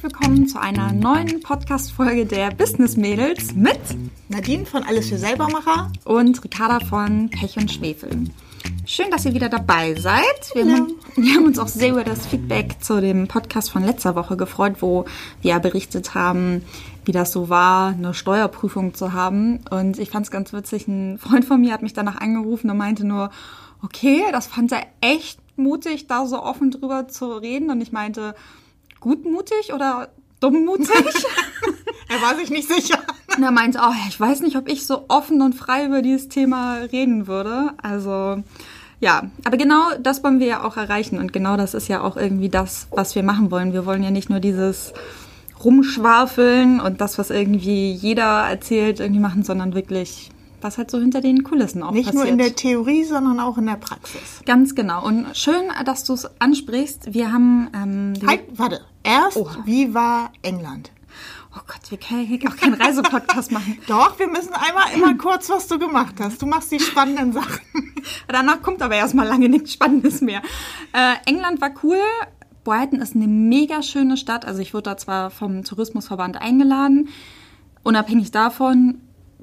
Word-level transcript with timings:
herzlich 0.00 0.18
willkommen 0.18 0.48
zu 0.48 0.58
einer 0.58 0.92
neuen 0.92 1.42
Podcast-Folge 1.42 2.24
der 2.24 2.50
Business 2.52 2.96
Mädels 2.96 3.54
mit 3.54 3.78
Nadine 4.30 4.64
von 4.64 4.82
Alles 4.82 5.10
für 5.10 5.18
Selbermacher 5.18 5.92
und 6.04 6.42
Ricarda 6.42 6.80
von 6.80 7.28
Pech 7.28 7.58
und 7.58 7.70
Schwefel. 7.70 8.30
Schön, 8.86 9.10
dass 9.10 9.26
ihr 9.26 9.34
wieder 9.34 9.50
dabei 9.50 9.94
seid. 9.96 10.54
Wir, 10.54 10.64
haben, 10.72 10.94
wir 11.16 11.34
haben 11.34 11.44
uns 11.44 11.58
auch 11.58 11.68
sehr 11.68 11.90
über 11.90 12.04
das 12.04 12.26
Feedback 12.26 12.76
zu 12.80 13.02
dem 13.02 13.28
Podcast 13.28 13.70
von 13.70 13.84
letzter 13.84 14.14
Woche 14.14 14.38
gefreut, 14.38 14.76
wo 14.80 15.04
wir 15.42 15.58
berichtet 15.58 16.14
haben, 16.14 16.64
wie 17.04 17.12
das 17.12 17.32
so 17.32 17.50
war, 17.50 17.88
eine 17.88 18.14
Steuerprüfung 18.14 18.94
zu 18.94 19.12
haben. 19.12 19.60
Und 19.70 19.98
ich 19.98 20.10
fand 20.10 20.24
es 20.24 20.30
ganz 20.30 20.54
witzig. 20.54 20.88
Ein 20.88 21.18
Freund 21.18 21.44
von 21.44 21.60
mir 21.60 21.74
hat 21.74 21.82
mich 21.82 21.92
danach 21.92 22.16
angerufen 22.16 22.70
und 22.70 22.78
meinte 22.78 23.06
nur, 23.06 23.30
okay, 23.82 24.22
das 24.32 24.46
fand 24.46 24.72
er 24.72 24.86
echt 25.02 25.40
mutig, 25.56 26.06
da 26.06 26.24
so 26.24 26.42
offen 26.42 26.70
drüber 26.70 27.08
zu 27.08 27.32
reden. 27.32 27.70
Und 27.70 27.82
ich 27.82 27.92
meinte, 27.92 28.34
gutmutig 29.00 29.72
oder 29.74 30.08
dummmutig? 30.40 30.88
er 32.08 32.22
war 32.22 32.36
sich 32.36 32.50
nicht 32.50 32.68
sicher. 32.68 32.98
Und 33.36 33.42
er 33.42 33.50
meinte, 33.50 33.80
oh, 33.82 33.92
ich 34.08 34.18
weiß 34.18 34.40
nicht, 34.40 34.56
ob 34.56 34.68
ich 34.68 34.86
so 34.86 35.04
offen 35.08 35.42
und 35.42 35.54
frei 35.54 35.86
über 35.86 36.02
dieses 36.02 36.28
Thema 36.28 36.74
reden 36.92 37.26
würde. 37.26 37.72
Also 37.82 38.42
ja, 39.00 39.30
aber 39.44 39.56
genau 39.56 39.92
das 39.98 40.22
wollen 40.22 40.40
wir 40.40 40.46
ja 40.46 40.64
auch 40.64 40.76
erreichen 40.76 41.18
und 41.18 41.32
genau 41.32 41.56
das 41.56 41.72
ist 41.72 41.88
ja 41.88 42.02
auch 42.02 42.16
irgendwie 42.18 42.50
das, 42.50 42.86
was 42.90 43.14
wir 43.14 43.22
machen 43.22 43.50
wollen. 43.50 43.72
Wir 43.72 43.86
wollen 43.86 44.02
ja 44.02 44.10
nicht 44.10 44.28
nur 44.28 44.40
dieses 44.40 44.92
Rumschwafeln 45.64 46.80
und 46.80 47.00
das, 47.00 47.18
was 47.18 47.30
irgendwie 47.30 47.92
jeder 47.92 48.46
erzählt, 48.48 49.00
irgendwie 49.00 49.20
machen, 49.20 49.42
sondern 49.42 49.74
wirklich 49.74 50.30
was 50.62 50.78
halt 50.78 50.90
so 50.90 50.98
hinter 50.98 51.20
den 51.20 51.42
Kulissen 51.44 51.82
auch 51.82 51.92
Nicht 51.92 52.06
passiert. 52.06 52.24
nur 52.24 52.32
in 52.32 52.38
der 52.38 52.54
Theorie, 52.54 53.04
sondern 53.04 53.40
auch 53.40 53.58
in 53.58 53.66
der 53.66 53.76
Praxis. 53.76 54.42
Ganz 54.46 54.74
genau. 54.74 55.04
Und 55.04 55.36
schön, 55.36 55.64
dass 55.84 56.04
du 56.04 56.14
es 56.14 56.28
ansprichst. 56.40 57.14
Wir 57.14 57.32
haben... 57.32 57.68
Ähm, 57.74 58.14
halt, 58.26 58.42
warte. 58.52 58.80
Erst, 59.02 59.36
oh. 59.36 59.48
wie 59.64 59.94
war 59.94 60.32
England? 60.42 60.90
Oh 61.56 61.60
Gott, 61.66 61.90
wir 61.90 61.98
können 61.98 62.26
hier 62.26 62.38
auch 62.48 62.56
keinen 62.56 62.74
Reisepodcast 62.74 63.50
machen. 63.50 63.78
Doch, 63.88 64.18
wir 64.20 64.28
müssen 64.28 64.52
einmal 64.52 64.92
immer 64.94 65.16
kurz, 65.16 65.50
was 65.50 65.66
du 65.66 65.78
gemacht 65.80 66.14
hast. 66.20 66.40
Du 66.40 66.46
machst 66.46 66.70
die 66.70 66.78
spannenden 66.78 67.32
Sachen. 67.32 67.60
Danach 68.28 68.62
kommt 68.62 68.82
aber 68.82 68.94
erstmal 68.94 69.26
lange 69.26 69.48
nichts 69.48 69.72
Spannendes 69.72 70.20
mehr. 70.20 70.42
Äh, 70.92 71.14
England 71.26 71.60
war 71.60 71.72
cool. 71.82 71.98
Brighton 72.62 73.00
ist 73.00 73.16
eine 73.16 73.26
mega 73.26 73.82
schöne 73.82 74.16
Stadt. 74.16 74.44
Also 74.44 74.60
ich 74.60 74.74
wurde 74.74 74.90
da 74.90 74.96
zwar 74.96 75.30
vom 75.30 75.64
Tourismusverband 75.64 76.40
eingeladen. 76.40 77.08
Unabhängig 77.82 78.30
davon, 78.30 79.00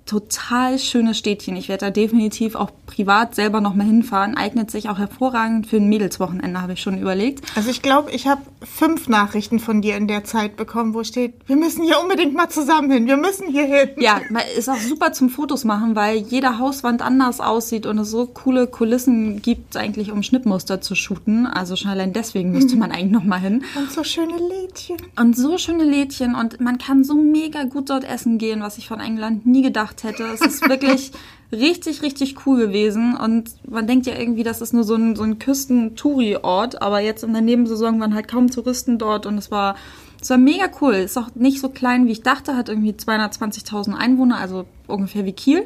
total 0.08 0.80
schönes 0.80 1.18
Städtchen. 1.18 1.56
Ich 1.56 1.70
werde 1.70 1.86
da 1.86 1.92
definitiv 1.92 2.56
auch 2.56 2.72
privat 2.88 3.36
selber 3.36 3.62
noch 3.62 3.76
mal 3.76 3.86
hinfahren. 3.86 4.36
Eignet 4.36 4.72
sich 4.72 4.90
auch 4.90 4.98
hervorragend 4.98 5.68
für 5.68 5.78
ein 5.78 5.90
Mädelswochenende, 5.90 6.62
habe 6.62 6.74
ich 6.74 6.82
schon 6.82 6.98
überlegt. 6.98 7.46
Also 7.56 7.70
ich 7.70 7.82
glaube, 7.82 8.12
ich 8.12 8.26
habe 8.26 8.42
fünf 8.64 9.08
Nachrichten 9.10 9.60
von 9.60 9.82
dir 9.82 9.98
in 9.98 10.08
der 10.08 10.24
Zeit 10.24 10.56
bekommen, 10.56 10.94
wo 10.94 11.04
steht, 11.04 11.34
wir 11.46 11.58
müssen 11.58 11.84
hier 11.84 12.00
unbedingt 12.02 12.34
mal 12.34 12.50
zusammen 12.50 12.90
hin, 12.90 13.06
wir 13.06 13.18
müssen 13.18 13.50
hier 13.50 13.66
hin. 13.66 13.90
Ja, 13.98 14.22
ist 14.58 14.70
auch 14.70 14.78
super 14.78 15.12
zum 15.12 15.30
Fotos 15.30 15.66
machen, 15.66 15.96
weil 15.96 16.18
jede 16.18 16.58
Hauswand 16.58 17.02
anders 17.02 17.42
aussieht 17.42 17.86
und 17.86 18.00
es 18.00 18.10
so 18.10 18.26
coole 18.26 18.68
Kulissen 18.68 19.42
gibt, 19.42 19.76
eigentlich 19.76 20.12
um 20.12 20.24
Schnittmuster 20.24 20.82
zu 20.82 20.96
shooten. 20.96 21.46
Also 21.46 21.76
schon 21.76 21.92
allein 21.92 22.14
deswegen 22.14 22.52
müsste 22.52 22.78
man 22.78 22.92
eigentlich 22.92 23.12
noch 23.12 23.26
mal 23.26 23.40
hin. 23.40 23.64
Und 23.76 23.92
so 23.92 24.04
schöne 24.04 24.38
Lädchen. 24.38 24.98
Und 25.20 25.36
so 25.36 25.58
schöne 25.58 25.84
Lädchen 25.84 26.34
und 26.34 26.62
man 26.62 26.78
kann 26.78 27.04
so 27.04 27.16
mega 27.16 27.64
gut 27.66 27.90
dort 27.90 28.06
essen 28.06 28.38
gehen, 28.38 28.62
was 28.62 28.78
ich 28.78 28.88
von 28.88 29.02
England 29.02 29.46
nie 29.46 29.62
gedacht 29.62 29.97
gemacht 29.98 30.04
hätte. 30.04 30.24
Es 30.34 30.42
ist 30.42 30.68
wirklich 30.68 31.12
richtig, 31.52 32.02
richtig 32.02 32.46
cool 32.46 32.68
gewesen. 32.68 33.16
Und 33.16 33.52
man 33.70 33.88
denkt 33.88 34.06
ja 34.06 34.18
irgendwie, 34.18 34.44
das 34.44 34.62
ist 34.62 34.74
nur 34.74 34.84
so 34.84 34.96
ein, 34.96 35.16
so 35.16 35.24
ein 35.24 35.40
Küsten-Touri-Ort. 35.40 36.82
Aber 36.82 37.00
jetzt 37.00 37.24
in 37.24 37.34
der 37.34 37.42
Nebensaison 37.42 38.00
waren 38.00 38.14
halt 38.14 38.28
kaum 38.28 38.50
Touristen 38.50 38.98
dort 38.98 39.26
und 39.26 39.38
es 39.38 39.52
war, 39.52 39.76
es 40.22 40.30
war 40.30 40.38
mega 40.38 40.66
cool. 40.82 40.94
Ist 40.94 41.18
auch 41.18 41.34
nicht 41.36 41.60
so 41.60 41.70
klein, 41.70 42.08
wie 42.08 42.12
ich 42.12 42.24
dachte. 42.24 42.56
Hat 42.56 42.70
irgendwie 42.70 42.92
220.000 42.92 43.94
Einwohner, 43.96 44.38
also 44.38 44.66
ungefähr 44.88 45.26
wie 45.26 45.34
Kiel. 45.34 45.64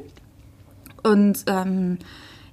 Und 1.04 1.44
ähm, 1.48 1.98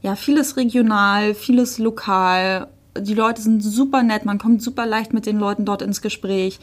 ja, 0.01 0.17
vieles 0.17 0.57
regional, 0.57 1.35
vieles 1.35 1.79
lokal. 1.79 2.69
Die 2.99 3.15
Leute 3.15 3.43
sind 3.43 3.63
super 3.63 4.03
nett, 4.03 4.25
man 4.25 4.39
kommt 4.39 4.63
super 4.63 4.87
leicht 4.87 5.13
mit 5.13 5.27
den 5.27 5.39
Leuten 5.39 5.65
dort 5.65 5.83
ins 5.83 6.01
Gespräch 6.01 6.59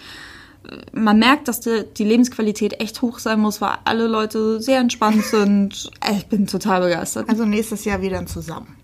man 0.94 1.20
merkt, 1.20 1.48
dass 1.48 1.60
die, 1.60 1.84
die, 1.98 2.04
Lebensqualität 2.04 2.80
echt 2.80 3.02
hoch 3.02 3.20
sein 3.20 3.40
muss, 3.40 3.62
weil 3.62 3.78
alle 3.86 4.08
Leute 4.08 4.62
sehr 4.62 4.80
entspannt 4.80 5.24
sind. 5.24 5.90
Ich 6.12 6.28
bin 6.28 6.48
total 6.48 6.82
begeistert. 6.82 7.30
Also 7.30 7.46
nächstes 7.46 7.86
Jahr 7.86 8.02
wieder 8.02 8.26
zusammen. 8.26 8.76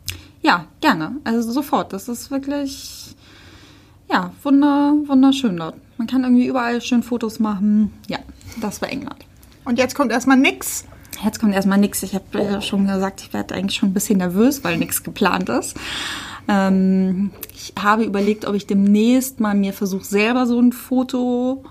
Ja, 0.42 0.66
gerne. 0.82 1.18
Also 1.24 1.52
sofort. 1.52 1.94
Das 1.94 2.08
ist 2.08 2.32
wirklich, 2.32 3.16
ja, 4.10 4.32
wunder, 4.44 4.94
wunderschön 5.06 5.58
dort. 5.58 5.76
Man 5.98 6.08
kann 6.08 6.24
irgendwie 6.24 6.48
überall 6.48 6.82
schön 6.82 7.04
Fotos 7.04 7.40
machen. 7.40 7.94
Ja, 8.08 8.20
das 8.60 8.82
war 8.82 8.90
England. 8.90 9.26
Und 9.66 9.78
jetzt 9.78 9.96
kommt 9.96 10.12
erstmal 10.12 10.38
nix. 10.38 10.86
Jetzt 11.24 11.40
kommt 11.40 11.54
erstmal 11.54 11.78
nix. 11.78 12.02
Ich 12.02 12.16
habe 12.16 12.26
ja 12.34 12.62
schon 12.62 12.88
gesagt, 12.88 13.22
ich 13.22 13.34
werde 13.34 13.54
eigentlich 13.54 13.78
schon 13.78 13.90
ein 13.90 13.94
bisschen 13.94 14.18
nervös, 14.18 14.64
weil 14.64 14.78
nichts 14.78 15.04
geplant 15.04 15.50
ist. 15.50 15.78
Ähm, 16.48 17.32
ich 17.54 17.74
habe 17.80 18.04
überlegt, 18.04 18.46
ob 18.46 18.56
ich 18.56 18.66
demnächst 18.66 19.40
mal 19.40 19.54
mir 19.54 19.74
versuche, 19.74 20.04
selber 20.04 20.48
so 20.48 20.60
ein 20.60 20.72
Foto 20.72 21.64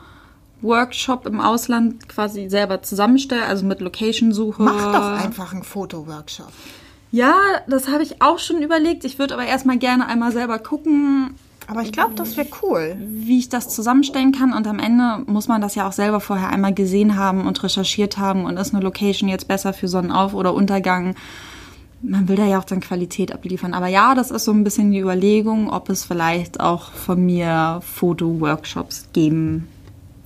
Workshop 0.63 1.27
im 1.27 1.41
Ausland 1.41 2.09
quasi 2.09 2.49
selber 2.49 2.83
zusammenstelle, 2.83 3.45
also 3.45 3.65
mit 3.65 3.81
Location-Suche. 3.81 4.63
Mach 4.63 4.93
doch 4.93 5.25
einfach 5.25 5.53
einen 5.53 5.63
Foto-Workshop. 5.63 6.53
Ja, 7.13 7.35
das 7.67 7.89
habe 7.89 8.03
ich 8.03 8.23
auch 8.23 8.39
schon 8.39 8.63
überlegt. 8.63 9.05
Ich 9.05 9.19
würde 9.19 9.35
aber 9.35 9.45
erstmal 9.45 9.79
gerne 9.79 10.07
einmal 10.07 10.33
selber 10.33 10.59
gucken. 10.59 11.35
Aber 11.67 11.83
ich 11.83 11.93
glaube, 11.93 12.15
das 12.15 12.37
wäre 12.37 12.49
cool. 12.63 12.97
Wie 12.99 13.39
ich 13.39 13.49
das 13.49 13.69
zusammenstellen 13.69 14.33
kann. 14.33 14.53
Und 14.53 14.67
am 14.67 14.79
Ende 14.79 15.23
muss 15.27 15.49
man 15.49 15.61
das 15.61 15.75
ja 15.75 15.89
auch 15.89 15.93
selber 15.93 16.21
vorher 16.21 16.49
einmal 16.51 16.75
gesehen 16.75 17.17
haben 17.17 17.47
und 17.47 17.63
recherchiert 17.63 18.19
haben. 18.19 18.45
Und 18.45 18.57
ist 18.57 18.75
eine 18.75 18.83
Location 18.83 19.29
jetzt 19.29 19.49
besser 19.49 19.73
für 19.73 19.87
Sonnenauf- 19.87 20.35
oder 20.35 20.55
Untergang? 20.55 21.15
man 22.03 22.29
will 22.29 22.37
da 22.37 22.47
ja 22.47 22.59
auch 22.59 22.65
dann 22.65 22.81
Qualität 22.81 23.31
abliefern. 23.31 23.75
Aber 23.75 23.87
ja, 23.87 24.15
das 24.15 24.31
ist 24.31 24.47
so 24.47 24.53
ein 24.53 24.65
bisschen 24.65 24.91
die 24.91 25.01
Überlegung, 25.01 25.71
ob 25.71 25.91
es 25.91 26.03
vielleicht 26.03 26.59
auch 26.59 26.93
von 26.93 27.27
mir 27.27 27.83
Foto-Workshops 27.85 29.09
geben 29.13 29.69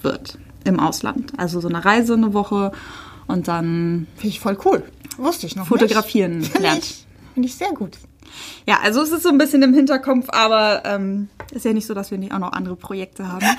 wird 0.04 0.38
im 0.64 0.80
Ausland. 0.80 1.32
Also 1.36 1.60
so 1.60 1.68
eine 1.68 1.84
Reise 1.84 2.14
eine 2.14 2.32
Woche 2.34 2.72
und 3.26 3.48
dann. 3.48 4.06
Finde 4.16 4.28
ich 4.28 4.40
voll 4.40 4.58
cool. 4.64 4.82
Wusste 5.16 5.46
ich 5.46 5.56
noch 5.56 5.66
Fotografieren 5.66 6.38
nicht. 6.38 6.58
lernt. 6.58 6.94
Finde 7.34 7.48
ich 7.48 7.54
sehr 7.54 7.72
gut. 7.72 7.98
Ja, 8.66 8.78
also 8.82 9.02
es 9.02 9.10
ist 9.12 9.22
so 9.22 9.28
ein 9.28 9.38
bisschen 9.38 9.62
im 9.62 9.74
Hinterkopf, 9.74 10.26
aber 10.30 10.82
ähm, 10.84 11.28
ist 11.52 11.64
ja 11.64 11.72
nicht 11.72 11.86
so, 11.86 11.94
dass 11.94 12.10
wir 12.10 12.18
nicht 12.18 12.32
auch 12.32 12.38
noch 12.38 12.52
andere 12.52 12.76
Projekte 12.76 13.28
haben. 13.28 13.46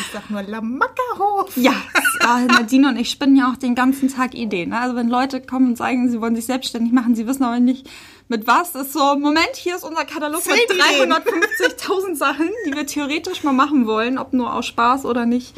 Ich 0.00 0.12
sag 0.12 0.30
nur 0.30 0.42
Lamackerhof. 0.42 1.56
Ja, 1.56 1.72
äh, 2.20 2.44
Nadine 2.46 2.88
und 2.90 2.98
ich 2.98 3.10
spinnen 3.10 3.36
ja 3.36 3.50
auch 3.50 3.56
den 3.56 3.74
ganzen 3.74 4.08
Tag 4.08 4.34
Ideen. 4.34 4.70
Ne? 4.70 4.78
Also 4.78 4.94
wenn 4.96 5.08
Leute 5.08 5.40
kommen 5.40 5.68
und 5.68 5.78
sagen, 5.78 6.10
sie 6.10 6.20
wollen 6.20 6.36
sich 6.36 6.46
selbstständig 6.46 6.92
machen, 6.92 7.14
sie 7.14 7.26
wissen 7.26 7.42
aber 7.42 7.58
nicht 7.58 7.88
mit 8.28 8.46
was, 8.46 8.74
ist 8.74 8.92
so, 8.92 9.16
Moment, 9.16 9.54
hier 9.54 9.76
ist 9.76 9.84
unser 9.84 10.04
Katalog 10.04 10.42
mit 10.46 10.56
350.000 10.56 12.14
Sachen, 12.14 12.50
die 12.66 12.74
wir 12.74 12.86
theoretisch 12.86 13.42
mal 13.42 13.52
machen 13.52 13.86
wollen, 13.86 14.18
ob 14.18 14.32
nur 14.32 14.54
aus 14.54 14.66
Spaß 14.66 15.04
oder 15.04 15.26
nicht. 15.26 15.54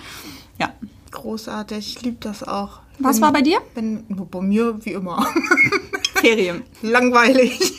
Ja. 0.58 0.72
Großartig, 1.10 1.96
ich 1.96 2.02
liebe 2.02 2.18
das 2.20 2.44
auch. 2.44 2.78
Was 3.00 3.16
wenn, 3.16 3.22
war 3.22 3.32
bei 3.32 3.42
dir? 3.42 3.58
Wenn, 3.74 4.04
bei 4.08 4.40
mir 4.40 4.78
wie 4.84 4.92
immer. 4.92 5.26
Ferien. 6.14 6.62
Langweilig. 6.82 7.72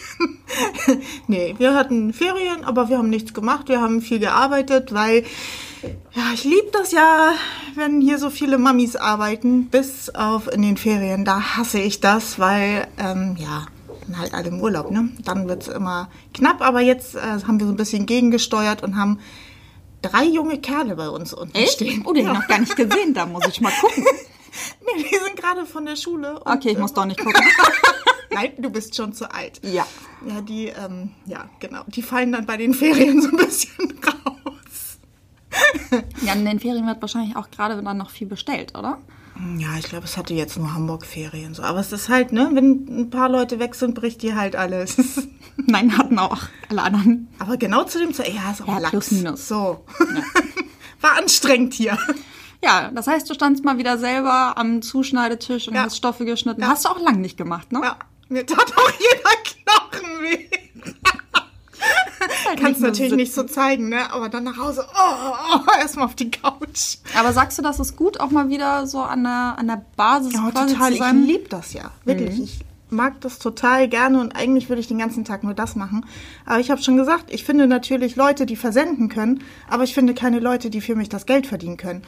nee, 1.28 1.56
wir 1.58 1.76
hatten 1.76 2.12
Ferien, 2.12 2.66
aber 2.66 2.90
wir 2.90 2.98
haben 2.98 3.10
nichts 3.10 3.34
gemacht. 3.34 3.70
Wir 3.70 3.80
haben 3.80 4.02
viel 4.02 4.20
gearbeitet, 4.20 4.94
weil 4.94 5.24
ja, 6.14 6.24
ich 6.34 6.44
liebe 6.44 6.70
das 6.74 6.92
ja, 6.92 7.34
wenn 7.76 8.02
hier 8.02 8.18
so 8.18 8.30
viele 8.30 8.58
Mamis 8.58 8.96
arbeiten, 8.96 9.68
bis 9.68 10.10
auf 10.10 10.52
in 10.52 10.62
den 10.62 10.78
Ferien. 10.78 11.24
Da 11.24 11.56
hasse 11.58 11.80
ich 11.80 12.02
das, 12.02 12.38
weil, 12.38 12.88
ähm, 12.98 13.36
ja, 13.40 13.68
halt 14.18 14.34
alle 14.34 14.50
im 14.50 14.60
Urlaub, 14.62 14.92
ne? 14.92 15.10
Dann 15.24 15.48
wird 15.48 15.64
es 15.64 15.68
immer 15.68 16.10
knapp, 16.34 16.62
aber 16.62 16.82
jetzt 16.82 17.16
äh, 17.16 17.20
haben 17.20 17.60
wir 17.60 17.68
so 17.68 17.74
ein 17.74 17.78
bisschen 17.78 18.06
gegengesteuert 18.06 18.84
und 18.84 18.96
haben 18.96 19.20
drei 20.02 20.26
junge 20.26 20.60
Kerle 20.60 20.96
bei 20.96 21.10
uns 21.10 21.34
unten 21.34 21.56
Echt? 21.56 21.74
stehen. 21.74 22.04
Oh, 22.06 22.14
den 22.14 22.26
ja. 22.26 22.34
noch 22.34 22.48
gar 22.48 22.60
nicht 22.60 22.76
gesehen, 22.76 23.14
da 23.14 23.26
muss 23.26 23.48
ich 23.48 23.62
mal 23.62 23.72
gucken. 23.80 24.04
nee, 24.96 25.04
die 25.04 25.16
sind 25.16 25.36
gerade 25.36 25.66
von 25.66 25.86
der 25.86 25.96
Schule. 25.96 26.42
okay, 26.46 26.72
ich 26.72 26.78
muss 26.78 26.94
doch 26.94 27.06
nicht 27.06 27.20
gucken. 27.20 27.44
Nein, 28.34 28.54
du 28.58 28.70
bist 28.70 28.96
schon 28.96 29.14
zu 29.14 29.32
alt. 29.32 29.60
Ja. 29.64 29.86
Ja, 30.26 30.42
die, 30.42 30.68
ähm, 30.68 31.12
ja, 31.26 31.50
genau. 31.60 31.84
Die 31.88 32.02
fallen 32.02 32.32
dann 32.32 32.46
bei 32.46 32.58
den 32.58 32.74
Ferien 32.74 33.22
so 33.22 33.30
ein 33.30 33.38
bisschen 33.38 34.00
raus. 34.06 35.00
ja, 36.22 36.34
in 36.34 36.46
den 36.46 36.60
Ferien 36.60 36.88
wird 36.88 37.02
wahrscheinlich 37.02 37.36
auch 37.36 37.52
gerade 37.52 37.82
dann 37.82 37.98
noch 37.98 38.10
viel 38.10 38.28
bestellt, 38.28 38.78
oder? 38.78 39.00
Ja, 39.58 39.78
ich 39.78 39.86
glaube, 39.86 40.06
es 40.06 40.18
hatte 40.18 40.34
jetzt 40.34 40.58
nur 40.58 40.74
Hamburg-Ferien 40.74 41.54
so. 41.54 41.64
Aber 41.64 41.80
es 41.80 41.92
ist 41.92 42.10
halt, 42.10 42.32
ne, 42.32 42.50
wenn 42.54 42.86
ein 42.88 43.10
paar 43.10 43.30
Leute 43.30 43.60
weg 43.60 43.76
sind, 43.76 43.96
bricht 43.96 44.22
die 44.22 44.36
halt 44.36 44.56
alles. 44.56 44.98
Nein, 45.56 45.98
hatten 45.98 46.20
auch 46.20 46.38
alle 46.70 46.82
anderen. 46.84 47.28
Aber 47.40 47.58
genau 47.58 47.84
zu 47.84 48.00
dem 48.00 48.14
Zeit, 48.14 48.34
ja, 48.34 48.52
ist 48.52 48.62
auch 48.62 48.68
ja, 48.68 48.80
Lachs. 48.80 48.92
plus 48.92 49.12
minus. 49.12 49.48
So. 49.48 49.86
Ja. 50.00 50.24
War 51.02 51.18
anstrengend 51.18 51.74
hier. 51.74 51.98
Ja, 52.64 52.92
das 52.94 53.08
heißt, 53.08 53.28
du 53.30 53.34
standst 53.34 53.64
mal 53.64 53.78
wieder 53.78 53.98
selber 53.98 54.58
am 54.58 54.82
Zuschneidetisch 54.82 55.68
und 55.68 55.74
ja. 55.74 55.84
hast 55.84 55.98
Stoffe 55.98 56.26
geschnitten. 56.26 56.62
Ja. 56.62 56.68
Hast 56.68 56.86
du 56.86 56.90
auch 56.90 57.00
lang 57.00 57.20
nicht 57.22 57.38
gemacht, 57.38 57.72
ne? 57.72 57.82
Ja, 57.84 57.98
mir 58.30 58.46
tat 58.46 58.74
auch 58.78 58.92
jeder 58.92 59.32
Knochen 59.44 60.22
weh. 60.22 60.48
Halt 62.48 62.60
Kannst 62.60 62.82
natürlich 62.82 63.14
nicht 63.14 63.34
so 63.34 63.44
zeigen, 63.44 63.90
ne? 63.90 64.12
Aber 64.12 64.30
dann 64.30 64.44
nach 64.44 64.58
Hause, 64.58 64.86
oh, 64.94 65.34
oh, 65.56 65.60
erstmal 65.80 66.06
auf 66.06 66.16
die 66.16 66.32
Couch. 66.32 66.98
Aber 67.18 67.34
sagst 67.34 67.58
du, 67.58 67.62
das 67.62 67.80
ist 67.80 67.96
gut, 67.96 68.20
auch 68.20 68.32
mal 68.32 68.50
wieder 68.50 68.88
so 68.88 69.00
an 69.00 69.24
der, 69.24 69.56
an 69.58 69.68
der 69.68 69.86
Basis 69.96 70.34
Ja, 70.34 70.50
quasi 70.52 70.74
total. 70.74 70.88
zu 70.90 70.94
Ich 70.94 71.00
sein? 71.00 71.24
liebe 71.24 71.50
das 71.50 71.74
ja. 71.74 71.92
Wirklich. 72.06 72.40
Ich 72.42 72.60
mag 72.90 73.22
das 73.22 73.40
total 73.40 73.88
gerne 73.88 74.20
und 74.20 74.36
eigentlich 74.36 74.68
würde 74.70 74.82
ich 74.82 74.88
den 74.88 74.98
ganzen 74.98 75.24
Tag 75.24 75.44
nur 75.44 75.54
das 75.54 75.76
machen. 75.76 76.06
Aber 76.46 76.60
ich 76.60 76.70
habe 76.70 76.82
schon 76.82 76.98
gesagt, 76.98 77.34
ich 77.34 77.46
finde 77.46 77.66
natürlich 77.66 78.16
Leute, 78.18 78.46
die 78.46 78.58
versenden 78.58 79.08
können, 79.08 79.44
aber 79.70 79.84
ich 79.84 79.94
finde 79.94 80.14
keine 80.14 80.40
Leute, 80.40 80.70
die 80.70 80.82
für 80.82 80.96
mich 80.96 81.08
das 81.08 81.26
Geld 81.26 81.48
verdienen 81.48 81.78
können. 81.78 82.04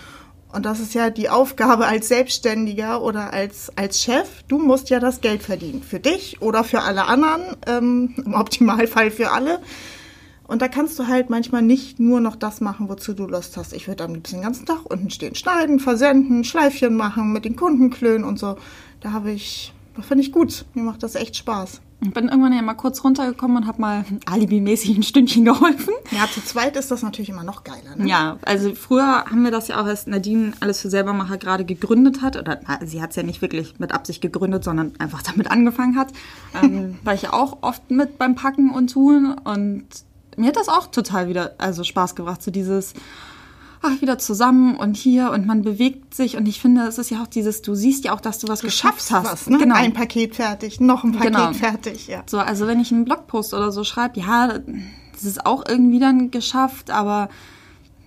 Und 0.53 0.65
das 0.65 0.79
ist 0.79 0.93
ja 0.93 1.09
die 1.09 1.29
Aufgabe 1.29 1.87
als 1.87 2.07
Selbstständiger 2.07 3.01
oder 3.01 3.33
als, 3.33 3.75
als 3.75 4.03
Chef. 4.03 4.43
Du 4.47 4.59
musst 4.59 4.91
ja 4.91 4.99
das 4.99 5.19
Geld 5.19 5.41
verdienen. 5.41 5.81
Für 5.81 5.99
dich 5.99 6.41
oder 6.43 6.63
für 6.63 6.81
alle 6.81 7.05
anderen. 7.05 7.41
Ähm, 7.65 8.13
Im 8.23 8.35
Optimalfall 8.35 9.09
für 9.09 9.31
alle. 9.31 9.59
Und 10.45 10.61
da 10.61 10.67
kannst 10.67 10.99
du 10.99 11.07
halt 11.07 11.31
manchmal 11.31 11.63
nicht 11.63 11.99
nur 11.99 12.19
noch 12.19 12.35
das 12.35 12.61
machen, 12.61 12.87
wozu 12.87 13.13
du 13.13 13.25
Lust 13.25 13.57
hast. 13.57 13.73
Ich 13.73 13.87
würde 13.87 14.03
am 14.03 14.13
liebsten 14.13 14.37
den 14.37 14.43
ganzen 14.43 14.67
Tag 14.67 14.81
unten 14.87 15.09
stehen, 15.09 15.33
schneiden, 15.33 15.79
versenden, 15.79 16.43
Schleifchen 16.43 16.95
machen, 16.95 17.33
mit 17.33 17.45
den 17.45 17.55
Kunden 17.55 17.89
klönen 17.89 18.23
und 18.23 18.37
so. 18.37 18.57
Da 18.99 19.11
habe 19.11 19.31
ich, 19.31 19.73
das 19.95 20.05
finde 20.05 20.23
ich 20.23 20.31
gut. 20.31 20.65
Mir 20.75 20.83
macht 20.83 21.01
das 21.01 21.15
echt 21.15 21.35
Spaß. 21.35 21.81
Ich 22.03 22.13
bin 22.13 22.27
irgendwann 22.27 22.53
ja 22.53 22.61
mal 22.61 22.73
kurz 22.73 23.03
runtergekommen 23.03 23.57
und 23.57 23.67
habe 23.67 23.79
mal 23.79 24.05
alibimäßig 24.25 24.97
ein 24.97 25.03
Stündchen 25.03 25.45
geholfen. 25.45 25.93
Ja, 26.11 26.27
zu 26.29 26.43
zweit 26.43 26.75
ist 26.75 26.91
das 26.91 27.01
natürlich 27.01 27.29
immer 27.29 27.43
noch 27.43 27.63
geiler. 27.63 27.95
Ne? 27.95 28.07
Ja, 28.07 28.37
also 28.41 28.75
früher 28.75 29.25
haben 29.25 29.43
wir 29.43 29.51
das 29.51 29.69
ja 29.69 29.81
auch, 29.81 29.85
als 29.85 30.05
Nadine 30.05 30.51
alles 30.59 30.81
für 30.81 30.89
Selbermacher 30.89 31.37
gerade 31.37 31.63
gegründet 31.63 32.21
hat. 32.21 32.35
Oder 32.35 32.59
na, 32.67 32.85
sie 32.85 33.01
hat 33.01 33.11
es 33.11 33.15
ja 33.15 33.23
nicht 33.23 33.41
wirklich 33.41 33.79
mit 33.79 33.93
Absicht 33.93 34.21
gegründet, 34.21 34.63
sondern 34.63 34.91
einfach 34.99 35.21
damit 35.21 35.49
angefangen 35.51 35.95
hat. 35.95 36.11
Ähm, 36.61 36.99
war 37.03 37.13
ich 37.13 37.21
ja 37.21 37.33
auch 37.33 37.59
oft 37.61 37.89
mit 37.89 38.17
beim 38.17 38.35
Packen 38.35 38.69
und 38.69 38.91
Tun. 38.91 39.35
Und 39.43 39.85
mir 40.35 40.47
hat 40.47 40.57
das 40.57 40.67
auch 40.67 40.87
total 40.87 41.29
wieder 41.29 41.55
also 41.57 41.83
Spaß 41.83 42.15
gebracht. 42.15 42.43
So 42.43 42.51
dieses, 42.51 42.93
ach, 43.83 44.01
wieder 44.01 44.17
zusammen 44.17 44.75
und 44.75 44.97
hier 44.97 45.31
und 45.31 45.45
man 45.45 45.61
bewegt 45.61 46.15
sich. 46.15 46.37
Und 46.37 46.47
ich 46.47 46.59
finde, 46.59 46.83
es 46.87 46.97
ist 46.97 47.11
ja 47.11 47.21
auch 47.21 47.27
dieses, 47.27 47.61
du 47.61 47.75
siehst 47.75 48.05
ja 48.05 48.13
auch, 48.13 48.21
dass 48.21 48.39
du 48.39 48.47
was 48.47 48.61
geschafft 48.61 49.11
hast. 49.11 49.25
Was, 49.31 49.47
ne? 49.47 49.57
Genau. 49.57 49.75
Ein 49.75 49.93
Paket 49.93 50.35
fertig, 50.35 50.79
noch 50.79 51.03
ein 51.03 51.11
Paket 51.11 51.33
Genau. 51.33 51.53
fertig, 51.53 52.07
ja. 52.07 52.23
So, 52.25 52.39
also 52.39 52.67
wenn 52.67 52.79
ich 52.79 52.91
einen 52.91 53.05
Blogpost 53.05 53.53
oder 53.53 53.71
so 53.71 53.83
schreibe, 53.83 54.19
ja, 54.19 54.59
das 55.13 55.23
ist 55.23 55.45
auch 55.45 55.63
irgendwie 55.67 55.99
dann 55.99 56.31
geschafft, 56.31 56.89
aber 56.91 57.29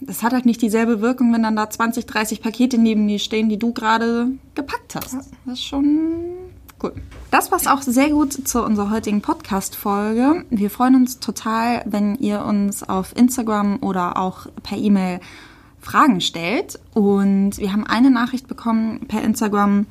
das 0.01 0.23
hat 0.23 0.33
halt 0.33 0.45
nicht 0.47 0.61
dieselbe 0.61 1.01
Wirkung, 1.01 1.33
wenn 1.33 1.43
dann 1.43 1.57
da 1.57 1.71
20, 1.71 2.07
30 2.07 2.43
Pakete 2.43 2.79
neben 2.79 3.07
dir 3.09 3.19
stehen, 3.19 3.49
die 3.49 3.59
du 3.59 3.73
gerade 3.73 4.29
gepackt 4.55 4.95
hast. 4.95 5.15
Das 5.15 5.55
ist 5.55 5.65
schon 5.65 6.11
cool. 6.83 6.93
Das 7.31 7.49
passt 7.49 7.69
auch 7.69 7.81
sehr 7.83 8.11
gut 8.11 8.33
zu 8.47 8.63
unserer 8.63 8.91
heutigen 8.91 9.23
Podcast-Folge. 9.23 10.45
Wir 10.51 10.71
freuen 10.71 10.97
uns 10.97 11.19
total, 11.21 11.83
wenn 11.87 12.17
ihr 12.17 12.45
uns 12.45 12.83
auf 12.83 13.17
Instagram 13.17 13.79
oder 13.81 14.19
auch 14.19 14.47
per 14.63 14.77
E-Mail 14.77 15.21
Fragen 15.87 16.21
stellt. 16.21 16.79
Und 16.93 17.59
wir 17.59 17.73
haben 17.73 17.87
eine 17.87 18.11
Nachricht 18.11 18.49
bekommen 18.49 19.07
per 19.07 19.23
Instagram, 19.23 19.87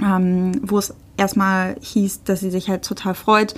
ähm, 0.00 0.60
wo 0.62 0.78
es 0.78 0.94
erstmal 1.16 1.76
hieß, 1.80 2.24
dass 2.24 2.40
sie 2.40 2.50
sich 2.50 2.68
halt 2.68 2.84
total 2.84 3.14
freut 3.14 3.54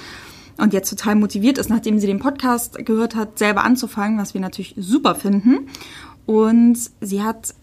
und 0.59 0.73
jetzt 0.73 0.91
total 0.91 1.17
motiviert 1.17 1.59
ist, 1.59 1.71
nachdem 1.71 1.99
sie 1.99 2.07
den 2.07 2.21
Podcast 2.21 2.85
gehört 2.85 3.17
hat, 3.17 3.39
selber 3.39 3.65
anzufangen, 3.65 4.19
was 4.19 4.35
wir 4.35 4.41
natürlich 4.41 4.75
super 4.77 5.15
finden. 5.15 5.69
Und 6.27 6.79
sie 7.01 7.23
hat 7.23 7.55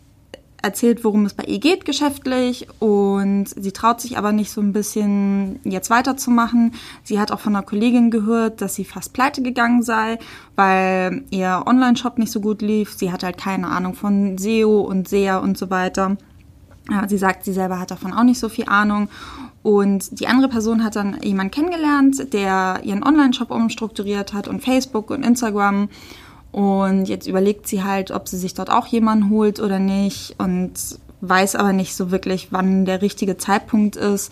erzählt, 0.61 1.03
worum 1.03 1.25
es 1.25 1.33
bei 1.33 1.43
ihr 1.43 1.59
geht 1.59 1.85
geschäftlich 1.85 2.67
und 2.79 3.47
sie 3.47 3.71
traut 3.71 3.99
sich 3.99 4.17
aber 4.17 4.31
nicht 4.31 4.51
so 4.51 4.61
ein 4.61 4.73
bisschen 4.73 5.59
jetzt 5.63 5.89
weiterzumachen. 5.89 6.73
Sie 7.03 7.19
hat 7.19 7.31
auch 7.31 7.39
von 7.39 7.55
einer 7.55 7.65
Kollegin 7.65 8.11
gehört, 8.11 8.61
dass 8.61 8.75
sie 8.75 8.85
fast 8.85 9.13
pleite 9.13 9.41
gegangen 9.41 9.81
sei, 9.81 10.19
weil 10.55 11.23
ihr 11.31 11.63
Online-Shop 11.65 12.17
nicht 12.17 12.31
so 12.31 12.41
gut 12.41 12.61
lief. 12.61 12.93
Sie 12.93 13.11
hat 13.11 13.23
halt 13.23 13.37
keine 13.37 13.67
Ahnung 13.67 13.95
von 13.95 14.37
SEO 14.37 14.81
und 14.81 15.07
SEA 15.07 15.37
und 15.37 15.57
so 15.57 15.69
weiter. 15.69 16.17
Sie 17.07 17.17
sagt, 17.17 17.45
sie 17.45 17.53
selber 17.53 17.79
hat 17.79 17.91
davon 17.91 18.13
auch 18.13 18.23
nicht 18.23 18.39
so 18.39 18.49
viel 18.49 18.65
Ahnung. 18.67 19.09
Und 19.63 20.19
die 20.19 20.27
andere 20.27 20.49
Person 20.49 20.83
hat 20.83 20.95
dann 20.95 21.21
jemanden 21.21 21.51
kennengelernt, 21.51 22.33
der 22.33 22.81
ihren 22.83 23.03
Online-Shop 23.03 23.51
umstrukturiert 23.51 24.33
hat 24.33 24.47
und 24.47 24.63
Facebook 24.63 25.11
und 25.11 25.23
Instagram. 25.23 25.89
Und 26.51 27.05
jetzt 27.05 27.27
überlegt 27.27 27.67
sie 27.67 27.83
halt, 27.83 28.11
ob 28.11 28.27
sie 28.27 28.37
sich 28.37 28.53
dort 28.53 28.69
auch 28.69 28.87
jemanden 28.87 29.29
holt 29.29 29.59
oder 29.59 29.79
nicht 29.79 30.35
und 30.37 30.73
weiß 31.21 31.55
aber 31.55 31.71
nicht 31.71 31.95
so 31.95 32.11
wirklich, 32.11 32.47
wann 32.51 32.85
der 32.85 33.01
richtige 33.01 33.37
Zeitpunkt 33.37 33.95
ist, 33.95 34.31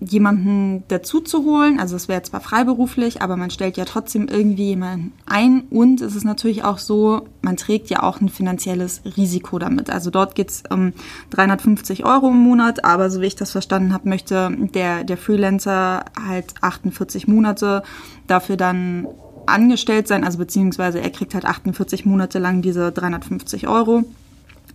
jemanden 0.00 0.84
dazu 0.88 1.20
zu 1.20 1.44
holen. 1.44 1.78
Also 1.78 1.96
es 1.96 2.08
wäre 2.08 2.22
zwar 2.22 2.40
freiberuflich, 2.40 3.22
aber 3.22 3.36
man 3.36 3.50
stellt 3.50 3.76
ja 3.76 3.84
trotzdem 3.84 4.28
irgendwie 4.28 4.68
jemanden 4.68 5.12
ein. 5.26 5.62
Und 5.70 6.00
es 6.00 6.16
ist 6.16 6.24
natürlich 6.24 6.64
auch 6.64 6.78
so, 6.78 7.28
man 7.40 7.56
trägt 7.56 7.90
ja 7.90 8.02
auch 8.02 8.20
ein 8.20 8.28
finanzielles 8.28 9.02
Risiko 9.16 9.58
damit. 9.58 9.90
Also 9.90 10.10
dort 10.10 10.34
geht 10.34 10.50
es 10.50 10.62
um 10.70 10.92
350 11.30 12.04
Euro 12.04 12.28
im 12.28 12.38
Monat, 12.38 12.84
aber 12.84 13.10
so 13.10 13.20
wie 13.20 13.26
ich 13.26 13.36
das 13.36 13.52
verstanden 13.52 13.92
habe, 13.92 14.08
möchte 14.08 14.50
der, 14.74 15.04
der 15.04 15.16
Freelancer 15.16 16.04
halt 16.28 16.54
48 16.60 17.28
Monate 17.28 17.82
dafür 18.26 18.56
dann 18.56 19.06
angestellt 19.46 20.08
sein, 20.08 20.24
also 20.24 20.38
beziehungsweise 20.38 21.00
er 21.00 21.10
kriegt 21.10 21.34
halt 21.34 21.44
48 21.44 22.04
Monate 22.04 22.38
lang 22.38 22.62
diese 22.62 22.92
350 22.92 23.68
Euro. 23.68 24.04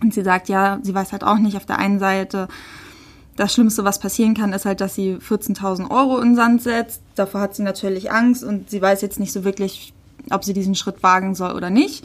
Und 0.02 0.14
sie 0.14 0.24
sagt, 0.24 0.50
ja, 0.50 0.80
sie 0.84 0.94
weiß 0.94 1.12
halt 1.12 1.24
auch 1.24 1.38
nicht 1.38 1.58
auf 1.58 1.66
der 1.66 1.80
einen 1.80 2.00
Seite, 2.00 2.48
das 3.38 3.54
Schlimmste, 3.54 3.84
was 3.84 4.00
passieren 4.00 4.34
kann, 4.34 4.52
ist 4.52 4.66
halt, 4.66 4.82
dass 4.82 4.96
sie 4.96 5.16
14.000 5.16 5.92
Euro 5.92 6.18
in 6.18 6.30
den 6.30 6.36
Sand 6.36 6.64
setzt. 6.64 7.02
Davor 7.16 7.40
hat 7.42 7.56
sie 7.56 7.62
natürlich 7.62 8.12
Angst 8.12 8.44
und 8.44 8.70
sie 8.70 8.82
weiß 8.82 9.02
jetzt 9.02 9.20
nicht 9.20 9.32
so 9.32 9.44
wirklich, 9.44 9.94
ob 10.32 10.44
sie 10.44 10.54
diesen 10.54 10.76
Schritt 10.76 11.04
wagen 11.04 11.36
soll 11.36 11.56
oder 11.56 11.70
nicht. 11.70 12.04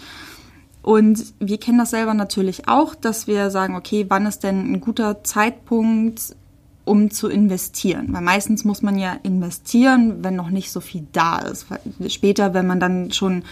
Und 0.83 1.33
wir 1.39 1.59
kennen 1.59 1.79
das 1.79 1.91
selber 1.91 2.13
natürlich 2.13 2.69
auch, 2.69 2.95
dass 2.95 3.27
wir 3.27 3.51
sagen, 3.51 3.77
okay, 3.77 4.05
wann 4.09 4.27
ist 4.27 4.41
denn 4.41 4.73
ein 4.73 4.81
guter 4.81 5.25
Zeitpunkt, 5.25 6.37
um 6.85 7.11
zu 7.11 7.29
investieren? 7.29 8.09
Weil 8.11 8.23
meistens 8.23 8.65
muss 8.65 8.83
man 8.83 8.99
ja 8.99 9.17
investieren, 9.23 10.25
wenn 10.25 10.37
noch 10.37 10.51
nicht 10.51 10.73
so 10.73 10.81
viel 10.81 11.07
da 11.13 11.39
ist. 11.39 11.67
Später, 12.09 12.55
wenn 12.55 12.67
man 12.67 12.81
dann 12.81 13.13
schon 13.13 13.45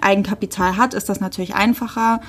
Eigenkapital 0.00 0.76
hat, 0.76 0.94
ist 0.94 1.08
das 1.08 1.20
natürlich 1.20 1.54
einfacher. 1.54 2.20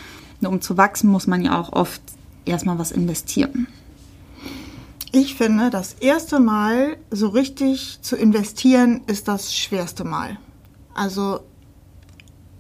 Um 0.42 0.62
zu 0.62 0.78
wachsen, 0.78 1.10
muss 1.10 1.28
man 1.28 1.44
ja 1.44 1.60
auch 1.60 1.74
oft 1.74 2.02
erstmal 2.46 2.80
was 2.80 2.92
investieren. 2.92 3.68
Ich 5.12 5.36
finde, 5.36 5.70
das 5.70 5.94
erste 5.94 6.40
Mal 6.40 6.98
so 7.12 7.30
richtig 7.30 8.00
zu 8.02 8.16
investieren 8.16 9.02
ist 9.08 9.28
das 9.28 9.56
schwerste 9.56 10.04
Mal. 10.04 10.38
Also 10.94 11.40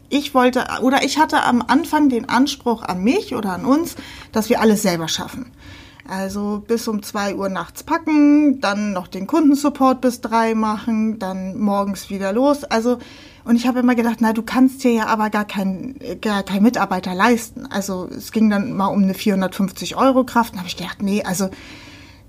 ich 0.10 0.34
wollte 0.34 0.66
oder 0.82 1.04
ich 1.04 1.18
hatte 1.18 1.44
am 1.44 1.62
Anfang 1.62 2.10
den 2.10 2.30
Anspruch 2.30 2.84
an 2.84 3.04
mich 3.04 3.36
oder 3.36 3.51
an 3.51 3.66
uns, 3.66 3.96
dass 4.32 4.50
wir 4.50 4.62
alles 4.62 4.82
selber 4.82 5.08
schaffen. 5.08 5.51
Also 6.10 6.64
bis 6.66 6.88
um 6.88 7.04
zwei 7.04 7.36
Uhr 7.36 7.50
nachts 7.50 7.84
packen, 7.84 8.62
dann 8.62 8.94
noch 8.94 9.08
den 9.08 9.28
Kundensupport 9.28 10.02
bis 10.02 10.22
drei 10.22 10.56
machen, 10.56 11.20
dann 11.20 11.58
morgens 11.58 12.10
wieder 12.10 12.34
los. 12.34 12.64
Also 12.64 12.98
und 13.44 13.56
ich 13.56 13.66
habe 13.66 13.80
immer 13.80 13.96
gedacht, 13.96 14.18
na 14.20 14.34
du 14.34 14.42
kannst 14.42 14.84
dir 14.84 14.92
ja 14.92 15.06
aber 15.06 15.30
gar 15.30 15.46
keinen 15.46 16.00
gar 16.22 16.44
kein 16.44 16.64
Mitarbeiter 16.64 17.16
leisten. 17.16 17.66
Also 17.66 18.10
es 18.10 18.32
ging 18.32 18.50
dann 18.50 18.74
mal 18.74 18.88
um 18.88 19.04
eine 19.04 19.14
450 19.14 19.96
Euro 19.96 20.24
Kraft. 20.24 20.54
Dann 20.54 20.60
habe 20.60 20.68
ich 20.68 20.78
gedacht, 20.78 21.02
nee, 21.02 21.24
also 21.24 21.50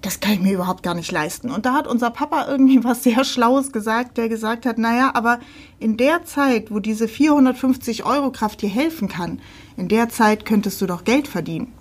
das 0.00 0.20
kann 0.20 0.34
ich 0.34 0.40
mir 0.40 0.52
überhaupt 0.52 0.82
gar 0.82 0.94
nicht 0.94 1.10
leisten. 1.10 1.50
Und 1.50 1.66
da 1.66 1.72
hat 1.72 1.86
unser 1.86 2.10
Papa 2.10 2.46
irgendwie 2.48 2.84
was 2.84 3.02
sehr 3.02 3.24
Schlaues 3.24 3.72
gesagt, 3.72 4.16
der 4.16 4.28
gesagt 4.28 4.66
hat, 4.66 4.78
naja, 4.78 5.10
aber 5.14 5.40
in 5.78 5.96
der 5.96 6.24
Zeit, 6.24 6.70
wo 6.70 6.78
diese 6.78 7.08
450 7.08 8.04
Euro 8.04 8.30
Kraft 8.30 8.62
dir 8.62 8.68
helfen 8.68 9.08
kann, 9.08 9.40
in 9.76 9.88
der 9.88 10.08
Zeit 10.08 10.44
könntest 10.44 10.80
du 10.80 10.86
doch 10.86 11.04
Geld 11.04 11.28
verdienen. 11.28 11.72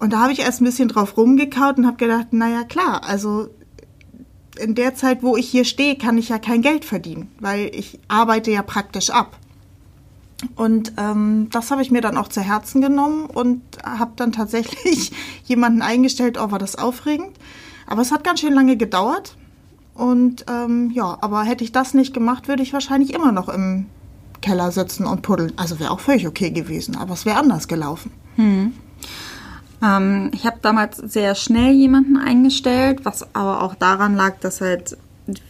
Und 0.00 0.12
da 0.12 0.20
habe 0.20 0.32
ich 0.32 0.40
erst 0.40 0.60
ein 0.60 0.64
bisschen 0.64 0.88
drauf 0.88 1.16
rumgekaut 1.16 1.78
und 1.78 1.86
habe 1.86 1.98
gedacht, 1.98 2.32
naja 2.32 2.64
klar, 2.64 3.02
also 3.04 3.48
in 4.58 4.74
der 4.74 4.94
Zeit, 4.94 5.22
wo 5.22 5.36
ich 5.36 5.48
hier 5.48 5.64
stehe, 5.64 5.96
kann 5.96 6.18
ich 6.18 6.30
ja 6.30 6.38
kein 6.38 6.62
Geld 6.62 6.84
verdienen, 6.84 7.30
weil 7.38 7.70
ich 7.74 8.00
arbeite 8.08 8.50
ja 8.50 8.62
praktisch 8.62 9.10
ab. 9.10 9.36
Und 10.56 10.94
ähm, 10.96 11.48
das 11.50 11.70
habe 11.70 11.82
ich 11.82 11.90
mir 11.90 12.00
dann 12.00 12.16
auch 12.16 12.28
zu 12.28 12.40
Herzen 12.40 12.80
genommen 12.80 13.26
und 13.26 13.62
habe 13.84 14.12
dann 14.16 14.32
tatsächlich 14.32 15.12
jemanden 15.44 15.82
eingestellt. 15.82 16.38
Oh, 16.40 16.50
war 16.50 16.58
das 16.58 16.76
aufregend. 16.76 17.32
Aber 17.86 18.00
es 18.00 18.10
hat 18.10 18.24
ganz 18.24 18.40
schön 18.40 18.54
lange 18.54 18.76
gedauert. 18.76 19.36
Und 19.94 20.46
ähm, 20.48 20.90
ja, 20.92 21.18
aber 21.20 21.42
hätte 21.42 21.62
ich 21.62 21.72
das 21.72 21.92
nicht 21.92 22.14
gemacht, 22.14 22.48
würde 22.48 22.62
ich 22.62 22.72
wahrscheinlich 22.72 23.12
immer 23.12 23.32
noch 23.32 23.50
im 23.50 23.86
Keller 24.40 24.72
sitzen 24.72 25.04
und 25.04 25.20
puddeln. 25.20 25.52
Also 25.56 25.78
wäre 25.78 25.90
auch 25.90 26.00
völlig 26.00 26.26
okay 26.26 26.50
gewesen, 26.50 26.96
aber 26.96 27.12
es 27.12 27.26
wäre 27.26 27.38
anders 27.38 27.68
gelaufen. 27.68 28.10
Hm. 28.36 28.72
Ähm, 29.82 30.30
ich 30.34 30.46
habe 30.46 30.58
damals 30.62 30.96
sehr 30.98 31.34
schnell 31.34 31.72
jemanden 31.72 32.16
eingestellt, 32.16 33.00
was 33.04 33.34
aber 33.34 33.62
auch 33.62 33.74
daran 33.74 34.14
lag, 34.14 34.38
dass 34.40 34.60
halt 34.60 34.96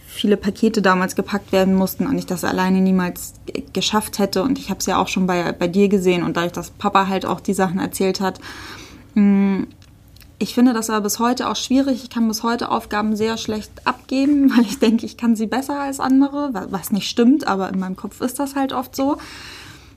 viele 0.06 0.36
Pakete 0.36 0.82
damals 0.82 1.14
gepackt 1.16 1.52
werden 1.52 1.74
mussten 1.74 2.06
und 2.06 2.18
ich 2.18 2.26
das 2.26 2.44
alleine 2.44 2.80
niemals 2.80 3.34
geschafft 3.72 4.18
hätte. 4.18 4.42
Und 4.42 4.58
ich 4.58 4.68
habe 4.68 4.80
es 4.80 4.86
ja 4.86 5.00
auch 5.00 5.08
schon 5.08 5.26
bei, 5.26 5.52
bei 5.52 5.68
dir 5.68 5.88
gesehen 5.88 6.22
und 6.22 6.36
dadurch, 6.36 6.52
dass 6.52 6.70
Papa 6.70 7.06
halt 7.06 7.24
auch 7.24 7.40
die 7.40 7.54
Sachen 7.54 7.78
erzählt 7.78 8.20
hat, 8.20 8.40
mh, 9.14 9.66
Ich 10.42 10.54
finde 10.54 10.72
das 10.72 10.90
aber 10.90 11.02
bis 11.02 11.18
heute 11.18 11.48
auch 11.48 11.56
schwierig. 11.56 12.02
Ich 12.02 12.10
kann 12.10 12.26
bis 12.26 12.42
heute 12.42 12.70
Aufgaben 12.70 13.14
sehr 13.14 13.36
schlecht 13.36 13.70
abgeben, 13.84 14.50
weil 14.56 14.64
ich 14.64 14.78
denke, 14.78 15.06
ich 15.06 15.16
kann 15.16 15.36
sie 15.36 15.46
besser 15.46 15.78
als 15.80 16.00
andere, 16.00 16.50
was 16.70 16.90
nicht 16.92 17.08
stimmt, 17.08 17.46
aber 17.46 17.68
in 17.70 17.78
meinem 17.78 17.96
Kopf 17.96 18.20
ist 18.20 18.38
das 18.38 18.56
halt 18.56 18.72
oft 18.72 18.96
so. 18.96 19.16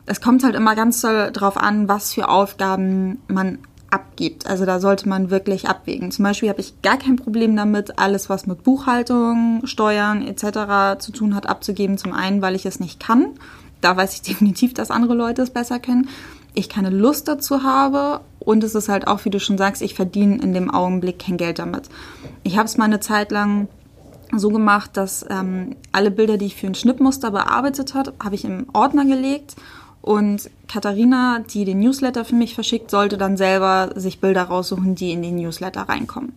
Es 0.05 0.19
kommt 0.21 0.43
halt 0.43 0.55
immer 0.55 0.75
ganz 0.75 1.01
doll 1.01 1.31
drauf 1.31 1.57
an, 1.57 1.87
was 1.87 2.13
für 2.13 2.27
Aufgaben 2.27 3.21
man 3.27 3.59
abgibt. 3.93 4.47
Also 4.47 4.65
da 4.65 4.79
sollte 4.79 5.07
man 5.07 5.29
wirklich 5.29 5.69
abwägen. 5.69 6.11
Zum 6.11 6.23
Beispiel 6.23 6.49
habe 6.49 6.61
ich 6.61 6.81
gar 6.81 6.97
kein 6.97 7.15
Problem 7.15 7.55
damit, 7.55 7.99
alles, 7.99 8.27
was 8.27 8.47
mit 8.47 8.63
Buchhaltung, 8.63 9.61
Steuern 9.65 10.25
etc. 10.25 10.99
zu 10.99 11.11
tun 11.11 11.35
hat, 11.35 11.47
abzugeben. 11.47 11.97
Zum 11.97 12.11
einen, 12.11 12.41
weil 12.41 12.55
ich 12.55 12.65
es 12.65 12.79
nicht 12.79 12.99
kann. 12.99 13.27
Da 13.81 13.95
weiß 13.95 14.15
ich 14.15 14.21
definitiv, 14.29 14.73
dass 14.73 14.91
andere 14.91 15.13
Leute 15.13 15.43
es 15.43 15.51
besser 15.51 15.79
können. 15.79 16.09
Ich 16.55 16.69
keine 16.69 16.89
Lust 16.89 17.27
dazu 17.27 17.63
habe 17.63 18.21
und 18.39 18.63
es 18.63 18.75
ist 18.75 18.89
halt 18.89 19.07
auch, 19.07 19.25
wie 19.25 19.29
du 19.29 19.39
schon 19.39 19.57
sagst, 19.57 19.81
ich 19.81 19.95
verdiene 19.95 20.37
in 20.41 20.53
dem 20.53 20.69
Augenblick 20.69 21.19
kein 21.19 21.37
Geld 21.37 21.57
damit. 21.57 21.89
Ich 22.43 22.57
habe 22.57 22.65
es 22.65 22.77
mal 22.77 22.85
eine 22.85 22.99
Zeit 22.99 23.31
lang 23.31 23.67
so 24.35 24.49
gemacht, 24.49 24.91
dass 24.93 25.25
ähm, 25.29 25.75
alle 25.91 26.11
Bilder, 26.11 26.37
die 26.37 26.45
ich 26.45 26.55
für 26.55 26.67
ein 26.67 26.75
Schnittmuster 26.75 27.31
bearbeitet 27.31 27.93
habe, 27.93 28.13
habe 28.23 28.35
ich 28.35 28.45
im 28.45 28.67
Ordner 28.73 29.05
gelegt 29.05 29.55
und 30.03 30.49
Katharina, 30.67 31.39
die 31.39 31.63
den 31.63 31.79
Newsletter 31.79 32.25
für 32.25 32.35
mich 32.35 32.55
verschickt, 32.55 32.91
sollte 32.91 33.17
dann 33.17 33.37
selber 33.37 33.91
sich 33.95 34.19
Bilder 34.19 34.43
raussuchen, 34.43 34.95
die 34.95 35.13
in 35.13 35.21
den 35.21 35.37
Newsletter 35.37 35.83
reinkommen. 35.83 36.33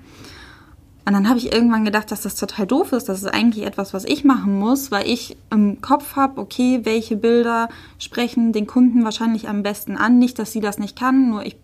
Und 1.04 1.12
dann 1.12 1.28
habe 1.28 1.40
ich 1.40 1.52
irgendwann 1.52 1.85
gedacht, 1.85 2.12
dass 2.12 2.23
das 2.23 2.37
total 2.37 2.68
doof 2.68 2.92
ist. 2.92 3.08
Das 3.08 3.18
ist 3.18 3.26
eigentlich 3.26 3.66
etwas, 3.66 3.92
was 3.92 4.04
ich 4.04 4.23
machen 4.23 4.56
muss, 4.56 4.92
weil 4.92 5.08
ich 5.08 5.37
im 5.50 5.80
Kopf 5.80 6.14
habe, 6.14 6.40
okay, 6.40 6.82
welche 6.85 7.16
Bilder 7.16 7.68
sprechen 7.99 8.52
den 8.52 8.68
Kunden 8.68 9.02
wahrscheinlich 9.02 9.49
am 9.49 9.64
besten 9.64 9.96
an. 9.96 10.20
Nicht, 10.20 10.38
dass 10.38 10.52
sie 10.52 10.61
das 10.61 10.78
nicht 10.78 10.96
kann, 10.96 11.30
nur 11.30 11.44
ich 11.44 11.56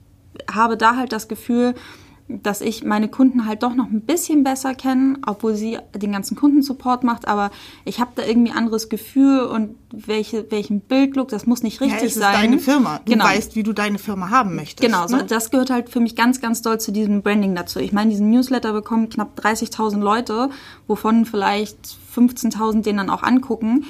habe 0.52 0.76
da 0.76 0.96
halt 0.96 1.12
das 1.12 1.28
Gefühl, 1.28 1.76
dass 2.28 2.60
ich 2.60 2.84
meine 2.84 3.08
Kunden 3.08 3.46
halt 3.46 3.62
doch 3.62 3.74
noch 3.74 3.90
ein 3.90 4.00
bisschen 4.00 4.44
besser 4.44 4.74
kenne, 4.74 5.18
obwohl 5.26 5.54
sie 5.54 5.78
den 5.94 6.12
ganzen 6.12 6.36
Kundensupport 6.36 7.04
macht, 7.04 7.28
aber 7.28 7.50
ich 7.84 8.00
habe 8.00 8.12
da 8.14 8.24
irgendwie 8.24 8.52
anderes 8.52 8.88
Gefühl 8.88 9.40
und 9.40 9.74
welche, 9.90 10.50
welchen 10.50 10.80
Bildlook, 10.80 11.28
das 11.28 11.46
muss 11.46 11.62
nicht 11.62 11.80
richtig 11.80 12.00
ja, 12.00 12.06
es 12.06 12.14
sein. 12.14 12.34
ist 12.34 12.42
deine 12.42 12.58
Firma. 12.58 13.00
Du 13.04 13.12
genau. 13.12 13.24
weißt, 13.24 13.56
wie 13.56 13.62
du 13.62 13.72
deine 13.72 13.98
Firma 13.98 14.30
haben 14.30 14.54
möchtest. 14.54 14.80
Genau, 14.80 15.02
ne? 15.02 15.08
so, 15.08 15.22
das 15.22 15.50
gehört 15.50 15.70
halt 15.70 15.90
für 15.90 16.00
mich 16.00 16.16
ganz, 16.16 16.40
ganz 16.40 16.62
doll 16.62 16.80
zu 16.80 16.92
diesem 16.92 17.22
Branding 17.22 17.54
dazu. 17.54 17.80
Ich 17.80 17.92
meine, 17.92 18.10
diesen 18.10 18.30
Newsletter 18.30 18.72
bekommen 18.72 19.08
knapp 19.08 19.38
30.000 19.38 19.98
Leute, 19.98 20.48
wovon 20.86 21.26
vielleicht 21.26 21.96
15.000 22.14 22.82
den 22.82 22.96
dann 22.96 23.10
auch 23.10 23.22
angucken. 23.22 23.84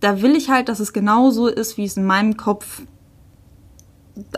Da 0.00 0.22
will 0.22 0.36
ich 0.36 0.50
halt, 0.50 0.68
dass 0.68 0.80
es 0.80 0.92
genauso 0.92 1.46
ist, 1.46 1.76
wie 1.76 1.84
es 1.84 1.96
in 1.96 2.04
meinem 2.04 2.36
Kopf 2.36 2.82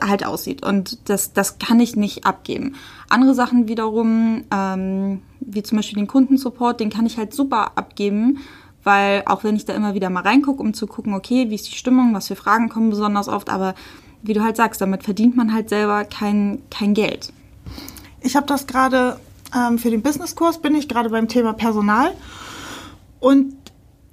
halt 0.02 0.24
aussieht. 0.24 0.64
Und 0.64 1.08
das, 1.08 1.32
das 1.32 1.58
kann 1.58 1.80
ich 1.80 1.96
nicht 1.96 2.24
abgeben. 2.26 2.74
Andere 3.08 3.34
Sachen 3.34 3.68
wiederum, 3.68 4.44
ähm, 4.50 5.22
wie 5.40 5.62
zum 5.62 5.78
Beispiel 5.78 5.98
den 5.98 6.06
Kundensupport, 6.06 6.80
den 6.80 6.90
kann 6.90 7.06
ich 7.06 7.18
halt 7.18 7.34
super 7.34 7.72
abgeben, 7.76 8.38
weil 8.84 9.22
auch 9.26 9.44
wenn 9.44 9.56
ich 9.56 9.64
da 9.64 9.74
immer 9.74 9.94
wieder 9.94 10.10
mal 10.10 10.22
reingucke, 10.22 10.62
um 10.62 10.74
zu 10.74 10.86
gucken, 10.86 11.14
okay, 11.14 11.50
wie 11.50 11.54
ist 11.54 11.68
die 11.68 11.76
Stimmung, 11.76 12.14
was 12.14 12.28
für 12.28 12.36
Fragen 12.36 12.68
kommen 12.68 12.90
besonders 12.90 13.28
oft, 13.28 13.50
aber 13.50 13.74
wie 14.22 14.32
du 14.32 14.42
halt 14.42 14.56
sagst, 14.56 14.80
damit 14.80 15.04
verdient 15.04 15.36
man 15.36 15.52
halt 15.52 15.68
selber 15.68 16.04
kein, 16.04 16.62
kein 16.70 16.94
Geld. 16.94 17.32
Ich 18.20 18.36
habe 18.36 18.46
das 18.46 18.66
gerade 18.66 19.18
ähm, 19.54 19.78
für 19.78 19.90
den 19.90 20.02
Businesskurs, 20.02 20.58
bin 20.58 20.74
ich 20.74 20.88
gerade 20.88 21.10
beim 21.10 21.28
Thema 21.28 21.52
Personal. 21.52 22.12
Und 23.20 23.57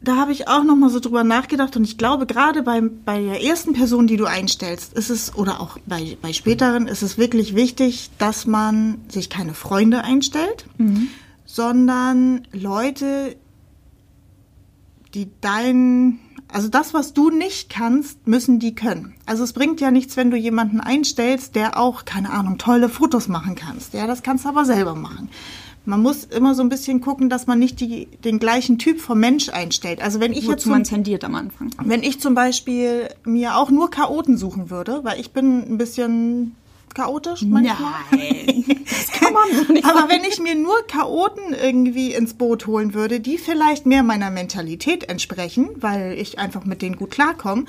da 0.07 0.15
habe 0.15 0.31
ich 0.31 0.47
auch 0.47 0.63
noch 0.63 0.75
mal 0.75 0.89
so 0.89 0.99
drüber 0.99 1.23
nachgedacht 1.23 1.75
und 1.75 1.83
ich 1.83 1.97
glaube 1.97 2.25
gerade 2.25 2.63
bei, 2.63 2.81
bei 2.81 3.21
der 3.21 3.43
ersten 3.43 3.73
Person, 3.73 4.07
die 4.07 4.17
du 4.17 4.25
einstellst, 4.25 4.93
ist 4.93 5.09
es 5.09 5.35
oder 5.35 5.59
auch 5.59 5.77
bei, 5.85 6.17
bei 6.21 6.33
späteren 6.33 6.87
ist 6.87 7.01
es 7.01 7.17
wirklich 7.17 7.55
wichtig, 7.55 8.09
dass 8.17 8.45
man 8.45 8.99
sich 9.09 9.29
keine 9.29 9.53
Freunde 9.53 10.03
einstellt, 10.03 10.65
mhm. 10.77 11.09
sondern 11.45 12.47
Leute, 12.51 13.35
die 15.13 15.29
dein 15.41 16.19
also 16.47 16.69
das, 16.69 16.93
was 16.93 17.13
du 17.13 17.31
nicht 17.31 17.69
kannst, 17.69 18.27
müssen 18.27 18.59
die 18.59 18.75
können. 18.75 19.15
Also 19.25 19.43
es 19.43 19.51
bringt 19.51 19.81
ja 19.81 19.89
nichts, 19.91 20.15
wenn 20.15 20.29
du 20.29 20.37
jemanden 20.37 20.79
einstellst, 20.79 21.55
der 21.55 21.77
auch, 21.77 22.05
keine 22.05 22.29
Ahnung, 22.29 22.59
tolle 22.59 22.87
Fotos 22.87 23.27
machen 23.27 23.55
kannst. 23.55 23.93
Ja, 23.93 24.05
das 24.07 24.23
kannst 24.23 24.45
du 24.45 24.49
aber 24.49 24.63
selber 24.63 24.95
machen 24.95 25.29
man 25.85 26.01
muss 26.01 26.23
immer 26.25 26.55
so 26.55 26.63
ein 26.63 26.69
bisschen 26.69 27.01
gucken, 27.01 27.29
dass 27.29 27.47
man 27.47 27.59
nicht 27.59 27.79
die, 27.79 28.07
den 28.23 28.39
gleichen 28.39 28.77
Typ 28.77 28.99
vom 28.99 29.19
Mensch 29.19 29.49
einstellt. 29.49 30.01
Also 30.01 30.19
wenn 30.19 30.31
ich 30.31 30.43
Wozu 30.43 30.51
jetzt 30.51 30.63
zum, 30.63 30.71
man 30.71 30.83
tendiert 30.83 31.23
am 31.23 31.35
Anfang. 31.35 31.69
Wenn 31.83 32.03
ich 32.03 32.19
zum 32.19 32.33
Beispiel 32.33 33.09
mir 33.23 33.57
auch 33.57 33.69
nur 33.69 33.89
Chaoten 33.89 34.37
suchen 34.37 34.69
würde, 34.69 35.01
weil 35.03 35.19
ich 35.19 35.31
bin 35.31 35.59
ein 35.59 35.77
bisschen 35.77 36.55
chaotisch 36.93 37.43
manchmal. 37.43 37.91
Nein, 38.11 38.65
das 38.85 39.11
kann 39.11 39.33
man 39.33 39.43
so 39.53 39.71
nicht 39.71 39.85
Aber 39.89 40.09
wenn 40.09 40.23
ich 40.23 40.39
mir 40.39 40.55
nur 40.55 40.75
Chaoten 40.87 41.53
irgendwie 41.53 42.13
ins 42.13 42.33
Boot 42.33 42.65
holen 42.67 42.93
würde, 42.93 43.19
die 43.19 43.37
vielleicht 43.37 43.85
mehr 43.85 44.01
meiner 44.01 44.31
Mentalität 44.31 45.07
entsprechen, 45.09 45.69
weil 45.75 46.13
ich 46.13 46.39
einfach 46.39 46.65
mit 46.65 46.81
denen 46.81 46.95
gut 46.95 47.11
klarkomme, 47.11 47.65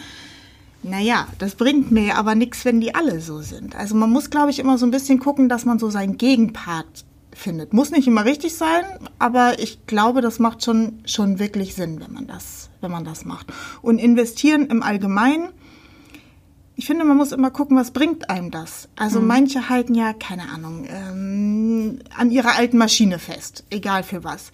naja, 0.83 1.27
das 1.39 1.57
bringt 1.57 1.91
mir 1.91 2.17
aber 2.17 2.35
nichts, 2.35 2.65
wenn 2.65 2.81
die 2.81 2.95
alle 2.95 3.21
so 3.21 3.41
sind. 3.43 3.75
Also 3.75 3.97
man 3.97 4.11
muss, 4.11 4.31
glaube 4.31 4.51
ich, 4.51 4.61
immer 4.61 4.79
so 4.79 4.87
ein 4.87 4.93
bisschen 4.93 5.19
gucken, 5.19 5.49
dass 5.49 5.65
man 5.65 5.79
so 5.79 5.91
seinen 5.91 6.17
Gegenpart 6.17 7.05
findet. 7.37 7.73
Muss 7.73 7.91
nicht 7.91 8.09
immer 8.09 8.25
richtig 8.25 8.55
sein, 8.55 8.85
aber 9.19 9.59
ich 9.59 9.87
glaube, 9.87 10.21
das 10.21 10.39
macht 10.39 10.65
schon, 10.65 11.01
schon 11.05 11.39
wirklich 11.39 11.75
Sinn, 11.75 12.01
wenn 12.01 12.13
man 12.13 12.27
das, 12.27 12.71
wenn 12.81 12.91
man 12.91 13.05
das 13.05 13.25
macht. 13.25 13.53
Und 13.83 13.99
investieren 13.99 14.67
im 14.67 14.83
Allgemeinen, 14.83 15.49
ich 16.79 16.87
finde, 16.87 17.05
man 17.05 17.17
muss 17.17 17.33
immer 17.33 17.51
gucken, 17.51 17.77
was 17.77 17.91
bringt 17.91 18.29
einem 18.29 18.51
das. 18.51 18.89
Also 18.97 19.21
mhm. 19.21 19.27
manche 19.27 19.69
halten 19.69 19.95
ja, 19.95 20.13
keine 20.13 20.51
Ahnung, 20.51 20.87
ähm, 20.89 21.99
an 22.17 22.31
ihrer 22.31 22.57
alten 22.57 22.77
Maschine 22.77 23.19
fest, 23.19 23.65
egal 23.71 24.03
für 24.03 24.25
was. 24.25 24.53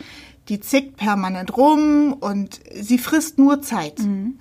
Die 0.49 0.61
zickt 0.61 0.97
permanent 0.97 1.57
rum 1.57 2.13
und 2.13 2.61
sie 2.75 2.99
frisst 2.99 3.39
nur 3.39 3.63
Zeit. 3.63 3.99
Mhm. 4.01 4.39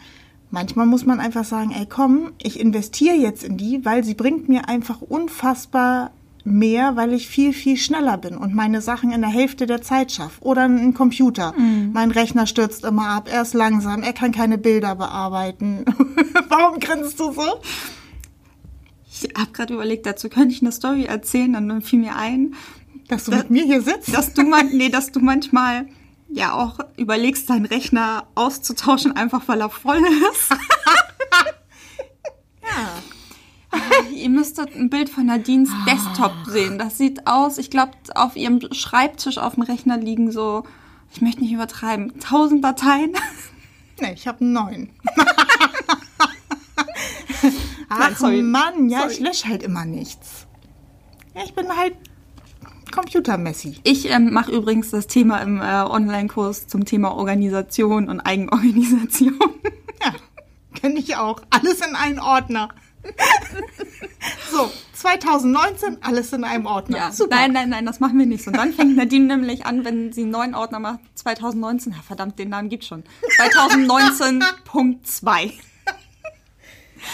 Manchmal 0.51 0.85
muss 0.85 1.05
man 1.05 1.19
einfach 1.19 1.45
sagen, 1.45 1.71
ey 1.71 1.85
komm, 1.87 2.33
ich 2.41 2.59
investiere 2.59 3.15
jetzt 3.15 3.43
in 3.43 3.57
die, 3.57 3.83
weil 3.85 4.03
sie 4.03 4.15
bringt 4.15 4.49
mir 4.49 4.67
einfach 4.67 5.01
unfassbar 5.01 6.11
mehr, 6.43 6.95
weil 6.95 7.13
ich 7.13 7.27
viel, 7.27 7.53
viel 7.53 7.77
schneller 7.77 8.17
bin 8.17 8.37
und 8.37 8.53
meine 8.53 8.81
Sachen 8.81 9.11
in 9.11 9.21
der 9.21 9.29
Hälfte 9.29 9.65
der 9.65 9.81
Zeit 9.81 10.11
schaffe. 10.11 10.41
Oder 10.41 10.65
ein 10.65 10.93
Computer. 10.93 11.53
Mhm. 11.57 11.91
Mein 11.93 12.11
Rechner 12.11 12.47
stürzt 12.47 12.83
immer 12.83 13.09
ab, 13.09 13.29
er 13.31 13.41
ist 13.41 13.53
langsam, 13.53 14.03
er 14.03 14.13
kann 14.13 14.31
keine 14.31 14.57
Bilder 14.57 14.95
bearbeiten. 14.95 15.85
Warum 16.49 16.79
grinst 16.79 17.19
du 17.19 17.31
so? 17.31 17.61
Ich 19.11 19.29
habe 19.37 19.51
gerade 19.51 19.73
überlegt, 19.73 20.05
dazu 20.05 20.29
könnte 20.29 20.55
ich 20.55 20.61
eine 20.61 20.71
Story 20.71 21.05
erzählen, 21.05 21.53
dann 21.53 21.81
fiel 21.81 21.99
mir 21.99 22.15
ein, 22.15 22.55
dass 23.07 23.25
du 23.25 23.31
dass, 23.31 23.41
mit 23.41 23.51
mir 23.51 23.65
hier 23.65 23.81
sitzt. 23.81 24.13
Dass 24.13 24.33
du, 24.33 24.43
man, 24.43 24.69
nee, 24.69 24.89
dass 24.89 25.11
du 25.11 25.19
manchmal 25.19 25.87
ja 26.29 26.53
auch 26.53 26.79
überlegst, 26.97 27.49
deinen 27.49 27.65
Rechner 27.65 28.27
auszutauschen, 28.35 29.15
einfach 29.15 29.47
weil 29.47 29.61
er 29.61 29.69
voll 29.69 30.01
ist. 30.31 30.49
ja. 32.63 33.20
Ihr 34.13 34.29
müsstet 34.29 34.75
ein 34.75 34.89
Bild 34.89 35.09
von 35.09 35.25
Nadines 35.25 35.69
ah. 35.71 35.85
Desktop 35.89 36.33
sehen. 36.47 36.77
Das 36.77 36.97
sieht 36.97 37.27
aus, 37.27 37.57
ich 37.57 37.69
glaube, 37.69 37.93
auf 38.15 38.35
ihrem 38.35 38.59
Schreibtisch 38.71 39.37
auf 39.37 39.55
dem 39.55 39.63
Rechner 39.63 39.97
liegen 39.97 40.31
so, 40.31 40.63
ich 41.13 41.21
möchte 41.21 41.41
nicht 41.41 41.53
übertreiben, 41.53 42.19
tausend 42.19 42.63
Dateien. 42.63 43.13
Nee, 43.99 44.13
ich 44.13 44.27
habe 44.27 44.43
neun. 44.43 44.89
Ach 47.89 48.19
Nein, 48.21 48.49
Mann, 48.49 48.89
ja, 48.89 49.01
sorry. 49.01 49.13
ich 49.13 49.19
lösche 49.19 49.47
halt 49.49 49.63
immer 49.63 49.85
nichts. 49.85 50.47
Ja, 51.35 51.43
ich 51.43 51.53
bin 51.53 51.67
halt 51.75 51.95
Computermessi. 52.91 53.79
Ich 53.83 54.09
ähm, 54.09 54.31
mache 54.31 54.51
übrigens 54.51 54.91
das 54.91 55.07
Thema 55.07 55.39
im 55.39 55.61
äh, 55.61 55.83
Online-Kurs 55.83 56.67
zum 56.67 56.85
Thema 56.85 57.15
Organisation 57.15 58.09
und 58.09 58.19
Eigenorganisation. 58.21 59.39
Ja, 60.03 60.13
kenne 60.73 60.99
ich 60.99 61.15
auch. 61.15 61.41
Alles 61.49 61.79
in 61.85 61.95
einen 61.95 62.19
Ordner. 62.19 62.69
so, 64.51 64.71
2019, 64.93 65.97
alles 66.01 66.33
in 66.33 66.43
einem 66.43 66.65
Ordner. 66.65 66.97
Ja. 66.97 67.11
Super. 67.11 67.35
Nein, 67.35 67.51
nein, 67.53 67.69
nein, 67.69 67.85
das 67.85 67.99
machen 67.99 68.17
wir 68.19 68.25
nicht. 68.25 68.47
Und 68.47 68.57
dann 68.57 68.73
fängt 68.73 68.95
Nadine 68.95 69.37
nämlich 69.37 69.65
an, 69.65 69.85
wenn 69.85 70.11
sie 70.13 70.21
einen 70.21 70.31
neuen 70.31 70.55
Ordner 70.55 70.79
macht, 70.79 70.99
2019, 71.15 71.93
ja, 71.93 71.99
verdammt, 72.01 72.39
den 72.39 72.49
Namen 72.49 72.69
gibt's 72.69 72.87
schon. 72.87 73.03
2019.2. 73.39 75.51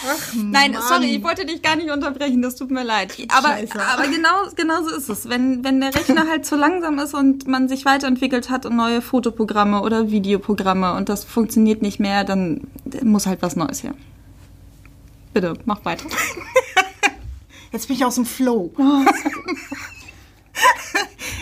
Ach, 0.06 0.34
Nein, 0.36 0.74
Mann. 0.74 0.82
sorry, 0.82 1.16
ich 1.16 1.24
wollte 1.24 1.46
dich 1.46 1.62
gar 1.62 1.76
nicht 1.76 1.90
unterbrechen, 1.90 2.42
das 2.42 2.56
tut 2.56 2.72
mir 2.72 2.84
leid. 2.84 3.16
Aber, 3.30 3.50
aber 3.50 4.08
genau, 4.08 4.48
genau 4.56 4.84
so 4.84 4.96
ist 4.96 5.10
es. 5.10 5.30
Wenn, 5.30 5.64
wenn 5.64 5.80
der 5.80 5.96
Rechner 5.96 6.28
halt 6.28 6.46
zu 6.46 6.56
langsam 6.56 7.00
ist 7.00 7.14
und 7.14 7.48
man 7.48 7.70
sich 7.70 7.86
weiterentwickelt 7.86 8.50
hat 8.50 8.66
und 8.66 8.76
neue 8.76 9.02
Fotoprogramme 9.02 9.82
oder 9.82 10.12
Videoprogramme 10.12 10.94
und 10.96 11.10
das 11.10 11.24
funktioniert 11.24 11.82
nicht 11.82 12.00
mehr, 12.00 12.24
dann 12.24 12.68
muss 13.04 13.28
halt 13.28 13.42
was 13.42 13.56
Neues 13.56 13.84
her. 13.84 13.94
Bitte, 15.38 15.54
mach 15.66 15.86
weiter. 15.86 16.10
Jetzt 17.72 17.88
bin 17.88 17.96
ich 17.96 18.04
aus 18.04 18.16
dem 18.16 18.26
Flow. 18.26 18.74
Oh. 18.76 18.82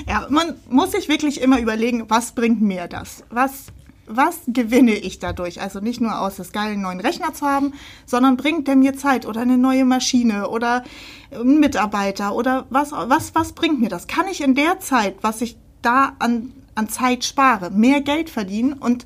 ja, 0.06 0.28
man 0.30 0.56
muss 0.70 0.92
sich 0.92 1.08
wirklich 1.08 1.40
immer 1.40 1.62
überlegen, 1.62 2.04
was 2.10 2.34
bringt 2.34 2.62
mir 2.62 2.90
das? 2.90 3.24
Was, 3.30 3.68
was 4.06 4.42
gewinne 4.48 4.96
ich 4.96 5.20
dadurch? 5.20 5.62
Also 5.62 5.80
nicht 5.80 6.02
nur 6.02 6.20
aus 6.20 6.36
das 6.36 6.52
geilen 6.52 6.82
neuen 6.82 7.00
Rechner 7.00 7.34
zu 7.34 7.46
haben, 7.46 7.72
sondern 8.06 8.36
bringt 8.36 8.68
der 8.68 8.76
mir 8.76 8.98
Zeit 8.98 9.26
oder 9.26 9.40
eine 9.40 9.58
neue 9.58 9.86
Maschine 9.86 10.50
oder 10.50 10.84
einen 11.32 11.62
Mitarbeiter 11.62 12.36
oder 12.36 12.66
was, 12.70 12.92
was, 12.92 13.34
was 13.34 13.54
bringt 13.54 13.80
mir 13.80 13.88
das? 13.88 14.08
Kann 14.08 14.28
ich 14.28 14.42
in 14.42 14.56
der 14.56 14.82
Zeit, 14.82 15.16
was 15.22 15.40
ich 15.40 15.56
da 15.82 16.18
an, 16.20 16.52
an 16.76 16.90
Zeit 16.90 17.24
spare, 17.24 17.72
mehr 17.72 18.02
Geld 18.02 18.30
verdienen 18.30 18.74
und 18.74 19.06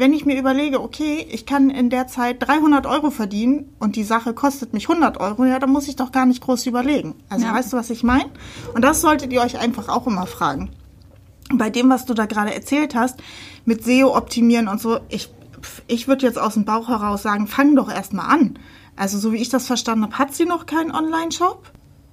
wenn 0.00 0.14
ich 0.14 0.24
mir 0.24 0.38
überlege, 0.38 0.80
okay, 0.80 1.26
ich 1.30 1.44
kann 1.44 1.68
in 1.68 1.90
der 1.90 2.06
Zeit 2.06 2.36
300 2.40 2.86
Euro 2.86 3.10
verdienen 3.10 3.72
und 3.78 3.96
die 3.96 4.02
Sache 4.02 4.32
kostet 4.32 4.72
mich 4.72 4.88
100 4.88 5.20
Euro, 5.20 5.44
ja, 5.44 5.58
dann 5.58 5.70
muss 5.70 5.88
ich 5.88 5.96
doch 5.96 6.10
gar 6.10 6.24
nicht 6.24 6.42
groß 6.42 6.64
überlegen. 6.66 7.14
Also 7.28 7.46
ja. 7.46 7.54
weißt 7.54 7.72
du, 7.72 7.76
was 7.76 7.90
ich 7.90 8.02
meine? 8.02 8.30
Und 8.74 8.82
das 8.82 9.02
solltet 9.02 9.30
ihr 9.30 9.42
euch 9.42 9.58
einfach 9.58 9.88
auch 9.90 10.06
immer 10.06 10.26
fragen. 10.26 10.70
Bei 11.52 11.68
dem, 11.68 11.90
was 11.90 12.06
du 12.06 12.14
da 12.14 12.24
gerade 12.24 12.54
erzählt 12.54 12.94
hast, 12.94 13.20
mit 13.66 13.84
SEO 13.84 14.16
optimieren 14.16 14.68
und 14.68 14.80
so, 14.80 15.00
ich, 15.10 15.28
ich 15.86 16.08
würde 16.08 16.24
jetzt 16.24 16.38
aus 16.38 16.54
dem 16.54 16.64
Bauch 16.64 16.88
heraus 16.88 17.22
sagen, 17.22 17.46
fang 17.46 17.76
doch 17.76 17.90
erstmal 17.90 18.34
an. 18.34 18.58
Also 18.96 19.18
so 19.18 19.32
wie 19.32 19.42
ich 19.42 19.50
das 19.50 19.66
verstanden 19.66 20.04
habe, 20.04 20.18
hat 20.18 20.34
sie 20.34 20.46
noch 20.46 20.64
keinen 20.64 20.92
Online-Shop? 20.92 21.72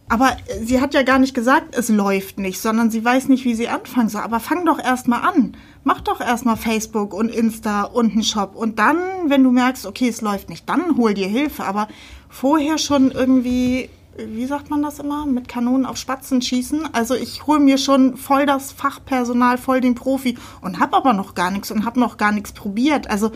Aber 0.10 0.38
sie 0.62 0.80
hat 0.80 0.94
ja 0.94 1.04
gar 1.04 1.20
nicht 1.20 1.34
gesagt, 1.34 1.76
es 1.76 1.90
läuft 1.90 2.40
nicht, 2.40 2.62
sondern 2.62 2.90
sie 2.92 3.04
weiß 3.04 3.28
nicht, 3.28 3.44
wie 3.46 3.56
sie 3.56 3.68
anfangen 3.68 4.10
soll. 4.10 4.22
Aber 4.22 4.40
fang 4.40 4.66
doch 4.66 4.80
erstmal 4.80 5.22
an 5.22 5.56
mach 5.88 6.02
doch 6.02 6.20
erstmal 6.20 6.58
Facebook 6.58 7.14
und 7.14 7.30
Insta 7.30 7.84
und 7.84 8.12
einen 8.12 8.24
Shop. 8.24 8.56
Und 8.56 8.78
dann, 8.78 8.98
wenn 9.28 9.42
du 9.42 9.52
merkst, 9.52 9.86
okay, 9.86 10.10
es 10.10 10.20
läuft 10.20 10.50
nicht, 10.50 10.68
dann 10.68 10.98
hol 10.98 11.14
dir 11.14 11.30
Hilfe. 11.30 11.64
Aber 11.64 11.88
vorher 12.28 12.78
schon 12.78 13.10
irgendwie, 13.10 13.90
wie 14.18 14.46
sagt 14.46 14.70
man 14.70 14.84
das 14.84 15.00
immer, 15.00 15.26
mit 15.26 15.48
Kanonen 15.48 15.86
auf 15.86 15.96
Spatzen 15.96 16.42
schießen. 16.42 16.94
Also 16.94 17.16
ich 17.16 17.48
hole 17.48 17.62
mir 17.62 17.78
schon 17.78 18.18
voll 18.18 18.46
das 18.46 18.74
Fachpersonal, 18.74 19.58
voll 19.58 19.80
den 19.80 19.96
Profi 19.96 20.38
und 20.60 20.82
hab 20.82 20.94
aber 20.94 21.14
noch 21.14 21.36
gar 21.36 21.52
nichts 21.52 21.72
und 21.72 21.86
hab 21.86 21.96
noch 21.96 22.18
gar 22.18 22.34
nichts 22.34 22.52
probiert. 22.52 23.10
Also 23.10 23.32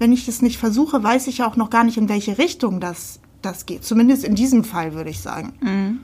wenn 0.00 0.12
ich 0.12 0.26
das 0.26 0.42
nicht 0.42 0.58
versuche, 0.58 1.04
weiß 1.04 1.28
ich 1.28 1.38
ja 1.38 1.46
auch 1.46 1.54
noch 1.54 1.70
gar 1.70 1.84
nicht, 1.84 1.98
in 1.98 2.08
welche 2.08 2.36
Richtung 2.36 2.80
das 2.80 3.20
das 3.42 3.66
geht. 3.66 3.84
Zumindest 3.84 4.24
in 4.24 4.34
diesem 4.34 4.64
Fall 4.64 4.94
würde 4.94 5.10
ich 5.10 5.20
sagen. 5.20 5.52
Mhm. 5.60 6.00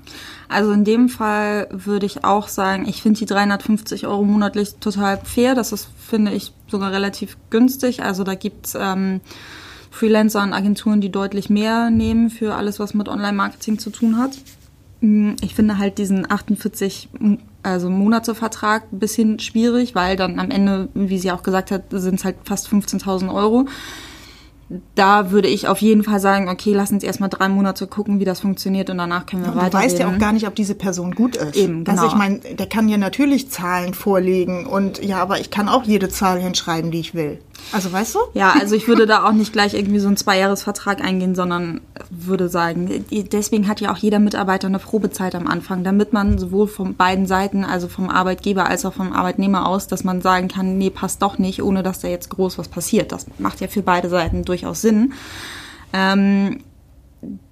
Also 0.48 0.72
in 0.72 0.84
dem 0.84 1.08
Fall 1.08 1.68
würde 1.70 2.06
ich 2.06 2.24
auch 2.24 2.48
sagen, 2.48 2.86
ich 2.88 3.02
finde 3.02 3.18
die 3.18 3.26
350 3.26 4.06
Euro 4.06 4.24
monatlich 4.24 4.76
total 4.76 5.18
fair. 5.18 5.54
Das 5.54 5.72
ist, 5.72 5.88
finde 5.98 6.32
ich, 6.32 6.52
sogar 6.68 6.92
relativ 6.92 7.36
günstig. 7.50 8.02
Also 8.02 8.24
da 8.24 8.34
gibt 8.34 8.66
es 8.66 8.76
ähm, 8.78 9.20
Freelancer 9.90 10.42
und 10.42 10.52
Agenturen, 10.52 11.00
die 11.00 11.10
deutlich 11.10 11.50
mehr 11.50 11.90
nehmen 11.90 12.30
für 12.30 12.54
alles, 12.54 12.78
was 12.78 12.94
mit 12.94 13.08
Online-Marketing 13.08 13.78
zu 13.78 13.90
tun 13.90 14.18
hat. 14.18 14.32
Mhm. 15.00 15.36
Ich 15.40 15.54
finde 15.54 15.78
halt 15.78 15.98
diesen 15.98 16.30
48 16.30 17.08
also 17.62 17.90
Monatsvertrag 17.90 18.84
ein 18.92 18.98
bisschen 18.98 19.38
schwierig, 19.38 19.94
weil 19.94 20.16
dann 20.16 20.38
am 20.38 20.50
Ende, 20.50 20.88
wie 20.94 21.18
sie 21.18 21.32
auch 21.32 21.42
gesagt 21.42 21.70
hat, 21.70 21.84
sind 21.90 22.16
es 22.16 22.24
halt 22.24 22.36
fast 22.44 22.68
15.000 22.68 23.32
Euro 23.32 23.66
da 24.94 25.30
würde 25.30 25.48
ich 25.48 25.66
auf 25.66 25.80
jeden 25.80 26.04
Fall 26.04 26.20
sagen, 26.20 26.48
okay, 26.48 26.74
lass 26.74 26.92
uns 26.92 27.02
erstmal 27.02 27.30
drei 27.30 27.48
Monate 27.48 27.86
gucken, 27.86 28.20
wie 28.20 28.24
das 28.24 28.40
funktioniert 28.40 28.90
und 28.90 28.98
danach 28.98 29.24
können 29.24 29.44
wir 29.44 29.54
weiter. 29.54 29.70
Du 29.70 29.76
weißt 29.78 29.98
ja 29.98 30.08
auch 30.08 30.18
gar 30.18 30.32
nicht, 30.32 30.46
ob 30.46 30.54
diese 30.54 30.74
Person 30.74 31.12
gut 31.14 31.36
ist. 31.36 31.56
Eben, 31.56 31.84
genau. 31.84 32.02
Also 32.02 32.12
ich 32.12 32.18
meine, 32.18 32.38
der 32.40 32.66
kann 32.66 32.88
ja 32.88 32.98
natürlich 32.98 33.50
Zahlen 33.50 33.94
vorlegen 33.94 34.66
und 34.66 35.02
ja, 35.02 35.18
aber 35.22 35.40
ich 35.40 35.50
kann 35.50 35.68
auch 35.68 35.84
jede 35.84 36.10
Zahl 36.10 36.38
hinschreiben, 36.38 36.90
die 36.90 37.00
ich 37.00 37.14
will. 37.14 37.38
Also 37.70 37.92
weißt 37.92 38.14
du? 38.14 38.18
Ja, 38.34 38.54
also 38.58 38.74
ich 38.74 38.88
würde 38.88 39.06
da 39.06 39.28
auch 39.28 39.32
nicht 39.32 39.52
gleich 39.52 39.74
irgendwie 39.74 39.98
so 39.98 40.08
einen 40.08 40.16
Zweijahresvertrag 40.16 41.02
eingehen, 41.02 41.34
sondern 41.34 41.82
würde 42.08 42.48
sagen, 42.48 43.04
deswegen 43.10 43.68
hat 43.68 43.80
ja 43.80 43.92
auch 43.92 43.98
jeder 43.98 44.18
Mitarbeiter 44.18 44.68
eine 44.68 44.78
Probezeit 44.78 45.34
am 45.34 45.46
Anfang, 45.46 45.84
damit 45.84 46.12
man 46.12 46.38
sowohl 46.38 46.66
von 46.66 46.94
beiden 46.96 47.26
Seiten, 47.26 47.64
also 47.64 47.88
vom 47.88 48.08
Arbeitgeber 48.08 48.66
als 48.66 48.86
auch 48.86 48.94
vom 48.94 49.12
Arbeitnehmer 49.12 49.68
aus, 49.68 49.86
dass 49.86 50.02
man 50.02 50.22
sagen 50.22 50.48
kann, 50.48 50.78
nee, 50.78 50.90
passt 50.90 51.20
doch 51.20 51.38
nicht, 51.38 51.62
ohne 51.62 51.82
dass 51.82 52.00
da 52.00 52.08
jetzt 52.08 52.30
groß 52.30 52.56
was 52.58 52.68
passiert. 52.68 53.12
Das 53.12 53.26
macht 53.38 53.60
ja 53.60 53.68
für 53.68 53.82
beide 53.82 54.08
Seiten 54.08 54.44
durchaus 54.44 54.80
Sinn. 54.80 55.12
Ähm, 55.92 56.60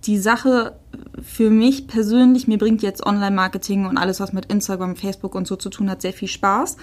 die 0.06 0.18
Sache 0.18 0.76
für 1.22 1.50
mich 1.50 1.88
persönlich, 1.88 2.46
mir 2.46 2.58
bringt 2.58 2.82
jetzt 2.82 3.04
Online-Marketing 3.04 3.86
und 3.86 3.98
alles, 3.98 4.20
was 4.20 4.32
mit 4.32 4.46
Instagram, 4.46 4.96
Facebook 4.96 5.34
und 5.34 5.46
so 5.46 5.56
zu 5.56 5.68
tun 5.68 5.90
hat, 5.90 6.00
sehr 6.00 6.12
viel 6.12 6.28
Spaß. 6.28 6.76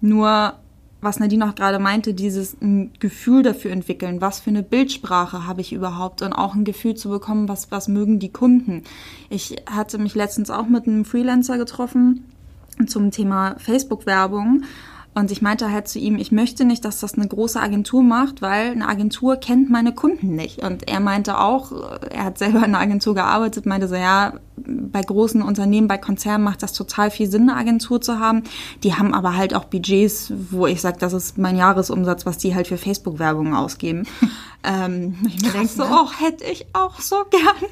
Nur 0.00 0.54
was 1.00 1.20
Nadine 1.20 1.48
auch 1.48 1.54
gerade 1.54 1.78
meinte, 1.78 2.14
dieses 2.14 2.56
ein 2.60 2.92
Gefühl 2.98 3.42
dafür 3.42 3.70
entwickeln, 3.70 4.20
was 4.20 4.40
für 4.40 4.50
eine 4.50 4.62
Bildsprache 4.62 5.46
habe 5.46 5.60
ich 5.60 5.72
überhaupt 5.72 6.22
und 6.22 6.32
auch 6.32 6.54
ein 6.54 6.64
Gefühl 6.64 6.94
zu 6.94 7.10
bekommen, 7.10 7.48
was, 7.48 7.70
was 7.70 7.88
mögen 7.88 8.18
die 8.18 8.32
Kunden. 8.32 8.82
Ich 9.28 9.56
hatte 9.70 9.98
mich 9.98 10.14
letztens 10.14 10.50
auch 10.50 10.66
mit 10.66 10.86
einem 10.86 11.04
Freelancer 11.04 11.58
getroffen 11.58 12.24
zum 12.86 13.10
Thema 13.10 13.56
Facebook-Werbung 13.58 14.64
und 15.16 15.30
ich 15.30 15.40
meinte 15.40 15.72
halt 15.72 15.88
zu 15.88 15.98
ihm, 15.98 16.18
ich 16.18 16.30
möchte 16.30 16.66
nicht, 16.66 16.84
dass 16.84 17.00
das 17.00 17.14
eine 17.14 17.26
große 17.26 17.58
Agentur 17.58 18.02
macht, 18.02 18.42
weil 18.42 18.72
eine 18.72 18.86
Agentur 18.86 19.36
kennt 19.36 19.70
meine 19.70 19.94
Kunden 19.94 20.36
nicht. 20.36 20.62
Und 20.62 20.86
er 20.90 21.00
meinte 21.00 21.38
auch, 21.38 21.72
er 22.10 22.24
hat 22.24 22.36
selber 22.36 22.58
in 22.58 22.64
einer 22.64 22.80
Agentur 22.80 23.14
gearbeitet, 23.14 23.64
meinte 23.64 23.88
so, 23.88 23.94
ja, 23.94 24.34
bei 24.58 25.00
großen 25.00 25.40
Unternehmen, 25.40 25.88
bei 25.88 25.96
Konzernen 25.96 26.44
macht 26.44 26.62
das 26.62 26.74
total 26.74 27.10
viel 27.10 27.30
Sinn, 27.30 27.48
eine 27.48 27.58
Agentur 27.58 28.02
zu 28.02 28.18
haben. 28.18 28.42
Die 28.84 28.92
haben 28.92 29.14
aber 29.14 29.38
halt 29.38 29.54
auch 29.54 29.64
Budgets, 29.64 30.34
wo 30.50 30.66
ich 30.66 30.82
sage, 30.82 30.98
das 31.00 31.14
ist 31.14 31.38
mein 31.38 31.56
Jahresumsatz, 31.56 32.26
was 32.26 32.36
die 32.36 32.54
halt 32.54 32.66
für 32.66 32.76
Facebook-Werbung 32.76 33.56
ausgeben. 33.56 34.06
ähm, 34.64 35.16
ich 35.26 35.42
mir 35.42 35.50
denke 35.50 35.68
so, 35.68 35.84
ne? 35.84 35.88
oh, 35.92 36.10
hätte 36.12 36.44
ich 36.44 36.66
auch 36.74 37.00
so 37.00 37.24
gern. 37.30 37.70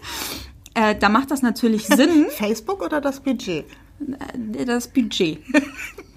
Äh, 0.72 0.94
da 0.98 1.11
macht 1.11 1.30
das 1.30 1.42
natürlich 1.42 1.87
Sinn. 1.88 2.24
Facebook 2.30 2.83
oder 2.83 3.02
das 3.02 3.20
Budget? 3.20 3.66
Äh, 4.00 4.64
das 4.64 4.88
Budget 4.88 5.40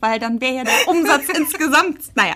weil 0.00 0.18
dann 0.18 0.40
wäre 0.40 0.56
ja 0.56 0.64
der 0.64 0.88
Umsatz 0.88 1.28
insgesamt, 1.36 1.98
naja, 2.14 2.34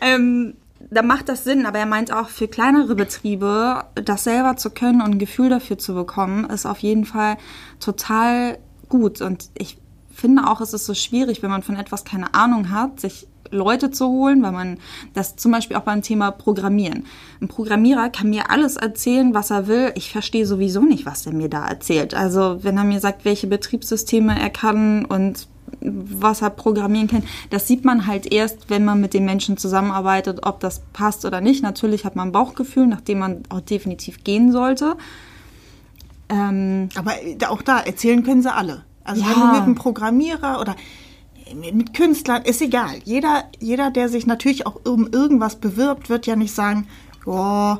ähm, 0.00 0.54
da 0.90 1.02
macht 1.02 1.28
das 1.28 1.44
Sinn, 1.44 1.66
aber 1.66 1.78
er 1.78 1.86
meint 1.86 2.12
auch 2.12 2.28
für 2.28 2.48
kleinere 2.48 2.94
Betriebe, 2.94 3.84
das 3.94 4.24
selber 4.24 4.56
zu 4.56 4.70
können 4.70 5.02
und 5.02 5.12
ein 5.12 5.18
Gefühl 5.18 5.50
dafür 5.50 5.78
zu 5.78 5.94
bekommen, 5.94 6.44
ist 6.44 6.66
auf 6.66 6.78
jeden 6.78 7.04
Fall 7.04 7.36
total 7.80 8.58
gut. 8.88 9.20
Und 9.20 9.50
ich 9.54 9.78
finde 10.14 10.46
auch, 10.46 10.60
es 10.60 10.72
ist 10.72 10.86
so 10.86 10.94
schwierig, 10.94 11.42
wenn 11.42 11.50
man 11.50 11.62
von 11.62 11.76
etwas 11.76 12.04
keine 12.04 12.34
Ahnung 12.34 12.70
hat, 12.70 13.00
sich 13.00 13.26
Leute 13.50 13.90
zu 13.90 14.08
holen, 14.08 14.42
weil 14.42 14.52
man 14.52 14.78
das 15.14 15.36
zum 15.36 15.52
Beispiel 15.52 15.76
auch 15.76 15.82
beim 15.82 16.02
Thema 16.02 16.30
Programmieren. 16.30 17.06
Ein 17.40 17.48
Programmierer 17.48 18.10
kann 18.10 18.30
mir 18.30 18.50
alles 18.50 18.76
erzählen, 18.76 19.34
was 19.34 19.50
er 19.50 19.66
will. 19.66 19.92
Ich 19.94 20.12
verstehe 20.12 20.46
sowieso 20.46 20.82
nicht, 20.82 21.06
was 21.06 21.26
er 21.26 21.32
mir 21.32 21.48
da 21.48 21.66
erzählt. 21.66 22.14
Also 22.14 22.58
wenn 22.62 22.76
er 22.76 22.84
mir 22.84 23.00
sagt, 23.00 23.24
welche 23.24 23.46
Betriebssysteme 23.46 24.38
er 24.38 24.50
kann 24.50 25.04
und 25.04 25.48
was 25.80 26.42
er 26.42 26.50
programmieren 26.50 27.08
kann. 27.08 27.22
Das 27.50 27.66
sieht 27.66 27.84
man 27.84 28.06
halt 28.06 28.32
erst, 28.32 28.70
wenn 28.70 28.84
man 28.84 29.00
mit 29.00 29.14
den 29.14 29.24
Menschen 29.24 29.56
zusammenarbeitet, 29.56 30.40
ob 30.46 30.60
das 30.60 30.82
passt 30.92 31.24
oder 31.24 31.40
nicht. 31.40 31.62
Natürlich 31.62 32.04
hat 32.04 32.16
man 32.16 32.28
ein 32.28 32.32
Bauchgefühl, 32.32 32.86
nachdem 32.86 33.20
man 33.20 33.42
auch 33.48 33.60
definitiv 33.60 34.24
gehen 34.24 34.52
sollte. 34.52 34.96
Ähm, 36.28 36.88
Aber 36.96 37.12
auch 37.48 37.62
da 37.62 37.80
erzählen 37.80 38.22
können 38.22 38.42
sie 38.42 38.52
alle. 38.52 38.84
Also 39.04 39.22
ja. 39.22 39.28
wenn 39.28 39.40
du 39.40 39.46
mit 39.46 39.62
einem 39.62 39.74
Programmierer 39.74 40.60
oder 40.60 40.76
mit 41.54 41.94
Künstlern, 41.94 42.42
ist 42.42 42.60
egal. 42.60 42.96
Jeder, 43.04 43.44
jeder, 43.58 43.90
der 43.90 44.08
sich 44.08 44.26
natürlich 44.26 44.66
auch 44.66 44.80
um 44.84 45.08
irgendwas 45.10 45.56
bewirbt, 45.56 46.10
wird 46.10 46.26
ja 46.26 46.36
nicht 46.36 46.54
sagen, 46.54 46.86
oh, 47.24 47.76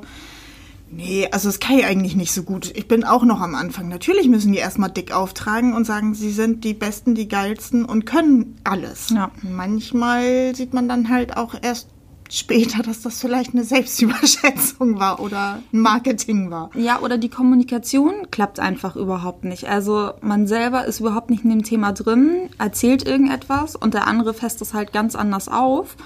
Nee, 0.91 1.29
also 1.31 1.49
das 1.49 1.61
kann 1.61 1.79
ich 1.79 1.85
eigentlich 1.85 2.17
nicht 2.17 2.33
so 2.33 2.43
gut. 2.43 2.73
Ich 2.75 2.89
bin 2.89 3.05
auch 3.05 3.25
noch 3.25 3.41
am 3.41 3.55
Anfang. 3.55 3.89
Natürlich 3.89 4.29
müssen 4.29 4.53
die 4.53 4.59
erstmal 4.59 4.91
dick 4.91 5.13
auftragen 5.13 5.75
und 5.75 5.85
sagen, 5.85 6.15
sie 6.15 6.31
sind 6.31 6.65
die 6.65 6.75
Besten, 6.75 7.15
die 7.15 7.29
geilsten 7.29 7.85
und 7.85 8.07
können 8.07 8.57
alles. 8.65 9.11
Ja. 9.11 9.31
Manchmal 9.43 10.55
sieht 10.55 10.73
man 10.73 10.89
dann 10.89 11.09
halt 11.11 11.37
auch 11.37 11.55
erst 11.61 11.89
später, 12.31 12.83
dass 12.83 13.03
das 13.03 13.21
vielleicht 13.21 13.55
eine 13.55 13.65
Selbstüberschätzung 13.65 14.99
war 14.99 15.21
oder 15.21 15.63
Marketing 15.73 16.51
war. 16.51 16.71
Ja, 16.75 17.01
oder 17.01 17.19
die 17.19 17.31
Kommunikation 17.31 18.31
klappt 18.31 18.61
einfach 18.61 18.97
überhaupt 18.97 19.45
nicht. 19.45 19.69
Also 19.69 20.13
man 20.21 20.47
selber 20.47 20.85
ist 20.85 21.01
überhaupt 21.01 21.31
nicht 21.31 21.45
in 21.45 21.51
dem 21.51 21.63
Thema 21.63 21.93
drin, 21.93 22.51
erzählt 22.59 23.07
irgendetwas 23.07 23.77
und 23.77 23.95
der 23.95 24.07
andere 24.07 24.35
fässt 24.35 24.61
es 24.63 24.75
halt 24.75 24.93
ganz 24.93 25.15
anders 25.15 25.49
auf. 25.49 25.97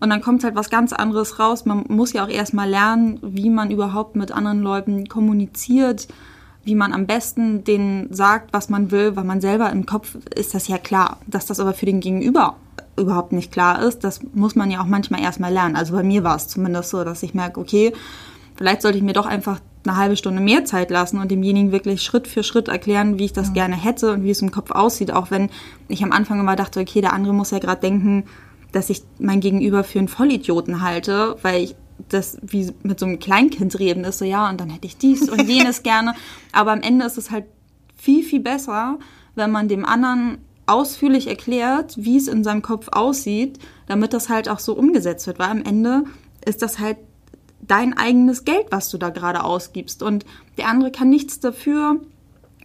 Und 0.00 0.10
dann 0.10 0.20
kommt 0.20 0.44
halt 0.44 0.54
was 0.54 0.70
ganz 0.70 0.92
anderes 0.92 1.38
raus. 1.38 1.64
Man 1.64 1.84
muss 1.88 2.12
ja 2.12 2.24
auch 2.24 2.28
erstmal 2.28 2.68
lernen, 2.68 3.18
wie 3.22 3.50
man 3.50 3.70
überhaupt 3.70 4.16
mit 4.16 4.30
anderen 4.30 4.62
Leuten 4.62 5.08
kommuniziert, 5.08 6.06
wie 6.62 6.74
man 6.74 6.92
am 6.92 7.06
besten 7.06 7.64
denen 7.64 8.12
sagt, 8.12 8.52
was 8.52 8.68
man 8.68 8.90
will, 8.90 9.16
weil 9.16 9.24
man 9.24 9.40
selber 9.40 9.70
im 9.70 9.86
Kopf 9.86 10.16
ist 10.34 10.54
das 10.54 10.68
ja 10.68 10.78
klar. 10.78 11.18
Dass 11.26 11.46
das 11.46 11.60
aber 11.60 11.74
für 11.74 11.86
den 11.86 12.00
Gegenüber 12.00 12.56
überhaupt 12.96 13.32
nicht 13.32 13.50
klar 13.50 13.82
ist, 13.82 14.04
das 14.04 14.20
muss 14.34 14.54
man 14.54 14.70
ja 14.70 14.80
auch 14.80 14.86
manchmal 14.86 15.20
erstmal 15.20 15.52
lernen. 15.52 15.76
Also 15.76 15.94
bei 15.94 16.02
mir 16.02 16.24
war 16.24 16.36
es 16.36 16.48
zumindest 16.48 16.90
so, 16.90 17.02
dass 17.04 17.22
ich 17.22 17.34
merke, 17.34 17.60
okay, 17.60 17.92
vielleicht 18.56 18.82
sollte 18.82 18.98
ich 18.98 19.04
mir 19.04 19.12
doch 19.12 19.26
einfach 19.26 19.60
eine 19.86 19.96
halbe 19.96 20.16
Stunde 20.16 20.42
mehr 20.42 20.64
Zeit 20.64 20.90
lassen 20.90 21.18
und 21.18 21.30
demjenigen 21.30 21.72
wirklich 21.72 22.02
Schritt 22.02 22.28
für 22.28 22.42
Schritt 22.42 22.68
erklären, 22.68 23.18
wie 23.18 23.26
ich 23.26 23.32
das 23.32 23.48
ja. 23.48 23.54
gerne 23.54 23.76
hätte 23.76 24.12
und 24.12 24.24
wie 24.24 24.30
es 24.30 24.42
im 24.42 24.50
Kopf 24.50 24.70
aussieht. 24.70 25.12
Auch 25.12 25.30
wenn 25.30 25.50
ich 25.88 26.02
am 26.02 26.12
Anfang 26.12 26.40
immer 26.40 26.56
dachte, 26.56 26.80
okay, 26.80 27.00
der 27.00 27.12
andere 27.12 27.32
muss 27.32 27.50
ja 27.50 27.58
gerade 27.58 27.80
denken, 27.80 28.24
dass 28.72 28.90
ich 28.90 29.02
mein 29.18 29.40
Gegenüber 29.40 29.84
für 29.84 29.98
einen 29.98 30.08
Vollidioten 30.08 30.82
halte, 30.82 31.36
weil 31.42 31.64
ich 31.64 31.76
das 32.08 32.38
wie 32.42 32.72
mit 32.82 33.00
so 33.00 33.06
einem 33.06 33.18
Kleinkind 33.18 33.78
reden 33.78 34.04
ist, 34.04 34.18
so 34.18 34.24
ja, 34.24 34.48
und 34.48 34.60
dann 34.60 34.70
hätte 34.70 34.86
ich 34.86 34.96
dies 34.96 35.28
und 35.28 35.40
jenes 35.48 35.82
gerne. 35.82 36.14
Aber 36.52 36.72
am 36.72 36.80
Ende 36.80 37.04
ist 37.04 37.18
es 37.18 37.30
halt 37.30 37.46
viel, 37.96 38.22
viel 38.22 38.40
besser, 38.40 38.98
wenn 39.34 39.50
man 39.50 39.68
dem 39.68 39.84
anderen 39.84 40.38
ausführlich 40.66 41.26
erklärt, 41.26 41.94
wie 41.96 42.16
es 42.16 42.28
in 42.28 42.44
seinem 42.44 42.62
Kopf 42.62 42.88
aussieht, 42.92 43.58
damit 43.86 44.12
das 44.12 44.28
halt 44.28 44.48
auch 44.48 44.58
so 44.58 44.74
umgesetzt 44.74 45.26
wird. 45.26 45.38
Weil 45.38 45.50
am 45.50 45.62
Ende 45.62 46.04
ist 46.44 46.62
das 46.62 46.78
halt 46.78 46.98
dein 47.60 47.96
eigenes 47.96 48.44
Geld, 48.44 48.66
was 48.70 48.90
du 48.90 48.98
da 48.98 49.10
gerade 49.10 49.42
ausgibst. 49.42 50.02
Und 50.02 50.24
der 50.56 50.68
andere 50.68 50.90
kann 50.90 51.08
nichts 51.08 51.40
dafür, 51.40 52.00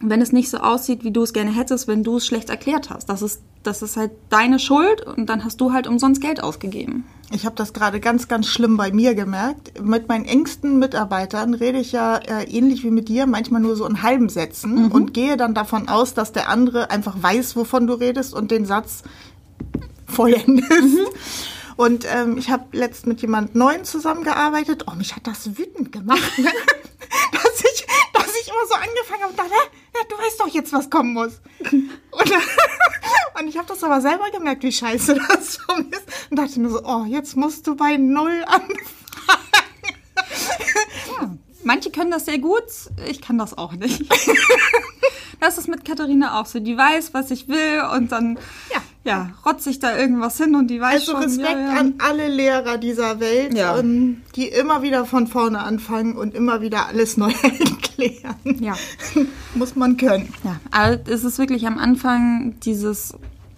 wenn 0.00 0.20
es 0.20 0.32
nicht 0.32 0.50
so 0.50 0.58
aussieht, 0.58 1.04
wie 1.04 1.10
du 1.10 1.22
es 1.22 1.32
gerne 1.32 1.54
hättest, 1.54 1.88
wenn 1.88 2.04
du 2.04 2.16
es 2.16 2.26
schlecht 2.26 2.50
erklärt 2.50 2.90
hast. 2.90 3.08
Das 3.08 3.22
ist, 3.22 3.40
das 3.62 3.82
ist 3.82 3.96
halt 3.96 4.10
deine 4.28 4.58
Schuld 4.58 5.06
und 5.06 5.26
dann 5.26 5.44
hast 5.44 5.60
du 5.60 5.72
halt 5.72 5.86
umsonst 5.86 6.20
Geld 6.20 6.42
ausgegeben. 6.42 7.04
Ich 7.30 7.46
habe 7.46 7.56
das 7.56 7.72
gerade 7.72 8.00
ganz, 8.00 8.28
ganz 8.28 8.46
schlimm 8.46 8.76
bei 8.76 8.92
mir 8.92 9.14
gemerkt. 9.14 9.80
Mit 9.82 10.08
meinen 10.08 10.24
engsten 10.24 10.78
Mitarbeitern 10.78 11.54
rede 11.54 11.78
ich 11.78 11.92
ja 11.92 12.16
äh, 12.16 12.44
ähnlich 12.44 12.84
wie 12.84 12.90
mit 12.90 13.08
dir, 13.08 13.26
manchmal 13.26 13.60
nur 13.60 13.76
so 13.76 13.86
in 13.86 14.02
halben 14.02 14.28
Sätzen 14.28 14.86
mhm. 14.86 14.92
und 14.92 15.14
gehe 15.14 15.36
dann 15.36 15.54
davon 15.54 15.88
aus, 15.88 16.14
dass 16.14 16.32
der 16.32 16.48
andere 16.48 16.90
einfach 16.90 17.16
weiß, 17.20 17.56
wovon 17.56 17.86
du 17.86 17.94
redest 17.94 18.34
und 18.34 18.50
den 18.50 18.66
Satz 18.66 19.02
vollendest. 20.06 20.70
Mhm. 20.70 21.06
Und 21.76 22.06
ähm, 22.08 22.38
ich 22.38 22.50
habe 22.50 22.64
letzt 22.70 23.04
mit 23.06 23.20
jemand 23.20 23.56
Neuen 23.56 23.84
zusammengearbeitet. 23.84 24.84
Oh, 24.88 24.94
mich 24.94 25.16
hat 25.16 25.26
das 25.26 25.58
wütend 25.58 25.90
gemacht, 25.90 26.38
ne? 26.38 26.44
dass, 27.32 27.64
ich, 27.74 27.84
ich 28.44 28.52
immer 28.52 28.66
so 28.66 28.74
angefangen 28.74 29.22
habe 29.22 29.30
und 29.30 29.38
dachte, 29.38 29.52
ja, 29.52 30.00
du 30.08 30.16
weißt 30.16 30.40
doch 30.40 30.48
jetzt, 30.48 30.72
was 30.72 30.90
kommen 30.90 31.12
muss. 31.12 31.40
Und, 31.60 32.32
und 33.40 33.48
ich 33.48 33.58
habe 33.58 33.66
das 33.66 33.82
aber 33.82 34.00
selber 34.00 34.30
gemerkt, 34.30 34.62
wie 34.62 34.70
scheiße 34.70 35.14
das 35.28 35.56
schon 35.56 35.90
ist. 35.90 36.30
Und 36.30 36.38
dachte 36.38 36.60
mir 36.60 36.70
so, 36.70 36.80
oh, 36.84 37.04
jetzt 37.04 37.36
musst 37.36 37.66
du 37.66 37.74
bei 37.74 37.96
Null 37.96 38.44
anfangen. 38.46 38.78
Ja, 41.20 41.36
manche 41.64 41.90
können 41.90 42.12
das 42.12 42.26
sehr 42.26 42.38
gut, 42.38 42.62
ich 43.08 43.20
kann 43.20 43.36
das 43.36 43.58
auch 43.58 43.72
nicht. 43.72 44.04
Das 45.40 45.58
ist 45.58 45.68
mit 45.68 45.84
Katharina 45.84 46.40
auch 46.40 46.46
so. 46.46 46.60
Die 46.60 46.76
weiß, 46.76 47.12
was 47.12 47.30
ich 47.30 47.48
will 47.48 47.82
und 47.92 48.12
dann 48.12 48.38
ja. 48.72 48.80
Ja 49.04 49.30
rotze 49.44 49.70
ich 49.70 49.78
da 49.78 49.96
irgendwas 49.96 50.36
hin 50.36 50.54
und 50.54 50.68
die 50.68 50.80
weiß 50.80 51.00
also 51.00 51.12
schon. 51.12 51.22
Also 51.22 51.40
Respekt 51.40 51.60
ja, 51.60 51.74
ja. 51.74 51.80
an 51.80 51.94
alle 51.98 52.28
Lehrer 52.28 52.78
dieser 52.78 53.20
Welt, 53.20 53.56
ja. 53.56 53.78
ähm, 53.78 54.22
die 54.34 54.48
immer 54.48 54.82
wieder 54.82 55.04
von 55.04 55.26
vorne 55.26 55.60
anfangen 55.60 56.16
und 56.16 56.34
immer 56.34 56.60
wieder 56.60 56.86
alles 56.88 57.16
neu 57.16 57.32
erklären. 57.42 58.36
Ja. 58.60 58.74
Muss 59.54 59.76
man 59.76 59.96
können. 59.96 60.32
Ja, 60.42 60.60
aber 60.70 60.98
es 61.08 61.24
ist 61.24 61.38
wirklich 61.38 61.66
am 61.66 61.78
Anfang 61.78 62.54
dieses 62.60 63.14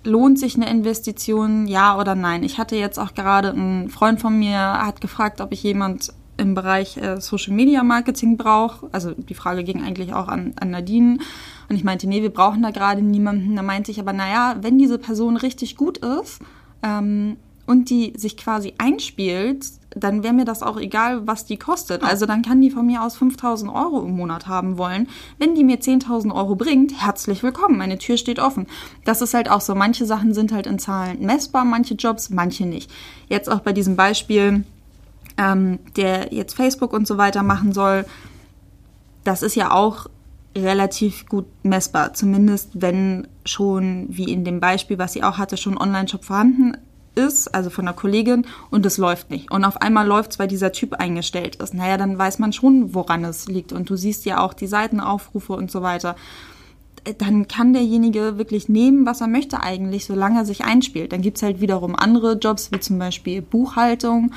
lohnt 0.06 0.38
sich 0.38 0.54
eine 0.54 0.70
Investition, 0.70 1.66
ja 1.66 1.98
oder 1.98 2.14
nein? 2.14 2.44
Ich 2.44 2.58
hatte 2.58 2.76
jetzt 2.76 2.98
auch 2.98 3.14
gerade 3.14 3.50
einen 3.50 3.90
Freund 3.90 4.20
von 4.20 4.38
mir, 4.38 4.58
hat 4.58 5.00
gefragt, 5.00 5.40
ob 5.40 5.52
ich 5.52 5.62
jemand 5.62 6.12
im 6.36 6.54
Bereich 6.54 6.96
äh, 6.96 7.20
Social 7.20 7.54
Media 7.54 7.82
Marketing 7.82 8.36
brauche. 8.36 8.88
Also 8.92 9.12
die 9.12 9.34
Frage 9.34 9.64
ging 9.64 9.82
eigentlich 9.82 10.12
auch 10.12 10.28
an, 10.28 10.54
an 10.60 10.70
Nadine. 10.70 11.18
Und 11.68 11.76
ich 11.76 11.84
meinte, 11.84 12.06
nee, 12.06 12.22
wir 12.22 12.32
brauchen 12.32 12.62
da 12.62 12.70
gerade 12.70 13.02
niemanden. 13.02 13.56
Da 13.56 13.62
meinte 13.62 13.90
ich 13.90 14.00
aber, 14.00 14.12
naja, 14.12 14.56
wenn 14.60 14.78
diese 14.78 14.98
Person 14.98 15.36
richtig 15.36 15.76
gut 15.76 15.98
ist 15.98 16.40
ähm, 16.82 17.36
und 17.66 17.90
die 17.90 18.12
sich 18.16 18.36
quasi 18.36 18.74
einspielt, 18.78 19.66
dann 19.90 20.22
wäre 20.22 20.34
mir 20.34 20.44
das 20.44 20.62
auch 20.62 20.78
egal, 20.78 21.26
was 21.26 21.46
die 21.46 21.56
kostet. 21.56 22.02
Also 22.02 22.26
dann 22.26 22.42
kann 22.42 22.60
die 22.60 22.70
von 22.70 22.86
mir 22.86 23.02
aus 23.02 23.16
5000 23.16 23.74
Euro 23.74 24.04
im 24.04 24.14
Monat 24.14 24.46
haben 24.46 24.78
wollen. 24.78 25.08
Wenn 25.38 25.54
die 25.54 25.64
mir 25.64 25.78
10.000 25.80 26.34
Euro 26.34 26.54
bringt, 26.54 27.02
herzlich 27.02 27.42
willkommen. 27.42 27.78
Meine 27.78 27.98
Tür 27.98 28.18
steht 28.18 28.38
offen. 28.38 28.66
Das 29.04 29.22
ist 29.22 29.34
halt 29.34 29.50
auch 29.50 29.62
so. 29.62 29.74
Manche 29.74 30.04
Sachen 30.04 30.34
sind 30.34 30.52
halt 30.52 30.66
in 30.66 30.78
Zahlen 30.78 31.20
messbar, 31.20 31.64
manche 31.64 31.94
Jobs, 31.94 32.30
manche 32.30 32.66
nicht. 32.66 32.90
Jetzt 33.28 33.50
auch 33.50 33.60
bei 33.60 33.72
diesem 33.72 33.96
Beispiel, 33.96 34.64
ähm, 35.38 35.78
der 35.96 36.32
jetzt 36.32 36.54
Facebook 36.54 36.92
und 36.92 37.06
so 37.06 37.16
weiter 37.16 37.42
machen 37.42 37.72
soll. 37.72 38.04
Das 39.24 39.42
ist 39.42 39.56
ja 39.56 39.72
auch 39.72 40.06
relativ 40.56 41.26
gut 41.26 41.46
messbar. 41.62 42.14
Zumindest 42.14 42.70
wenn 42.74 43.28
schon, 43.44 44.06
wie 44.08 44.32
in 44.32 44.44
dem 44.44 44.60
Beispiel, 44.60 44.98
was 44.98 45.12
sie 45.12 45.22
auch 45.22 45.38
hatte, 45.38 45.56
schon 45.56 45.78
Online-Shop 45.78 46.24
vorhanden 46.24 46.76
ist, 47.14 47.54
also 47.54 47.70
von 47.70 47.86
einer 47.86 47.96
Kollegin, 47.96 48.46
und 48.70 48.84
es 48.84 48.98
läuft 48.98 49.30
nicht. 49.30 49.50
Und 49.50 49.64
auf 49.64 49.80
einmal 49.80 50.06
läuft 50.06 50.32
es, 50.32 50.38
weil 50.38 50.48
dieser 50.48 50.72
Typ 50.72 50.94
eingestellt 50.94 51.56
ist. 51.56 51.74
Naja, 51.74 51.96
dann 51.96 52.18
weiß 52.18 52.38
man 52.38 52.52
schon, 52.52 52.94
woran 52.94 53.24
es 53.24 53.48
liegt. 53.48 53.72
Und 53.72 53.88
du 53.88 53.96
siehst 53.96 54.24
ja 54.24 54.40
auch 54.40 54.54
die 54.54 54.66
Seitenaufrufe 54.66 55.54
und 55.54 55.70
so 55.70 55.82
weiter. 55.82 56.16
Dann 57.18 57.48
kann 57.48 57.72
derjenige 57.72 58.36
wirklich 58.36 58.68
nehmen, 58.68 59.06
was 59.06 59.20
er 59.20 59.28
möchte 59.28 59.62
eigentlich, 59.62 60.06
solange 60.06 60.40
er 60.40 60.44
sich 60.44 60.64
einspielt. 60.64 61.12
Dann 61.12 61.22
gibt 61.22 61.36
es 61.36 61.42
halt 61.42 61.60
wiederum 61.60 61.94
andere 61.94 62.34
Jobs, 62.34 62.70
wie 62.72 62.80
zum 62.80 62.98
Beispiel 62.98 63.42
Buchhaltung. 63.42 64.32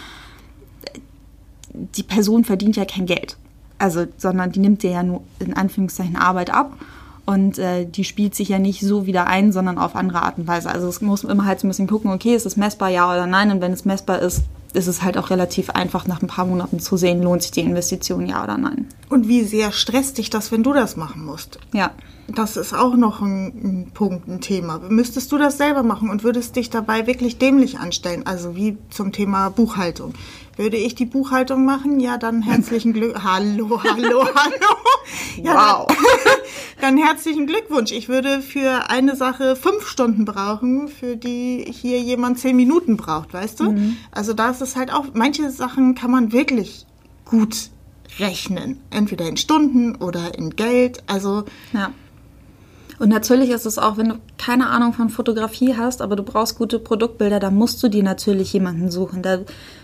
Die 1.73 2.03
Person 2.03 2.45
verdient 2.45 2.75
ja 2.75 2.85
kein 2.85 3.05
Geld 3.05 3.37
also, 3.79 4.05
sondern 4.17 4.51
die 4.51 4.59
nimmt 4.59 4.83
dir 4.83 4.91
ja 4.91 5.03
nur 5.03 5.23
in 5.39 5.53
Anführungszeichen 5.53 6.15
Arbeit 6.15 6.51
ab 6.53 6.77
und 7.25 7.59
äh, 7.59 7.85
die 7.85 8.03
spielt 8.03 8.35
sich 8.35 8.49
ja 8.49 8.59
nicht 8.59 8.81
so 8.81 9.05
wieder 9.05 9.27
ein, 9.27 9.51
sondern 9.51 9.77
auf 9.77 9.95
andere 9.95 10.23
Art 10.23 10.37
und 10.37 10.47
Weise. 10.47 10.69
Also 10.69 10.87
es 10.87 11.01
muss 11.01 11.23
immer 11.23 11.45
halt 11.45 11.59
so 11.59 11.67
ein 11.67 11.69
bisschen 11.69 11.87
gucken, 11.87 12.11
okay, 12.11 12.35
ist 12.35 12.45
es 12.45 12.57
messbar, 12.57 12.89
ja 12.89 13.11
oder 13.11 13.27
nein? 13.27 13.51
Und 13.51 13.61
wenn 13.61 13.71
es 13.71 13.85
messbar 13.85 14.19
ist, 14.19 14.43
ist 14.73 14.87
es 14.87 15.01
halt 15.01 15.17
auch 15.17 15.29
relativ 15.29 15.69
einfach 15.69 16.07
nach 16.07 16.21
ein 16.21 16.27
paar 16.27 16.45
Monaten 16.45 16.79
zu 16.79 16.97
sehen, 16.97 17.21
lohnt 17.23 17.41
sich 17.41 17.51
die 17.51 17.61
Investition, 17.61 18.25
ja 18.27 18.43
oder 18.43 18.57
nein. 18.57 18.87
Und 19.09 19.27
wie 19.27 19.43
sehr 19.43 19.71
stresst 19.71 20.17
dich 20.17 20.29
das, 20.29 20.51
wenn 20.51 20.63
du 20.63 20.73
das 20.73 20.95
machen 20.95 21.23
musst? 21.25 21.59
Ja. 21.73 21.91
Das 22.27 22.57
ist 22.57 22.73
auch 22.73 22.95
noch 22.95 23.21
ein, 23.21 23.45
ein 23.47 23.91
Punkt, 23.91 24.27
ein 24.27 24.39
Thema. 24.39 24.79
Müsstest 24.87 25.31
du 25.31 25.39
das 25.39 25.57
selber 25.57 25.81
machen 25.81 26.11
und 26.11 26.23
würdest 26.23 26.55
dich 26.55 26.69
dabei 26.69 27.07
wirklich 27.07 27.39
dämlich 27.39 27.79
anstellen? 27.79 28.25
Also 28.25 28.55
wie 28.55 28.77
zum 28.91 29.11
Thema 29.11 29.49
Buchhaltung. 29.49 30.13
Würde 30.59 30.75
ich 30.75 30.93
die 30.93 31.05
Buchhaltung 31.05 31.63
machen? 31.63 32.01
Ja, 32.01 32.17
dann 32.17 32.41
herzlichen 32.41 32.91
Glück. 32.91 33.17
Hallo, 33.23 33.81
hallo, 33.81 34.25
hallo. 34.25 34.75
Ja, 35.41 35.85
wow. 35.85 35.87
Dann, 35.87 35.97
dann, 36.81 36.97
herzlichen 36.97 37.47
Glückwunsch. 37.47 37.93
Ich 37.93 38.09
würde 38.09 38.41
für 38.41 38.89
eine 38.89 39.15
Sache 39.15 39.55
fünf 39.55 39.87
Stunden 39.87 40.25
brauchen, 40.25 40.89
für 40.89 41.15
die 41.15 41.63
hier 41.71 42.01
jemand 42.01 42.39
zehn 42.39 42.57
Minuten 42.57 42.97
braucht, 42.97 43.33
weißt 43.33 43.61
du? 43.61 43.71
Mhm. 43.71 43.95
Also 44.11 44.33
da 44.33 44.49
ist 44.49 44.61
es 44.61 44.75
halt 44.75 44.91
auch, 44.91 45.05
manche 45.13 45.49
Sachen 45.49 45.95
kann 45.95 46.11
man 46.11 46.33
wirklich 46.33 46.85
gut 47.23 47.69
rechnen. 48.19 48.81
Entweder 48.89 49.29
in 49.29 49.37
Stunden 49.37 49.95
oder 49.95 50.37
in 50.37 50.49
Geld. 50.57 51.03
Also. 51.07 51.45
Ja. 51.71 51.93
Und 52.99 53.07
natürlich 53.07 53.49
ist 53.49 53.65
es 53.65 53.77
auch, 53.77 53.95
wenn 53.95 54.09
du 54.09 54.15
keine 54.37 54.67
Ahnung 54.69 54.91
von 54.91 55.09
Fotografie 55.09 55.77
hast, 55.77 56.01
aber 56.01 56.17
du 56.17 56.23
brauchst 56.23 56.57
gute 56.57 56.79
Produktbilder, 56.79 57.39
da 57.39 57.49
musst 57.49 57.81
du 57.81 57.87
dir 57.87 58.03
natürlich 58.03 58.51
jemanden 58.51 58.91
suchen. 58.91 59.21
Da 59.21 59.39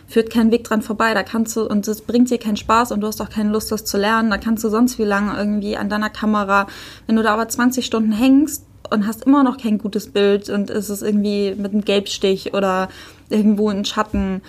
führt 0.08 0.30
kein 0.30 0.52
Weg 0.52 0.64
dran 0.64 0.82
vorbei. 0.82 1.14
Da 1.14 1.24
kannst 1.24 1.56
du, 1.56 1.68
und 1.68 1.88
es 1.88 2.02
bringt 2.02 2.30
dir 2.30 2.38
keinen 2.38 2.58
Spaß 2.58 2.92
und 2.92 3.02
du 3.02 3.08
hast 3.08 3.22
auch 3.22 3.30
keine 3.30 3.52
Lust, 3.52 3.72
das 3.72 3.86
zu 3.86 3.98
lernen. 3.98 4.30
Da 4.30 4.38
kannst 4.38 4.64
du 4.64 4.70
sonst 4.70 5.00
wie 5.00 5.04
lange 5.04 5.38
irgendwie 5.38 5.78
an 5.78 5.90
deiner 5.90 6.10
Kamera, 6.10 6.68
wenn 7.08 7.16
du 7.16 7.24
da 7.24 7.34
aber 7.34 7.48
20 7.48 7.86
Stunden 7.86 8.12
hängst 8.12 8.66
und 8.92 9.08
hast 9.08 9.26
immer 9.26 9.44
noch 9.44 9.58
kein 9.58 9.78
gutes 9.78 10.12
Bild 10.12 10.50
und 10.50 10.70
es 10.70 10.90
ist 10.90 11.02
irgendwie 11.02 11.56
mit 11.56 11.74
einem 11.74 11.84
Gelbstich 11.84 12.54
oder 12.54 12.90
irgendwo 13.30 13.70
in 13.70 13.84
Schatten, 13.86 14.42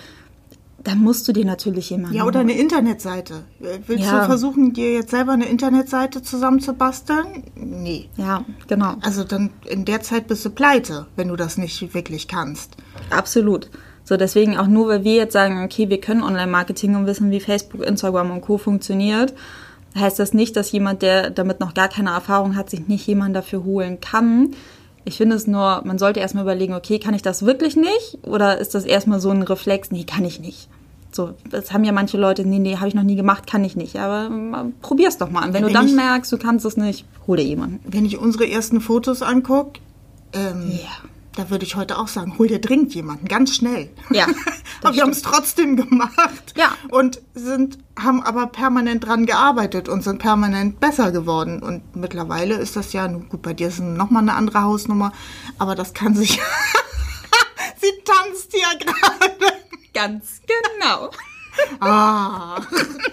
dann 0.83 0.99
musst 0.99 1.27
du 1.27 1.33
dir 1.33 1.43
natürlich 1.43 1.89
jemanden. 1.89 2.15
Ja, 2.15 2.23
oder 2.23 2.39
eine 2.39 2.57
Internetseite. 2.57 3.43
Willst 3.59 4.05
ja. 4.05 4.21
du 4.21 4.25
versuchen, 4.25 4.71
dir 4.71 4.93
jetzt 4.93 5.11
selber 5.11 5.33
eine 5.33 5.45
Internetseite 5.45 6.21
zusammenzubasteln? 6.21 7.43
Nee. 7.55 8.07
Ja, 8.15 8.45
genau. 8.67 8.95
Also 9.01 9.25
dann 9.25 9.49
in 9.65 9.83
der 9.83 10.01
Zeit 10.01 10.27
bist 10.27 10.45
du 10.45 10.49
pleite, 10.49 11.07
wenn 11.17 11.27
du 11.27 11.35
das 11.35 11.57
nicht 11.57 11.93
wirklich 11.93 12.29
kannst. 12.29 12.77
Absolut. 13.09 13.69
So, 14.07 14.15
deswegen 14.15 14.55
auch 14.57 14.67
nur, 14.67 14.87
weil 14.87 15.03
wir 15.03 15.15
jetzt 15.15 15.33
sagen, 15.33 15.65
okay, 15.65 15.89
wir 15.89 15.99
können 15.99 16.23
Online-Marketing 16.23 16.95
und 16.95 17.07
wissen, 17.07 17.29
wie 17.29 17.41
Facebook, 17.41 17.85
Instagram 17.85 18.31
und 18.31 18.39
Co. 18.39 18.57
funktioniert, 18.57 19.33
heißt 19.99 20.17
das 20.17 20.33
nicht, 20.33 20.55
dass 20.55 20.71
jemand, 20.71 21.01
der 21.01 21.29
damit 21.29 21.59
noch 21.59 21.73
gar 21.73 21.89
keine 21.89 22.11
Erfahrung 22.11 22.55
hat, 22.55 22.69
sich 22.69 22.87
nicht 22.87 23.05
jemanden 23.05 23.33
dafür 23.33 23.65
holen 23.65 23.99
kann. 23.99 24.55
Ich 25.03 25.17
finde 25.17 25.35
es 25.35 25.45
nur, 25.45 25.81
man 25.83 25.97
sollte 25.97 26.21
erstmal 26.21 26.45
überlegen, 26.45 26.73
okay, 26.73 26.99
kann 26.99 27.15
ich 27.15 27.21
das 27.21 27.45
wirklich 27.45 27.75
nicht? 27.75 28.19
Oder 28.23 28.59
ist 28.59 28.75
das 28.75 28.85
erstmal 28.85 29.19
so 29.19 29.29
ein 29.29 29.41
Reflex, 29.41 29.91
nee, 29.91 30.05
kann 30.05 30.23
ich 30.23 30.39
nicht. 30.39 30.69
So, 31.11 31.33
das 31.49 31.73
haben 31.73 31.83
ja 31.83 31.91
manche 31.91 32.17
Leute, 32.17 32.45
nee, 32.45 32.59
nee, 32.59 32.77
habe 32.77 32.87
ich 32.87 32.95
noch 32.95 33.03
nie 33.03 33.17
gemacht, 33.17 33.45
kann 33.45 33.65
ich 33.65 33.75
nicht. 33.75 33.97
Aber 33.97 34.33
äh, 34.33 34.71
probier's 34.81 35.17
doch 35.17 35.29
mal. 35.29 35.45
Und 35.45 35.53
wenn, 35.53 35.63
wenn 35.63 35.67
du 35.67 35.73
dann 35.73 35.87
ich, 35.87 35.95
merkst, 35.95 36.31
du 36.31 36.37
kannst 36.37 36.65
es 36.65 36.77
nicht, 36.77 37.03
hol 37.27 37.35
dir 37.35 37.43
jemanden. 37.43 37.81
Wenn 37.85 38.05
ich 38.05 38.17
unsere 38.17 38.49
ersten 38.49 38.79
Fotos 38.79 39.21
angucke, 39.21 39.81
ähm, 40.31 40.71
ja 40.71 41.09
da 41.37 41.51
würde 41.51 41.65
ich 41.65 41.75
heute 41.75 41.99
auch 41.99 42.07
sagen, 42.07 42.37
hol 42.39 42.47
dir 42.47 42.59
dringend 42.59 42.95
jemanden, 42.95 43.27
ganz 43.27 43.55
schnell. 43.55 43.89
Ja. 44.09 44.25
aber 44.81 44.95
wir 44.95 45.03
haben 45.03 45.11
es 45.11 45.21
trotzdem 45.21 45.75
gemacht. 45.77 46.53
Ja. 46.55 46.75
Und 46.89 47.21
sind, 47.35 47.77
haben 47.97 48.23
aber 48.23 48.47
permanent 48.47 49.05
dran 49.05 49.27
gearbeitet 49.27 49.87
und 49.87 50.03
sind 50.03 50.17
permanent 50.17 50.79
besser 50.79 51.11
geworden. 51.11 51.61
Und 51.61 51.95
mittlerweile 51.95 52.55
ist 52.55 52.75
das 52.75 52.91
ja, 52.91 53.05
gut, 53.05 53.43
bei 53.43 53.53
dir 53.53 53.67
ist 53.67 53.79
nochmal 53.79 54.23
eine 54.23 54.33
andere 54.33 54.63
Hausnummer, 54.63 55.11
aber 55.59 55.75
das 55.75 55.93
kann 55.93 56.15
sich. 56.15 56.31
Sie 57.81 57.93
tanzt 58.03 58.53
ja 58.53 58.69
gerade. 58.79 59.53
Ganz 59.93 60.41
genau. 60.47 61.11
ah. 61.79 62.59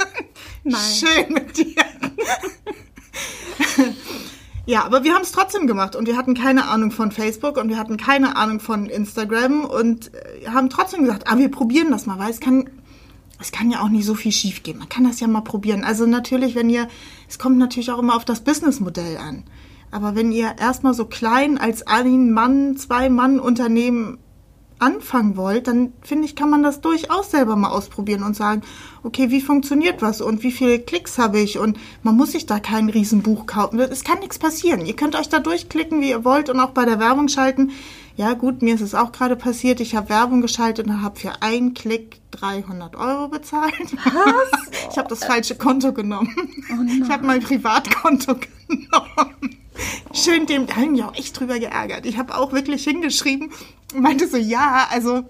Nein. 0.65 0.81
Schön 0.81 1.35
mit 1.35 1.57
dir. 1.59 1.85
Ja, 4.67 4.85
aber 4.85 5.05
wir 5.05 5.15
haben 5.15 5.23
es 5.23 5.33
trotzdem 5.33 5.67
gemacht 5.67 5.95
und 5.95 6.07
wir 6.07 6.17
hatten 6.17 6.33
keine 6.33 6.69
Ahnung 6.69 6.91
von 6.91 7.13
Facebook 7.13 7.59
und 7.59 7.69
wir 7.69 7.77
hatten 7.77 7.99
keine 7.99 8.37
Ahnung 8.37 8.61
von 8.61 8.87
Instagram 8.87 9.65
und 9.67 10.11
äh, 10.15 10.49
haben 10.49 10.71
trotzdem 10.71 11.03
gesagt, 11.03 11.25
ah, 11.27 11.37
wir 11.37 11.51
probieren 11.51 11.91
das 11.91 12.07
mal, 12.07 12.19
weil 12.19 12.31
es 12.31 12.41
kann, 12.41 12.71
es 13.39 13.53
kann 13.53 13.71
ja 13.71 13.81
auch 13.81 13.91
nicht 13.91 14.07
so 14.07 14.15
viel 14.15 14.33
schief 14.33 14.63
gehen. 14.63 14.79
Man 14.79 14.89
kann 14.89 15.05
das 15.05 15.21
ja 15.21 15.27
mal 15.27 15.43
probieren. 15.43 15.85
Also 15.85 16.07
natürlich, 16.07 16.55
wenn 16.55 16.71
ihr, 16.71 16.89
es 17.29 17.39
kommt 17.39 17.59
natürlich 17.59 17.91
auch 17.91 17.99
immer 17.99 18.17
auf 18.17 18.25
das 18.25 18.41
Businessmodell 18.41 19.19
an. 19.19 19.45
Aber 19.91 20.17
wenn 20.17 20.33
ihr 20.33 20.57
erstmal 20.59 20.95
so 20.95 21.05
klein 21.05 21.59
als 21.59 21.87
ein 21.87 22.33
Mann, 22.33 22.79
zwei 22.79 23.11
Mann 23.11 23.39
Unternehmen 23.41 24.19
anfangen 24.85 25.37
wollt, 25.37 25.67
dann 25.67 25.93
finde 26.03 26.27
ich, 26.27 26.37
kann 26.37 26.51
man 26.51 26.63
das 26.63 26.81
durchaus 26.81 27.31
selber 27.31 27.57
mal 27.57 27.71
ausprobieren 27.71 28.23
und 28.23 28.37
sagen, 28.37 28.63
okay, 29.03 29.31
wie 29.31 29.41
funktioniert 29.41 30.03
was 30.03 30.21
und 30.21 30.43
wie 30.43 30.53
viele 30.53 30.79
Klicks 30.79 31.19
habe 31.19 31.41
ich 31.41 31.59
und 31.59 31.79
man 32.03 32.17
muss 32.17 32.33
sich 32.33 32.47
da 32.47 32.61
kein 32.61 32.89
Riesenbuch 32.89 33.47
kaufen. 33.47 33.81
Es 33.81 34.05
kann 34.05 34.19
nichts 34.21 34.39
passieren. 34.39 34.85
Ihr 34.85 34.95
könnt 34.95 35.17
euch 35.17 35.29
da 35.29 35.41
durchklicken, 35.41 36.01
wie 36.01 36.11
ihr 36.11 36.25
wollt 36.25 36.51
und 36.51 36.61
auch 36.61 36.71
bei 36.71 36.85
der 36.85 36.99
Werbung 37.01 37.29
schalten. 37.29 37.73
Ja 38.17 38.35
gut, 38.35 38.63
mir 38.63 38.75
ist 38.75 38.81
es 38.81 38.95
auch 38.95 39.11
gerade 39.11 39.35
passiert. 39.35 39.81
Ich 39.81 39.97
habe 39.97 40.09
Werbung 40.09 40.41
geschaltet 40.41 40.87
und 40.87 41.03
habe 41.03 41.19
für 41.19 41.43
einen 41.43 41.75
Klick 41.75 42.21
300 42.31 42.95
Euro 42.95 43.29
bezahlt. 43.29 43.75
Was? 44.05 44.71
Ich 44.91 44.99
habe 44.99 45.09
das 45.09 45.25
falsche 45.25 45.57
Konto 45.57 45.93
genommen. 45.93 46.33
Oh 46.71 47.03
ich 47.03 47.11
habe 47.11 47.27
mein 47.27 47.43
Privatkonto 47.43 48.37
genommen. 48.69 49.57
Schön 50.13 50.47
dem, 50.47 50.67
da 50.67 50.77
habe 50.77 50.85
ich 50.87 50.91
mich 50.93 51.05
auch 51.05 51.15
echt 51.15 51.39
drüber 51.39 51.59
geärgert. 51.59 52.07
Ich 52.07 52.19
habe 52.19 52.37
auch 52.37 52.53
wirklich 52.53 52.85
hingeschrieben 52.85 53.51
und 53.95 54.03
meinte 54.03 54.29
so, 54.29 54.37
ja, 54.37 54.87
also 54.91 55.25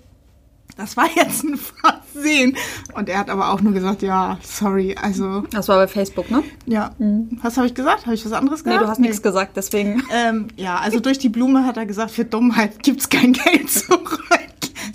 das 0.77 0.97
war 0.97 1.09
jetzt 1.15 1.45
ein 1.45 1.59
Versehen. 2.15 2.57
Und 2.95 3.09
er 3.09 3.19
hat 3.19 3.31
aber 3.31 3.53
auch 3.53 3.61
nur 3.61 3.73
gesagt, 3.73 4.03
ja, 4.03 4.39
sorry, 4.43 4.97
also. 5.01 5.43
Das 5.51 5.69
war 5.69 5.77
bei 5.77 5.87
Facebook, 5.87 6.31
ne? 6.31 6.43
Ja. 6.67 6.91
Mhm. 6.99 7.39
Was 7.43 7.57
habe 7.57 7.67
ich 7.67 7.75
gesagt? 7.75 8.07
Habe 8.07 8.15
ich 8.15 8.25
was 8.25 8.33
anderes 8.33 8.65
gesagt? 8.65 8.81
Nee, 8.81 8.85
du 8.85 8.91
hast 8.91 8.99
nee. 8.99 9.07
nichts 9.07 9.23
gesagt, 9.23 9.57
deswegen. 9.57 10.03
Ähm, 10.13 10.49
ja, 10.57 10.79
also 10.79 11.01
durch 11.01 11.19
die 11.19 11.29
Blume 11.29 11.65
hat 11.65 11.77
er 11.77 11.87
gesagt, 11.87 12.11
für 12.11 12.25
Dummheit 12.25 12.83
gibt's 12.83 13.09
kein 13.09 13.33
Geld 13.33 13.71
zurück. 13.71 14.25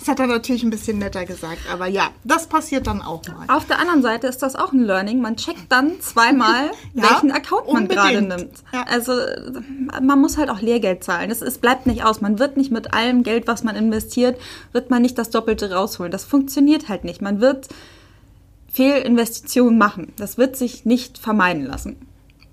Das 0.00 0.08
hat 0.08 0.18
er 0.18 0.26
natürlich 0.26 0.62
ein 0.62 0.70
bisschen 0.70 0.98
netter 0.98 1.26
gesagt, 1.26 1.60
aber 1.70 1.86
ja, 1.86 2.08
das 2.24 2.46
passiert 2.46 2.86
dann 2.86 3.02
auch 3.02 3.22
mal. 3.28 3.54
Auf 3.54 3.66
der 3.66 3.78
anderen 3.78 4.00
Seite 4.00 4.28
ist 4.28 4.38
das 4.38 4.56
auch 4.56 4.72
ein 4.72 4.82
Learning. 4.82 5.20
Man 5.20 5.36
checkt 5.36 5.70
dann 5.70 6.00
zweimal, 6.00 6.70
ja, 6.94 7.02
welchen 7.02 7.30
Account 7.30 7.70
man 7.70 7.86
gerade 7.86 8.22
nimmt. 8.22 8.50
Ja. 8.72 8.84
Also 8.88 9.12
man 10.00 10.18
muss 10.18 10.38
halt 10.38 10.48
auch 10.48 10.62
Lehrgeld 10.62 11.04
zahlen. 11.04 11.30
Es, 11.30 11.42
es 11.42 11.58
bleibt 11.58 11.86
nicht 11.86 12.02
aus. 12.02 12.22
Man 12.22 12.38
wird 12.38 12.56
nicht 12.56 12.72
mit 12.72 12.94
allem 12.94 13.22
Geld, 13.22 13.46
was 13.46 13.62
man 13.62 13.76
investiert, 13.76 14.40
wird 14.72 14.88
man 14.88 15.02
nicht 15.02 15.18
das 15.18 15.28
Doppelte 15.28 15.70
rausholen. 15.70 16.10
Das 16.10 16.24
funktioniert 16.24 16.88
halt 16.88 17.04
nicht. 17.04 17.20
Man 17.20 17.42
wird 17.42 17.68
Fehlinvestitionen 18.72 19.76
machen. 19.76 20.14
Das 20.16 20.38
wird 20.38 20.56
sich 20.56 20.86
nicht 20.86 21.18
vermeiden 21.18 21.66
lassen. 21.66 21.96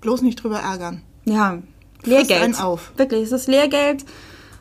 Bloß 0.02 0.20
nicht 0.20 0.42
drüber 0.42 0.58
ärgern. 0.58 1.00
Ja, 1.24 1.62
Lehrgeld. 2.02 2.60
auf. 2.60 2.92
Wirklich, 2.98 3.22
es 3.22 3.32
ist 3.32 3.48
Lehrgeld, 3.48 4.04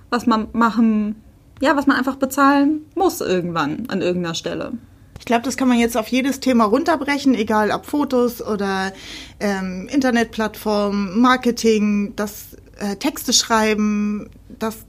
was 0.09 0.25
man 0.25 0.47
machen 0.53 1.21
ja, 1.61 1.75
was 1.75 1.87
man 1.87 1.97
einfach 1.97 2.15
bezahlen 2.15 2.85
muss 2.95 3.21
irgendwann 3.21 3.85
an 3.89 4.01
irgendeiner 4.01 4.35
Stelle. 4.35 4.73
Ich 5.19 5.25
glaube, 5.25 5.43
das 5.43 5.57
kann 5.57 5.67
man 5.67 5.79
jetzt 5.79 5.97
auf 5.97 6.07
jedes 6.07 6.39
Thema 6.39 6.65
runterbrechen, 6.65 7.33
egal 7.33 7.71
ob 7.71 7.85
Fotos 7.85 8.41
oder 8.41 8.93
ähm, 9.39 9.87
Internetplattformen, 9.91 11.19
Marketing, 11.19 12.13
das 12.15 12.55
äh, 12.77 12.95
Texte 12.97 13.33
schreiben, 13.33 14.29
das 14.59 14.85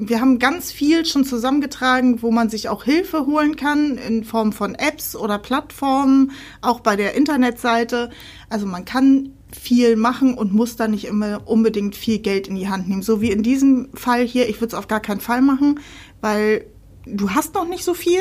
wir 0.00 0.20
haben 0.20 0.38
ganz 0.38 0.70
viel 0.70 1.04
schon 1.04 1.24
zusammengetragen, 1.24 2.22
wo 2.22 2.30
man 2.30 2.48
sich 2.48 2.68
auch 2.68 2.84
Hilfe 2.84 3.26
holen 3.26 3.56
kann 3.56 3.98
in 3.98 4.22
Form 4.22 4.52
von 4.52 4.76
Apps 4.76 5.16
oder 5.16 5.38
Plattformen, 5.38 6.30
auch 6.60 6.78
bei 6.80 6.94
der 6.94 7.14
Internetseite. 7.14 8.10
Also 8.48 8.64
man 8.66 8.84
kann 8.84 9.32
viel 9.52 9.96
machen 9.96 10.34
und 10.34 10.52
muss 10.52 10.76
da 10.76 10.88
nicht 10.88 11.06
immer 11.06 11.46
unbedingt 11.46 11.96
viel 11.96 12.18
Geld 12.18 12.48
in 12.48 12.56
die 12.56 12.68
Hand 12.68 12.88
nehmen. 12.88 13.02
So 13.02 13.20
wie 13.20 13.30
in 13.30 13.42
diesem 13.42 13.88
Fall 13.94 14.24
hier, 14.24 14.48
ich 14.48 14.56
würde 14.60 14.68
es 14.68 14.74
auf 14.74 14.88
gar 14.88 15.00
keinen 15.00 15.20
Fall 15.20 15.42
machen, 15.42 15.80
weil 16.20 16.66
du 17.06 17.30
hast 17.30 17.54
noch 17.54 17.66
nicht 17.66 17.84
so 17.84 17.94
viel, 17.94 18.20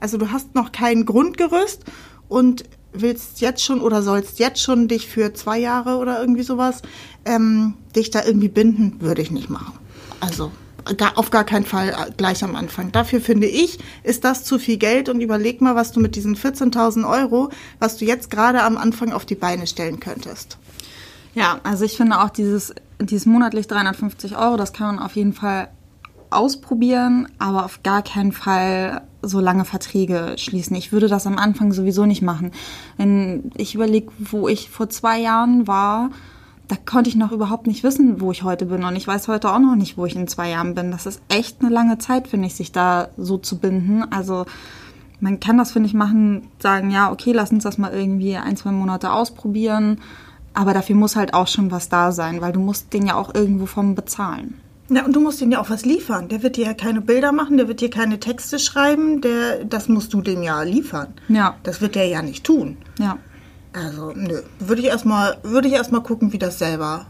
also 0.00 0.18
du 0.18 0.30
hast 0.30 0.54
noch 0.54 0.72
kein 0.72 1.04
Grundgerüst 1.04 1.84
und 2.28 2.64
willst 2.92 3.40
jetzt 3.40 3.62
schon 3.62 3.80
oder 3.80 4.02
sollst 4.02 4.38
jetzt 4.38 4.62
schon 4.62 4.88
dich 4.88 5.08
für 5.08 5.34
zwei 5.34 5.58
Jahre 5.58 5.96
oder 5.96 6.20
irgendwie 6.20 6.42
sowas 6.42 6.82
ähm, 7.24 7.74
dich 7.94 8.10
da 8.10 8.24
irgendwie 8.24 8.48
binden, 8.48 8.96
würde 9.00 9.22
ich 9.22 9.30
nicht 9.30 9.50
machen. 9.50 9.74
Also 10.20 10.50
auf 11.16 11.30
gar 11.30 11.44
keinen 11.44 11.64
Fall 11.64 11.90
äh, 11.90 12.10
gleich 12.16 12.42
am 12.44 12.56
Anfang. 12.56 12.92
Dafür 12.92 13.20
finde 13.20 13.46
ich, 13.46 13.78
ist 14.02 14.24
das 14.24 14.44
zu 14.44 14.58
viel 14.58 14.76
Geld 14.76 15.08
und 15.08 15.20
überleg 15.20 15.60
mal, 15.60 15.74
was 15.74 15.92
du 15.92 16.00
mit 16.00 16.16
diesen 16.16 16.36
14.000 16.36 17.08
Euro, 17.08 17.50
was 17.78 17.96
du 17.96 18.04
jetzt 18.04 18.30
gerade 18.30 18.62
am 18.62 18.76
Anfang 18.76 19.12
auf 19.12 19.24
die 19.24 19.34
Beine 19.34 19.66
stellen 19.66 20.00
könntest. 20.00 20.58
Ja, 21.34 21.60
also 21.62 21.84
ich 21.84 21.96
finde 21.96 22.20
auch 22.20 22.30
dieses, 22.30 22.74
dieses 23.00 23.26
monatlich 23.26 23.66
350 23.68 24.36
Euro, 24.36 24.56
das 24.56 24.72
kann 24.72 24.96
man 24.96 25.04
auf 25.04 25.14
jeden 25.16 25.32
Fall 25.32 25.68
ausprobieren, 26.30 27.28
aber 27.38 27.64
auf 27.64 27.82
gar 27.82 28.02
keinen 28.02 28.32
Fall 28.32 29.02
so 29.22 29.40
lange 29.40 29.64
Verträge 29.64 30.34
schließen. 30.36 30.76
Ich 30.76 30.92
würde 30.92 31.08
das 31.08 31.26
am 31.26 31.38
Anfang 31.38 31.72
sowieso 31.72 32.06
nicht 32.06 32.22
machen. 32.22 32.52
Wenn 32.96 33.50
ich 33.56 33.74
überlege, 33.74 34.10
wo 34.18 34.48
ich 34.48 34.70
vor 34.70 34.88
zwei 34.90 35.18
Jahren 35.18 35.66
war, 35.66 36.10
da 36.68 36.76
konnte 36.76 37.08
ich 37.08 37.16
noch 37.16 37.32
überhaupt 37.32 37.66
nicht 37.66 37.82
wissen, 37.82 38.20
wo 38.20 38.30
ich 38.30 38.42
heute 38.42 38.66
bin. 38.66 38.84
Und 38.84 38.94
ich 38.94 39.06
weiß 39.06 39.26
heute 39.28 39.50
auch 39.50 39.58
noch 39.58 39.74
nicht, 39.74 39.96
wo 39.96 40.04
ich 40.04 40.14
in 40.14 40.28
zwei 40.28 40.50
Jahren 40.50 40.74
bin. 40.74 40.90
Das 40.90 41.06
ist 41.06 41.20
echt 41.28 41.60
eine 41.60 41.70
lange 41.70 41.98
Zeit, 41.98 42.28
finde 42.28 42.46
ich, 42.46 42.54
sich 42.54 42.72
da 42.72 43.08
so 43.16 43.38
zu 43.38 43.58
binden. 43.58 44.04
Also 44.12 44.44
man 45.20 45.40
kann 45.40 45.56
das, 45.56 45.72
finde 45.72 45.88
ich, 45.88 45.94
machen, 45.94 46.48
sagen, 46.58 46.90
ja, 46.90 47.10
okay, 47.10 47.32
lass 47.32 47.50
uns 47.50 47.64
das 47.64 47.78
mal 47.78 47.92
irgendwie 47.92 48.36
ein, 48.36 48.56
zwei 48.56 48.70
Monate 48.70 49.10
ausprobieren. 49.12 50.00
Aber 50.52 50.74
dafür 50.74 50.94
muss 50.94 51.16
halt 51.16 51.32
auch 51.32 51.48
schon 51.48 51.70
was 51.70 51.88
da 51.88 52.12
sein, 52.12 52.40
weil 52.42 52.52
du 52.52 52.60
musst 52.60 52.92
den 52.92 53.06
ja 53.06 53.14
auch 53.14 53.34
irgendwo 53.34 53.64
vom 53.64 53.94
bezahlen. 53.94 54.60
Ja, 54.90 55.04
und 55.04 55.14
du 55.14 55.20
musst 55.20 55.40
ihm 55.40 55.50
ja 55.50 55.60
auch 55.60 55.70
was 55.70 55.84
liefern. 55.84 56.28
Der 56.28 56.42
wird 56.42 56.56
dir 56.56 56.66
ja 56.66 56.74
keine 56.74 57.00
Bilder 57.00 57.32
machen, 57.32 57.56
der 57.58 57.68
wird 57.68 57.80
dir 57.80 57.90
keine 57.90 58.20
Texte 58.20 58.58
schreiben, 58.58 59.20
der, 59.20 59.64
das 59.64 59.88
musst 59.88 60.14
du 60.14 60.22
dem 60.22 60.42
ja 60.42 60.62
liefern. 60.62 61.08
Ja. 61.28 61.56
Das 61.62 61.80
wird 61.80 61.94
der 61.94 62.06
ja 62.06 62.22
nicht 62.22 62.44
tun. 62.44 62.78
Ja. 62.98 63.18
Also, 63.72 64.12
nö. 64.14 64.42
Würde 64.58 64.82
ich 64.82 64.88
erstmal, 64.88 65.38
würde 65.42 65.68
ich 65.68 65.74
erstmal 65.74 66.02
gucken, 66.02 66.32
wie 66.32 66.38
das 66.38 66.58
selber 66.58 67.06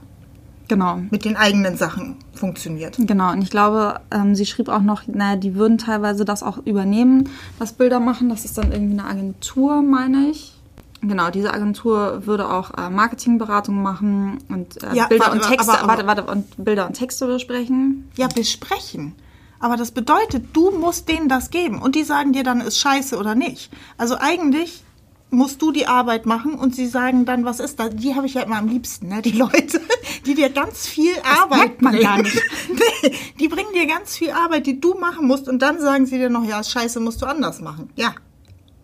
genau. 0.68 1.00
mit 1.10 1.24
den 1.24 1.36
eigenen 1.36 1.76
Sachen 1.76 2.16
funktioniert. 2.34 2.96
Genau, 2.98 3.32
und 3.32 3.42
ich 3.42 3.50
glaube, 3.50 4.00
ähm, 4.10 4.34
sie 4.34 4.46
schrieb 4.46 4.68
auch 4.68 4.82
noch, 4.82 5.06
naja, 5.06 5.36
die 5.36 5.54
würden 5.54 5.78
teilweise 5.78 6.24
das 6.24 6.42
auch 6.42 6.58
übernehmen, 6.58 7.28
das 7.58 7.72
Bilder 7.72 8.00
machen. 8.00 8.28
Das 8.28 8.44
ist 8.44 8.58
dann 8.58 8.72
irgendwie 8.72 8.98
eine 8.98 9.08
Agentur, 9.08 9.82
meine 9.82 10.28
ich. 10.30 10.54
Genau, 11.00 11.30
diese 11.30 11.52
Agentur 11.52 12.26
würde 12.26 12.50
auch 12.50 12.76
äh, 12.76 12.90
Marketingberatung 12.90 13.80
machen 13.80 14.38
und 14.48 14.82
äh, 14.82 14.96
ja, 14.96 15.06
Bilder 15.06 15.26
warte, 15.26 15.38
und 15.38 15.48
Texte, 15.48 15.72
aber, 15.72 15.80
aber, 15.80 16.06
warte, 16.06 16.06
warte, 16.06 16.24
und 16.24 16.64
Bilder 16.64 16.86
und 16.88 16.94
Texte 16.94 17.26
besprechen. 17.26 18.10
Ja, 18.16 18.26
besprechen. 18.26 19.14
Aber 19.60 19.76
das 19.76 19.92
bedeutet, 19.92 20.46
du 20.54 20.70
musst 20.72 21.08
denen 21.08 21.28
das 21.28 21.50
geben 21.50 21.80
und 21.80 21.94
die 21.94 22.04
sagen 22.04 22.32
dir 22.32 22.42
dann, 22.42 22.60
ist 22.60 22.78
scheiße 22.78 23.16
oder 23.16 23.34
nicht. 23.34 23.70
Also 23.96 24.16
eigentlich 24.18 24.82
musst 25.30 25.60
du 25.60 25.72
die 25.72 25.86
Arbeit 25.86 26.26
machen 26.26 26.54
und 26.54 26.74
sie 26.74 26.86
sagen 26.86 27.24
dann, 27.24 27.44
was 27.44 27.60
ist 27.60 27.78
das? 27.78 27.90
Die 27.94 28.14
habe 28.14 28.26
ich 28.26 28.34
ja 28.34 28.42
immer 28.42 28.56
am 28.56 28.68
liebsten, 28.68 29.08
ne? 29.08 29.22
die 29.22 29.32
Leute, 29.32 29.80
die 30.26 30.34
dir 30.34 30.50
ganz 30.50 30.86
viel 30.86 31.14
das 31.14 31.40
Arbeit 31.40 31.82
man 31.82 31.94
nicht. 31.94 32.42
nee, 33.02 33.12
die 33.38 33.48
bringen 33.48 33.72
dir 33.74 33.86
ganz 33.86 34.16
viel 34.16 34.30
Arbeit, 34.30 34.66
die 34.66 34.80
du 34.80 34.94
machen 34.94 35.26
musst 35.26 35.48
und 35.48 35.60
dann 35.60 35.80
sagen 35.80 36.06
sie 36.06 36.18
dir 36.18 36.30
noch, 36.30 36.44
ja, 36.44 36.62
scheiße, 36.62 37.00
musst 37.00 37.20
du 37.22 37.26
anders 37.26 37.60
machen. 37.60 37.90
Ja. 37.96 38.14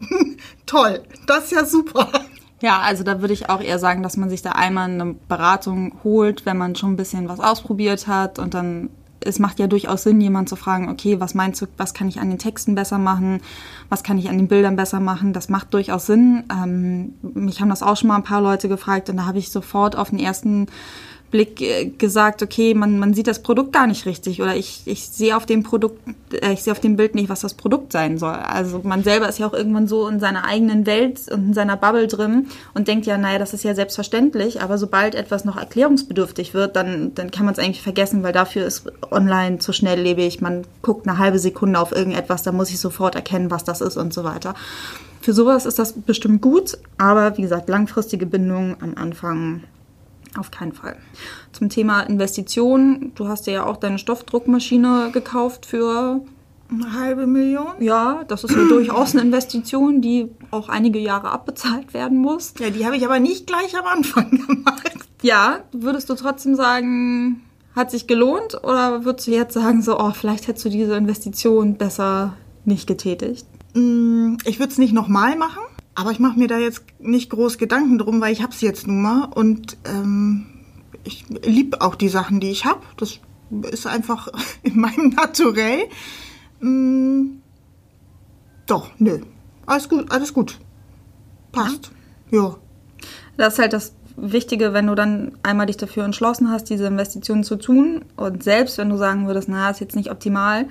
Toll, 0.66 1.02
das 1.26 1.44
ist 1.44 1.52
ja 1.52 1.64
super. 1.64 2.11
Ja, 2.61 2.80
also 2.80 3.04
da 3.04 3.20
würde 3.20 3.35
ich 3.35 3.48
auch 3.48 3.61
eher 3.61 3.78
sagen, 3.78 4.02
dass 4.02 4.16
man 4.16 4.30
sich 4.30 4.42
da 4.42 4.52
einmal 4.52 4.90
eine 4.90 5.14
Beratung 5.28 5.98
holt, 6.04 6.46
wenn 6.46 6.57
man 6.57 6.76
schon 6.76 6.92
ein 6.92 6.96
bisschen 6.96 7.28
was 7.28 7.40
ausprobiert 7.40 8.07
hat 8.07 8.38
und 8.38 8.54
dann 8.54 8.90
es 9.25 9.39
macht 9.39 9.59
ja 9.59 9.67
durchaus 9.67 10.03
Sinn, 10.03 10.21
jemand 10.21 10.49
zu 10.49 10.57
fragen, 10.57 10.89
okay, 10.89 11.21
was 11.21 11.35
meinst 11.35 11.61
du, 11.63 11.67
was 11.77 11.95
kann 11.95 12.09
ich 12.09 12.21
an 12.21 12.31
den 12.31 12.39
Texten 12.39 12.75
besser 12.75 12.99
machen, 12.99 13.41
was 13.89 14.03
kann 14.03 14.19
ich 14.19 14.29
an 14.29 14.39
den 14.39 14.49
Bildern 14.49 14.77
besser 14.77 15.01
machen? 15.01 15.33
Das 15.33 15.49
macht 15.49 15.73
durchaus 15.75 16.07
Sinn. 16.07 16.45
Ähm, 16.51 17.15
mich 17.23 17.61
haben 17.61 17.71
das 17.71 17.83
auch 17.83 17.97
schon 17.97 18.09
mal 18.09 18.17
ein 18.17 18.23
paar 18.23 18.41
Leute 18.41 18.69
gefragt 18.69 19.11
und 19.11 19.17
da 19.17 19.27
habe 19.27 19.39
ich 19.39 19.51
sofort 19.51 19.97
auf 19.97 20.11
den 20.11 20.19
ersten 20.19 20.67
Blick 21.35 21.61
äh, 21.61 21.87
gesagt, 21.87 22.44
okay, 22.44 22.75
man, 22.75 23.01
man 23.01 23.12
sieht 23.12 23.27
das 23.27 23.42
Produkt 23.42 23.73
gar 23.73 23.88
nicht 23.88 24.07
richtig 24.07 24.40
oder 24.40 24.55
ich, 24.55 24.83
ich 24.85 25.09
sehe 25.09 25.37
auf 25.37 25.47
dem 25.47 25.64
Produkt, 25.64 26.01
äh, 26.33 26.53
ich 26.53 26.62
sehe 26.62 26.73
auf 26.73 26.79
dem 26.79 26.94
Bild 26.94 27.16
nicht, 27.16 27.29
was 27.29 27.40
das 27.40 27.55
Produkt 27.55 27.90
sein 27.90 28.18
soll. 28.18 28.37
Also 28.37 28.83
man 28.85 29.03
selber 29.03 29.29
ist 29.29 29.40
ja 29.40 29.49
auch 29.49 29.53
irgendwann 29.53 29.88
so 29.88 30.07
in 30.07 30.20
seiner 30.20 30.44
eigenen 30.44 30.87
Welt 30.87 31.23
und 31.33 31.49
in 31.49 31.53
seiner 31.53 31.77
Bubble 31.77 32.07
drin 32.07 32.47
und 32.73 32.87
denkt 32.87 33.07
ja, 33.07 33.18
naja, 33.18 33.40
das 33.40 33.53
ist 33.53 33.64
ja 33.64 33.75
selbstverständlich, 33.75 34.62
aber 34.62 34.79
sobald 34.79 35.16
etwas 35.16 35.44
noch 35.44 35.57
erklärungsbedürftig 35.57 36.55
wird, 36.55 36.77
dann, 36.77 37.16
dann 37.16 37.33
kann 37.33 37.47
man 37.47 37.55
es 37.55 37.59
eigentlich 37.59 37.83
vergessen, 37.83 38.23
weil 38.23 38.33
dafür 38.33 38.64
ist 38.64 38.85
online 39.11 39.59
zu 39.59 39.73
schnelllebig. 39.73 40.40
Man 40.40 40.62
guckt 40.83 41.09
eine 41.09 41.18
halbe 41.18 41.40
Sekunde 41.40 41.81
auf 41.81 41.90
irgendetwas, 41.90 42.44
da 42.44 42.53
muss 42.53 42.70
ich 42.70 42.79
sofort 42.79 43.16
erkennen, 43.16 43.51
was 43.51 43.64
das 43.64 43.81
ist 43.81 43.97
und 43.97 44.14
so 44.14 44.23
weiter. 44.23 44.55
Für 45.20 45.33
sowas 45.33 45.66
ist 45.66 45.81
das 45.81 45.94
bestimmt 45.94 46.42
gut, 46.42 46.79
aber 46.97 47.37
wie 47.37 47.42
gesagt, 47.42 47.68
langfristige 47.68 48.27
Bindung 48.27 48.77
am 48.81 48.94
Anfang 48.94 49.62
auf 50.38 50.51
keinen 50.51 50.73
Fall. 50.73 50.97
Zum 51.53 51.68
Thema 51.68 52.03
Investitionen. 52.03 53.12
Du 53.14 53.29
hast 53.29 53.47
dir 53.47 53.53
ja 53.53 53.66
auch 53.66 53.77
deine 53.77 53.99
Stoffdruckmaschine 53.99 55.11
gekauft 55.12 55.66
für 55.66 56.23
eine 56.70 56.92
halbe 56.92 57.27
Million? 57.27 57.73
Ja, 57.81 58.25
das 58.27 58.44
ist 58.44 58.55
ja 58.55 58.64
durchaus 58.68 59.14
eine 59.14 59.23
Investition, 59.23 60.01
die 60.01 60.31
auch 60.51 60.68
einige 60.68 60.99
Jahre 60.99 61.31
abbezahlt 61.31 61.94
werden 61.94 62.18
muss. 62.18 62.55
Ja, 62.59 62.70
die 62.70 62.85
habe 62.87 62.97
ich 62.97 63.05
aber 63.05 63.20
nicht 63.20 63.47
gleich 63.47 63.77
am 63.77 63.87
Anfang 63.87 64.31
gemacht. 64.47 64.92
Ja, 65.23 65.61
würdest 65.73 66.11
du 66.11 66.14
trotzdem 66.14 66.55
sagen, 66.55 67.42
hat 67.75 67.90
sich 67.90 68.07
gelohnt? 68.07 68.62
Oder 68.62 69.05
würdest 69.05 69.27
du 69.27 69.33
jetzt 69.33 69.55
sagen, 69.55 69.83
so, 69.83 69.99
oh, 69.99 70.12
vielleicht 70.12 70.49
hättest 70.49 70.64
du 70.64 70.70
diese 70.70 70.97
Investition 70.97 71.77
besser 71.77 72.35
nicht 72.64 72.87
getätigt? 72.87 73.47
Mm, 73.75 74.37
ich 74.44 74.59
würde 74.59 74.73
es 74.73 74.79
nicht 74.79 74.92
nochmal 74.92 75.37
machen. 75.37 75.62
Aber 75.94 76.11
ich 76.11 76.18
mache 76.18 76.38
mir 76.38 76.48
da 76.48 76.59
jetzt 76.59 76.83
nicht 76.98 77.30
groß 77.30 77.59
Gedanken 77.59 77.98
drum, 77.98 78.20
weil 78.20 78.33
ich 78.33 78.42
habe 78.42 78.52
es 78.52 78.61
jetzt 78.61 78.87
nun 78.87 79.02
mal. 79.02 79.26
Und 79.26 79.76
ähm, 79.85 80.46
ich 81.04 81.24
liebe 81.28 81.80
auch 81.80 81.94
die 81.94 82.09
Sachen, 82.09 82.40
die 82.40 82.50
ich 82.50 82.64
habe. 82.64 82.80
Das 82.96 83.20
ist 83.70 83.87
einfach 83.87 84.28
in 84.62 84.78
meinem 84.78 85.11
Naturell. 85.11 85.88
Mm, 86.61 87.38
doch, 88.66 88.90
nö. 88.98 89.20
Alles 89.66 89.88
gut, 89.88 90.11
alles 90.11 90.35
gut. 90.35 90.59
Passt. 91.52 91.92
Ja. 92.30 92.57
Das 93.37 93.54
ist 93.54 93.59
halt 93.59 93.72
das 93.72 93.94
Wichtige, 94.16 94.72
wenn 94.72 94.87
du 94.87 94.94
dann 94.94 95.33
einmal 95.42 95.66
dich 95.66 95.76
dafür 95.76 96.04
entschlossen 96.04 96.50
hast, 96.50 96.70
diese 96.70 96.87
Investitionen 96.87 97.42
zu 97.42 97.57
tun 97.57 98.04
und 98.16 98.44
selbst 98.44 98.78
wenn 98.78 98.88
du 98.88 98.96
sagen 98.96 99.26
würdest, 99.26 99.48
na, 99.48 99.70
ist 99.70 99.80
jetzt 99.80 99.96
nicht 99.96 100.11
optimal, 100.11 100.66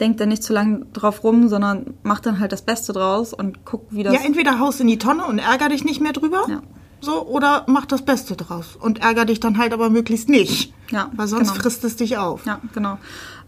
denk 0.00 0.18
dann 0.18 0.28
nicht 0.28 0.42
zu 0.42 0.52
lange 0.52 0.86
drauf 0.92 1.24
rum, 1.24 1.48
sondern 1.48 1.94
mach 2.02 2.20
dann 2.20 2.40
halt 2.40 2.52
das 2.52 2.62
Beste 2.62 2.92
draus 2.92 3.32
und 3.32 3.64
guck, 3.64 3.86
wie 3.90 4.02
das. 4.02 4.14
Ja, 4.14 4.20
entweder 4.24 4.58
haust 4.58 4.80
in 4.80 4.86
die 4.86 4.98
Tonne 4.98 5.24
und 5.26 5.38
ärger 5.38 5.68
dich 5.68 5.84
nicht 5.84 6.00
mehr 6.00 6.12
drüber. 6.12 6.44
Ja. 6.48 6.62
So, 7.00 7.24
oder 7.26 7.64
mach 7.68 7.86
das 7.86 8.02
Beste 8.02 8.34
draus 8.34 8.76
und 8.78 9.00
ärger 9.02 9.24
dich 9.24 9.38
dann 9.38 9.56
halt 9.56 9.72
aber 9.72 9.88
möglichst 9.88 10.28
nicht. 10.28 10.74
Ja, 10.90 11.10
Weil 11.14 11.28
sonst 11.28 11.50
genau. 11.50 11.62
frisst 11.62 11.84
es 11.84 11.94
dich 11.94 12.16
auf. 12.16 12.44
Ja, 12.44 12.60
genau. 12.74 12.98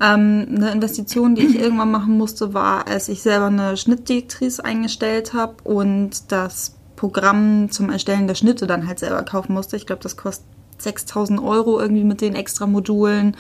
Ähm, 0.01 0.47
eine 0.55 0.71
Investition, 0.71 1.35
die 1.35 1.47
ich 1.47 1.55
irgendwann 1.61 1.91
machen 1.91 2.17
musste, 2.17 2.55
war, 2.55 2.87
als 2.87 3.09
ich 3.09 3.23
selber 3.23 3.47
eine 3.47 3.77
Schnittdirektrice 3.77 4.65
eingestellt 4.65 5.35
habe 5.35 5.57
und 5.65 6.31
das 6.31 6.77
Programm 6.95 7.71
zum 7.71 7.91
Erstellen 7.91 8.29
der 8.29 8.35
Schnitte 8.37 8.67
dann 8.67 8.87
halt 8.87 9.01
selber 9.01 9.23
kaufen 9.23 9.55
musste. 9.55 9.77
Ich 9.77 9.87
glaube, 9.87 10.03
das 10.03 10.17
kostet 10.17 10.47
6000 10.79 11.41
Euro 11.41 11.81
irgendwie 11.81 12.05
mit 12.05 12.21
den 12.21 12.35
extra 12.35 12.67
Modulen, 12.67 13.37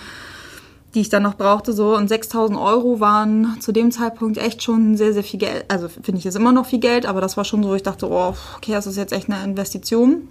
die 0.94 1.00
ich 1.00 1.08
dann 1.08 1.22
noch 1.22 1.36
brauchte. 1.36 1.72
So 1.72 1.96
und 1.96 2.08
6000 2.08 2.58
Euro 2.58 3.00
waren 3.00 3.56
zu 3.60 3.72
dem 3.72 3.90
Zeitpunkt 3.90 4.38
echt 4.38 4.62
schon 4.62 4.96
sehr, 4.96 5.12
sehr 5.12 5.24
viel 5.24 5.38
Geld. 5.40 5.64
Also 5.68 5.88
finde 5.88 6.18
ich 6.18 6.24
jetzt 6.24 6.36
immer 6.36 6.52
noch 6.52 6.66
viel 6.66 6.80
Geld, 6.80 7.06
aber 7.06 7.20
das 7.20 7.36
war 7.36 7.44
schon 7.44 7.62
so, 7.62 7.74
ich 7.74 7.82
dachte, 7.82 8.10
oh, 8.10 8.34
okay, 8.56 8.72
das 8.72 8.86
ist 8.86 8.96
jetzt 8.96 9.12
echt 9.12 9.30
eine 9.30 9.42
Investition 9.44 10.28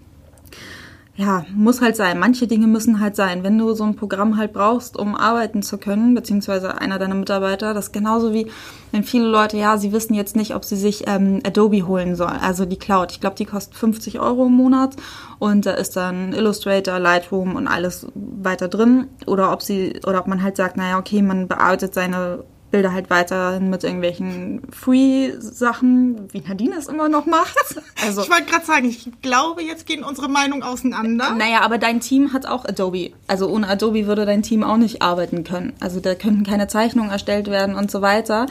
ja, 1.19 1.45
muss 1.53 1.81
halt 1.81 1.97
sein. 1.97 2.17
Manche 2.17 2.47
Dinge 2.47 2.65
müssen 2.65 3.01
halt 3.01 3.17
sein. 3.17 3.43
Wenn 3.43 3.57
du 3.57 3.73
so 3.73 3.83
ein 3.83 3.97
Programm 3.97 4.37
halt 4.37 4.53
brauchst, 4.53 4.97
um 4.97 5.15
arbeiten 5.15 5.61
zu 5.61 5.77
können, 5.77 6.15
beziehungsweise 6.15 6.79
einer 6.79 6.97
deiner 6.97 7.15
Mitarbeiter, 7.15 7.73
das 7.73 7.91
genauso 7.91 8.33
wie, 8.33 8.47
wenn 8.93 9.03
viele 9.03 9.27
Leute, 9.27 9.57
ja, 9.57 9.77
sie 9.77 9.91
wissen 9.91 10.13
jetzt 10.13 10.37
nicht, 10.37 10.55
ob 10.55 10.63
sie 10.63 10.77
sich 10.77 11.09
ähm, 11.09 11.41
Adobe 11.45 11.85
holen 11.85 12.15
sollen, 12.15 12.39
also 12.41 12.63
die 12.63 12.79
Cloud. 12.79 13.11
Ich 13.11 13.19
glaube, 13.19 13.35
die 13.35 13.43
kostet 13.43 13.75
50 13.75 14.21
Euro 14.21 14.45
im 14.45 14.53
Monat 14.53 14.95
und 15.39 15.65
da 15.65 15.71
ist 15.71 15.97
dann 15.97 16.31
Illustrator, 16.31 16.99
Lightroom 16.99 17.57
und 17.57 17.67
alles 17.67 18.07
weiter 18.15 18.69
drin. 18.69 19.07
Oder 19.25 19.51
ob 19.51 19.61
sie, 19.61 19.99
oder 20.07 20.21
ob 20.21 20.27
man 20.27 20.41
halt 20.41 20.55
sagt, 20.55 20.77
naja, 20.77 20.97
okay, 20.97 21.21
man 21.21 21.49
bearbeitet 21.49 21.93
seine 21.93 22.45
Bilder 22.71 22.93
halt 22.93 23.09
weiterhin 23.09 23.69
mit 23.69 23.83
irgendwelchen 23.83 24.61
Free-Sachen, 24.71 26.31
wie 26.33 26.41
Nadine 26.41 26.75
es 26.77 26.87
immer 26.87 27.09
noch 27.09 27.25
macht. 27.25 27.55
Also, 28.05 28.21
Ich 28.21 28.29
wollte 28.29 28.45
gerade 28.45 28.65
sagen, 28.65 28.85
ich 28.87 29.09
glaube, 29.21 29.61
jetzt 29.61 29.85
gehen 29.85 30.05
unsere 30.05 30.29
Meinungen 30.29 30.63
auseinander. 30.63 31.31
naja, 31.35 31.61
aber 31.61 31.77
dein 31.77 31.99
Team 31.99 32.31
hat 32.31 32.45
auch 32.45 32.63
Adobe. 32.63 33.11
Also 33.27 33.49
ohne 33.49 33.67
Adobe 33.67 34.07
würde 34.07 34.25
dein 34.25 34.41
Team 34.41 34.63
auch 34.63 34.77
nicht 34.77 35.01
arbeiten 35.01 35.43
können. 35.43 35.73
Also 35.81 35.99
da 35.99 36.15
könnten 36.15 36.45
keine 36.45 36.67
Zeichnungen 36.67 37.11
erstellt 37.11 37.47
werden 37.47 37.75
und 37.75 37.91
so 37.91 38.01
weiter. 38.01 38.45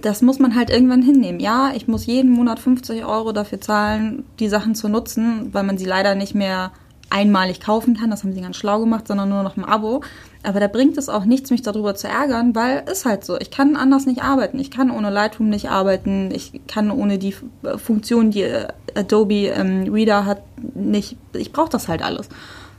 Das 0.00 0.22
muss 0.22 0.38
man 0.38 0.54
halt 0.54 0.70
irgendwann 0.70 1.02
hinnehmen. 1.02 1.38
Ja, 1.38 1.72
ich 1.74 1.86
muss 1.86 2.06
jeden 2.06 2.30
Monat 2.30 2.58
50 2.60 3.04
Euro 3.04 3.32
dafür 3.32 3.60
zahlen, 3.60 4.24
die 4.38 4.48
Sachen 4.48 4.74
zu 4.74 4.88
nutzen, 4.88 5.50
weil 5.52 5.64
man 5.64 5.76
sie 5.76 5.86
leider 5.86 6.14
nicht 6.14 6.34
mehr 6.34 6.72
einmalig 7.10 7.60
kaufen 7.60 7.96
kann. 7.96 8.10
Das 8.10 8.22
haben 8.22 8.32
sie 8.32 8.40
ganz 8.40 8.56
schlau 8.56 8.80
gemacht, 8.80 9.08
sondern 9.08 9.28
nur 9.28 9.42
noch 9.42 9.56
im 9.56 9.64
Abo. 9.64 10.02
Aber 10.42 10.60
da 10.60 10.68
bringt 10.68 10.96
es 10.98 11.08
auch 11.08 11.24
nichts, 11.24 11.50
mich 11.50 11.62
darüber 11.62 11.94
zu 11.94 12.06
ärgern, 12.08 12.54
weil 12.54 12.84
ist 12.90 13.04
halt 13.04 13.24
so. 13.24 13.38
Ich 13.38 13.50
kann 13.50 13.76
anders 13.76 14.06
nicht 14.06 14.22
arbeiten. 14.22 14.58
Ich 14.58 14.70
kann 14.70 14.90
ohne 14.90 15.10
Lightroom 15.10 15.48
nicht 15.48 15.68
arbeiten. 15.70 16.30
Ich 16.32 16.60
kann 16.68 16.90
ohne 16.90 17.18
die 17.18 17.30
F- 17.34 17.80
Funktion, 17.82 18.30
die 18.30 18.42
äh, 18.42 18.68
Adobe 18.94 19.46
ähm, 19.48 19.92
Reader 19.92 20.24
hat, 20.26 20.42
nicht. 20.76 21.16
Ich 21.32 21.52
brauche 21.52 21.70
das 21.70 21.88
halt 21.88 22.02
alles. 22.02 22.28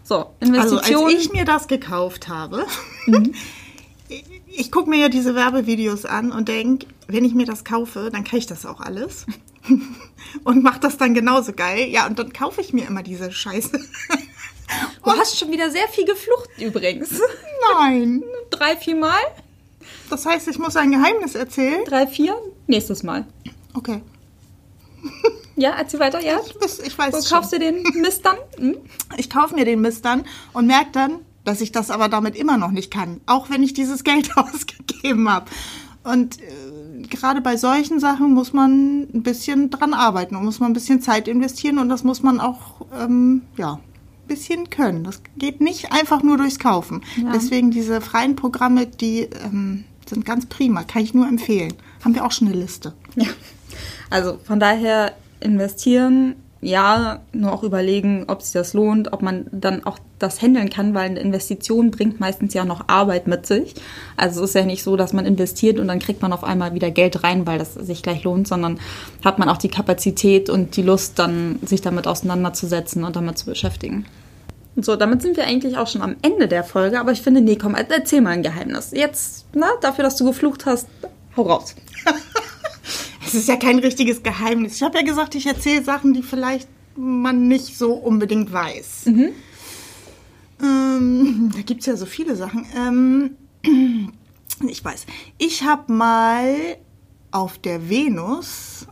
So, 0.03 0.15
Also 0.15 0.27
Investitionen. 0.39 1.05
als 1.05 1.13
ich 1.15 1.31
mir 1.33 1.45
das 1.45 1.67
gekauft 1.67 2.29
habe, 2.29 2.65
ich, 4.09 4.23
ich 4.47 4.71
gucke 4.71 4.89
mir 4.89 4.97
ja 4.99 5.09
diese 5.09 5.35
Werbevideos 5.35 6.05
an 6.05 6.31
und 6.31 6.47
denke, 6.47 6.87
wenn 7.07 7.25
ich 7.25 7.33
mir 7.35 7.45
das 7.45 7.63
kaufe, 7.63 8.09
dann 8.11 8.23
kann 8.23 8.39
ich 8.39 8.47
das 8.47 8.65
auch 8.65 8.79
alles. 8.79 9.25
und 10.43 10.63
mache 10.63 10.79
das 10.79 10.97
dann 10.97 11.13
genauso 11.13 11.53
geil. 11.53 11.87
Ja, 11.89 12.07
und 12.07 12.19
dann 12.19 12.33
kaufe 12.33 12.61
ich 12.61 12.73
mir 12.73 12.87
immer 12.87 13.03
diese 13.03 13.31
Scheiße. 13.31 13.71
du 15.03 15.11
hast 15.11 15.37
schon 15.39 15.51
wieder 15.51 15.69
sehr 15.71 15.87
viel 15.89 16.05
geflucht 16.05 16.49
übrigens. 16.59 17.19
Nein. 17.73 18.23
Drei, 18.49 18.75
vier 18.77 18.95
Mal? 18.95 19.19
Das 20.09 20.25
heißt, 20.25 20.47
ich 20.47 20.57
muss 20.59 20.75
ein 20.75 20.91
Geheimnis 20.91 21.35
erzählen? 21.35 21.83
Drei, 21.85 22.07
vier? 22.07 22.35
Nächstes 22.67 23.03
Mal. 23.03 23.25
Okay. 23.73 24.01
Ja, 25.55 25.71
erzähl 25.71 25.99
weiter, 25.99 26.21
ja? 26.21 26.39
Ich, 26.45 26.53
weiß- 26.53 26.83
ich 26.85 26.97
weiß 26.97 27.13
Wo 27.13 27.21
schon. 27.21 27.29
kaufst 27.37 27.53
du 27.53 27.59
den 27.59 27.83
Mist 28.01 28.25
dann? 28.25 28.37
Hm? 28.57 28.77
Ich 29.17 29.29
kaufe 29.29 29.55
mir 29.55 29.65
den 29.65 29.81
Mist 29.81 30.05
dann 30.05 30.25
und 30.53 30.67
merke 30.67 30.91
dann, 30.93 31.19
dass 31.45 31.61
ich 31.61 31.71
das 31.71 31.89
aber 31.89 32.09
damit 32.09 32.35
immer 32.35 32.57
noch 32.57 32.71
nicht 32.71 32.91
kann, 32.91 33.21
auch 33.25 33.49
wenn 33.49 33.63
ich 33.63 33.73
dieses 33.73 34.03
Geld 34.03 34.35
ausgegeben 34.37 35.29
habe. 35.29 35.49
Und 36.03 36.39
äh, 36.41 36.45
gerade 37.09 37.41
bei 37.41 37.57
solchen 37.57 37.99
Sachen 37.99 38.33
muss 38.33 38.53
man 38.53 39.07
ein 39.13 39.23
bisschen 39.23 39.69
dran 39.69 39.93
arbeiten 39.93 40.35
und 40.35 40.43
muss 40.43 40.59
man 40.59 40.71
ein 40.71 40.73
bisschen 40.73 41.01
Zeit 41.01 41.27
investieren 41.27 41.77
und 41.77 41.89
das 41.89 42.03
muss 42.03 42.23
man 42.23 42.39
auch, 42.39 42.85
ähm, 42.99 43.43
ja, 43.57 43.73
ein 43.73 44.27
bisschen 44.27 44.69
können. 44.69 45.03
Das 45.03 45.21
geht 45.37 45.61
nicht 45.61 45.91
einfach 45.91 46.23
nur 46.23 46.37
durchs 46.37 46.59
Kaufen. 46.59 47.01
Ja. 47.21 47.31
Deswegen 47.33 47.71
diese 47.71 48.01
freien 48.01 48.35
Programme, 48.35 48.85
die 48.85 49.29
ähm, 49.43 49.85
sind 50.07 50.25
ganz 50.25 50.45
prima, 50.47 50.83
kann 50.83 51.03
ich 51.03 51.13
nur 51.13 51.27
empfehlen. 51.27 51.73
Haben 52.03 52.15
wir 52.15 52.25
auch 52.25 52.31
schon 52.31 52.47
eine 52.47 52.57
Liste. 52.57 52.93
Ja. 53.15 53.27
Also 54.09 54.39
von 54.43 54.59
daher 54.59 55.13
investieren, 55.39 56.35
ja, 56.61 57.21
nur 57.31 57.53
auch 57.53 57.63
überlegen, 57.63 58.25
ob 58.27 58.41
sich 58.41 58.51
das 58.51 58.73
lohnt, 58.73 59.13
ob 59.13 59.21
man 59.21 59.47
dann 59.51 59.85
auch 59.85 59.97
das 60.19 60.41
handeln 60.41 60.69
kann, 60.69 60.93
weil 60.93 61.09
eine 61.09 61.19
Investition 61.19 61.91
bringt 61.91 62.19
meistens 62.19 62.53
ja 62.53 62.65
noch 62.65 62.87
Arbeit 62.87 63.27
mit 63.27 63.45
sich. 63.45 63.75
Also 64.17 64.43
es 64.43 64.49
ist 64.49 64.55
ja 64.55 64.65
nicht 64.65 64.83
so, 64.83 64.97
dass 64.97 65.13
man 65.13 65.25
investiert 65.25 65.79
und 65.79 65.87
dann 65.87 65.99
kriegt 65.99 66.21
man 66.21 66.33
auf 66.33 66.43
einmal 66.43 66.73
wieder 66.73 66.91
Geld 66.91 67.23
rein, 67.23 67.47
weil 67.47 67.59
das 67.59 67.75
sich 67.75 68.03
gleich 68.03 68.23
lohnt, 68.25 68.47
sondern 68.47 68.79
hat 69.23 69.39
man 69.39 69.47
auch 69.47 69.57
die 69.57 69.69
Kapazität 69.69 70.49
und 70.49 70.75
die 70.75 70.81
Lust, 70.81 71.17
dann 71.17 71.59
sich 71.65 71.79
damit 71.79 72.07
auseinanderzusetzen 72.07 73.05
und 73.05 73.15
damit 73.15 73.37
zu 73.37 73.45
beschäftigen. 73.45 74.05
So, 74.75 74.95
damit 74.97 75.21
sind 75.21 75.37
wir 75.37 75.45
eigentlich 75.45 75.77
auch 75.77 75.87
schon 75.87 76.01
am 76.01 76.17
Ende 76.21 76.47
der 76.47 76.63
Folge, 76.63 76.99
aber 76.99 77.11
ich 77.13 77.21
finde, 77.21 77.41
nee, 77.41 77.55
komm, 77.55 77.75
erzähl 77.75 78.21
mal 78.21 78.31
ein 78.31 78.43
Geheimnis. 78.43 78.91
Jetzt, 78.91 79.45
na, 79.53 79.67
dafür, 79.81 80.03
dass 80.03 80.17
du 80.17 80.25
geflucht 80.25 80.65
hast, 80.65 80.87
hau 81.37 81.43
raus. 81.43 81.75
Es 83.29 83.35
ist 83.35 83.47
ja 83.47 83.57
kein 83.57 83.77
richtiges 83.77 84.23
Geheimnis. 84.23 84.77
Ich 84.77 84.81
habe 84.81 84.97
ja 84.97 85.03
gesagt, 85.03 85.35
ich 85.35 85.45
erzähle 85.45 85.83
Sachen, 85.83 86.13
die 86.13 86.23
vielleicht 86.23 86.67
man 86.95 87.47
nicht 87.47 87.77
so 87.77 87.93
unbedingt 87.93 88.51
weiß. 88.51 89.03
Ähm, 90.63 91.51
da 91.53 91.61
gibt 91.61 91.81
es 91.81 91.85
ja 91.85 91.95
so 91.95 92.07
viele 92.07 92.35
Sachen. 92.35 92.65
Ähm, 92.75 93.37
ich 94.67 94.83
weiß. 94.83 95.05
Ich 95.37 95.61
habe 95.61 95.93
mal 95.93 96.55
auf 97.29 97.59
der 97.59 97.87
Venus 97.87 98.87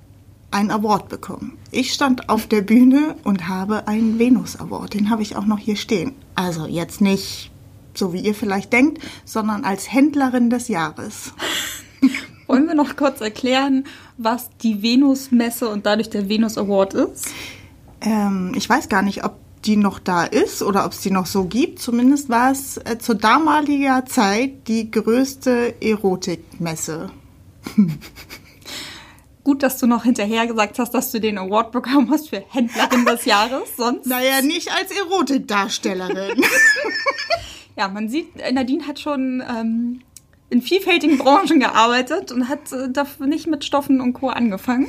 einen 0.52 0.70
Award 0.70 1.10
bekommen. 1.10 1.58
Ich 1.72 1.92
stand 1.92 2.30
auf 2.30 2.46
der 2.46 2.62
Bühne 2.62 3.16
und 3.24 3.48
habe 3.48 3.88
einen 3.88 4.20
Venus 4.20 4.56
Award. 4.56 4.94
Den 4.94 5.10
habe 5.10 5.24
ich 5.24 5.36
auch 5.36 5.46
noch 5.46 5.58
hier 5.58 5.78
stehen. 5.78 6.14
Also 6.36 6.68
jetzt 6.68 7.02
nicht 7.02 7.50
so 7.96 8.14
wie 8.14 8.20
ihr 8.20 8.36
vielleicht 8.36 8.72
denkt, 8.72 9.02
sondern 9.26 9.64
als 9.66 9.92
Händlerin 9.92 10.52
des 10.52 10.68
Jahres. 10.68 11.34
Wollen 12.48 12.68
wir 12.68 12.76
noch 12.76 12.96
kurz 12.96 13.22
erklären, 13.22 13.86
was 14.18 14.50
die 14.64 14.82
Venus-Messe 14.82 15.68
und 15.70 15.86
dadurch 15.86 16.10
der 16.10 16.30
Venus 16.30 16.58
Award 16.58 16.94
ist? 16.94 17.28
Ähm, 18.02 18.54
ich 18.56 18.70
weiß 18.70 18.90
gar 18.90 19.02
nicht, 19.02 19.24
ob 19.26 19.36
die 19.66 19.76
noch 19.76 20.00
da 20.00 20.24
ist 20.24 20.64
oder 20.64 20.86
ob 20.86 20.94
es 20.94 21.02
die 21.02 21.12
noch 21.12 21.26
so 21.26 21.46
gibt. 21.46 21.80
Zumindest 21.80 22.30
war 22.30 22.52
es 22.52 22.78
äh, 22.78 22.98
zur 23.00 23.16
damaliger 23.16 24.06
Zeit 24.06 24.68
die 24.68 24.90
größte 24.90 25.76
Erotikmesse. 25.82 27.12
Gut, 29.44 29.64
dass 29.64 29.78
du 29.78 29.88
noch 29.88 30.04
hinterher 30.04 30.46
gesagt 30.48 30.78
hast, 30.80 30.92
dass 30.94 31.12
du 31.12 31.20
den 31.20 31.38
Award 31.38 31.72
bekommen 31.72 32.10
hast 32.12 32.30
für 32.30 32.44
Händlerin 32.50 33.06
des 33.06 33.26
Jahres. 33.26 33.76
Sonst, 33.78 34.06
Naja, 34.06 34.42
nicht 34.42 34.70
als 34.72 34.92
Erotikdarstellerin. 34.92 36.44
ja, 37.78 37.88
man 37.88 38.10
sieht, 38.10 38.36
Nadine 38.54 38.86
hat 38.88 39.00
schon 39.00 39.42
ähm, 39.50 40.02
in 40.50 40.62
vielfältigen 40.62 41.18
Branchen 41.20 41.60
gearbeitet 41.60 42.32
und 42.32 42.50
hat 42.50 42.72
äh, 42.72 42.90
dafür 42.90 43.28
nicht 43.28 43.48
mit 43.48 43.66
Stoffen 43.66 44.02
und 44.02 44.14
Co. 44.14 44.30
angefangen. 44.30 44.88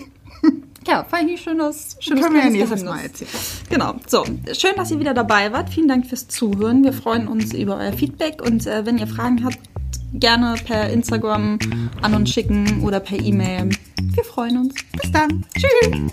Ja, 0.87 1.05
fand 1.05 1.31
ich 1.31 1.42
schönes, 1.42 1.97
schönes 2.01 2.25
Können 2.25 2.37
wir 2.37 2.44
ja 2.44 2.51
nächstes 2.51 2.83
Mal 2.83 3.01
erzählen. 3.01 3.31
Genau. 3.68 3.97
So, 4.07 4.25
schön, 4.59 4.75
dass 4.77 4.90
ihr 4.90 4.99
wieder 4.99 5.12
dabei 5.12 5.53
wart. 5.53 5.68
Vielen 5.68 5.88
Dank 5.88 6.07
fürs 6.07 6.29
Zuhören. 6.29 6.83
Wir 6.83 6.94
freuen 6.94 7.29
uns 7.29 7.53
über 7.53 7.77
euer 7.77 7.92
Feedback 7.92 8.40
und 8.40 8.66
äh, 8.66 8.87
wenn 8.87 8.97
ihr 8.97 9.07
Fragen 9.07 9.44
habt, 9.44 9.59
gerne 10.14 10.55
per 10.64 10.88
Instagram 10.88 11.59
an 12.00 12.15
uns 12.15 12.31
schicken 12.31 12.83
oder 12.83 13.00
per 13.00 13.21
E-Mail. 13.21 13.69
Wir 14.15 14.25
freuen 14.25 14.59
uns. 14.59 14.75
Bis 14.92 15.13
dann. 15.13 15.44
Tschüss. 15.59 16.09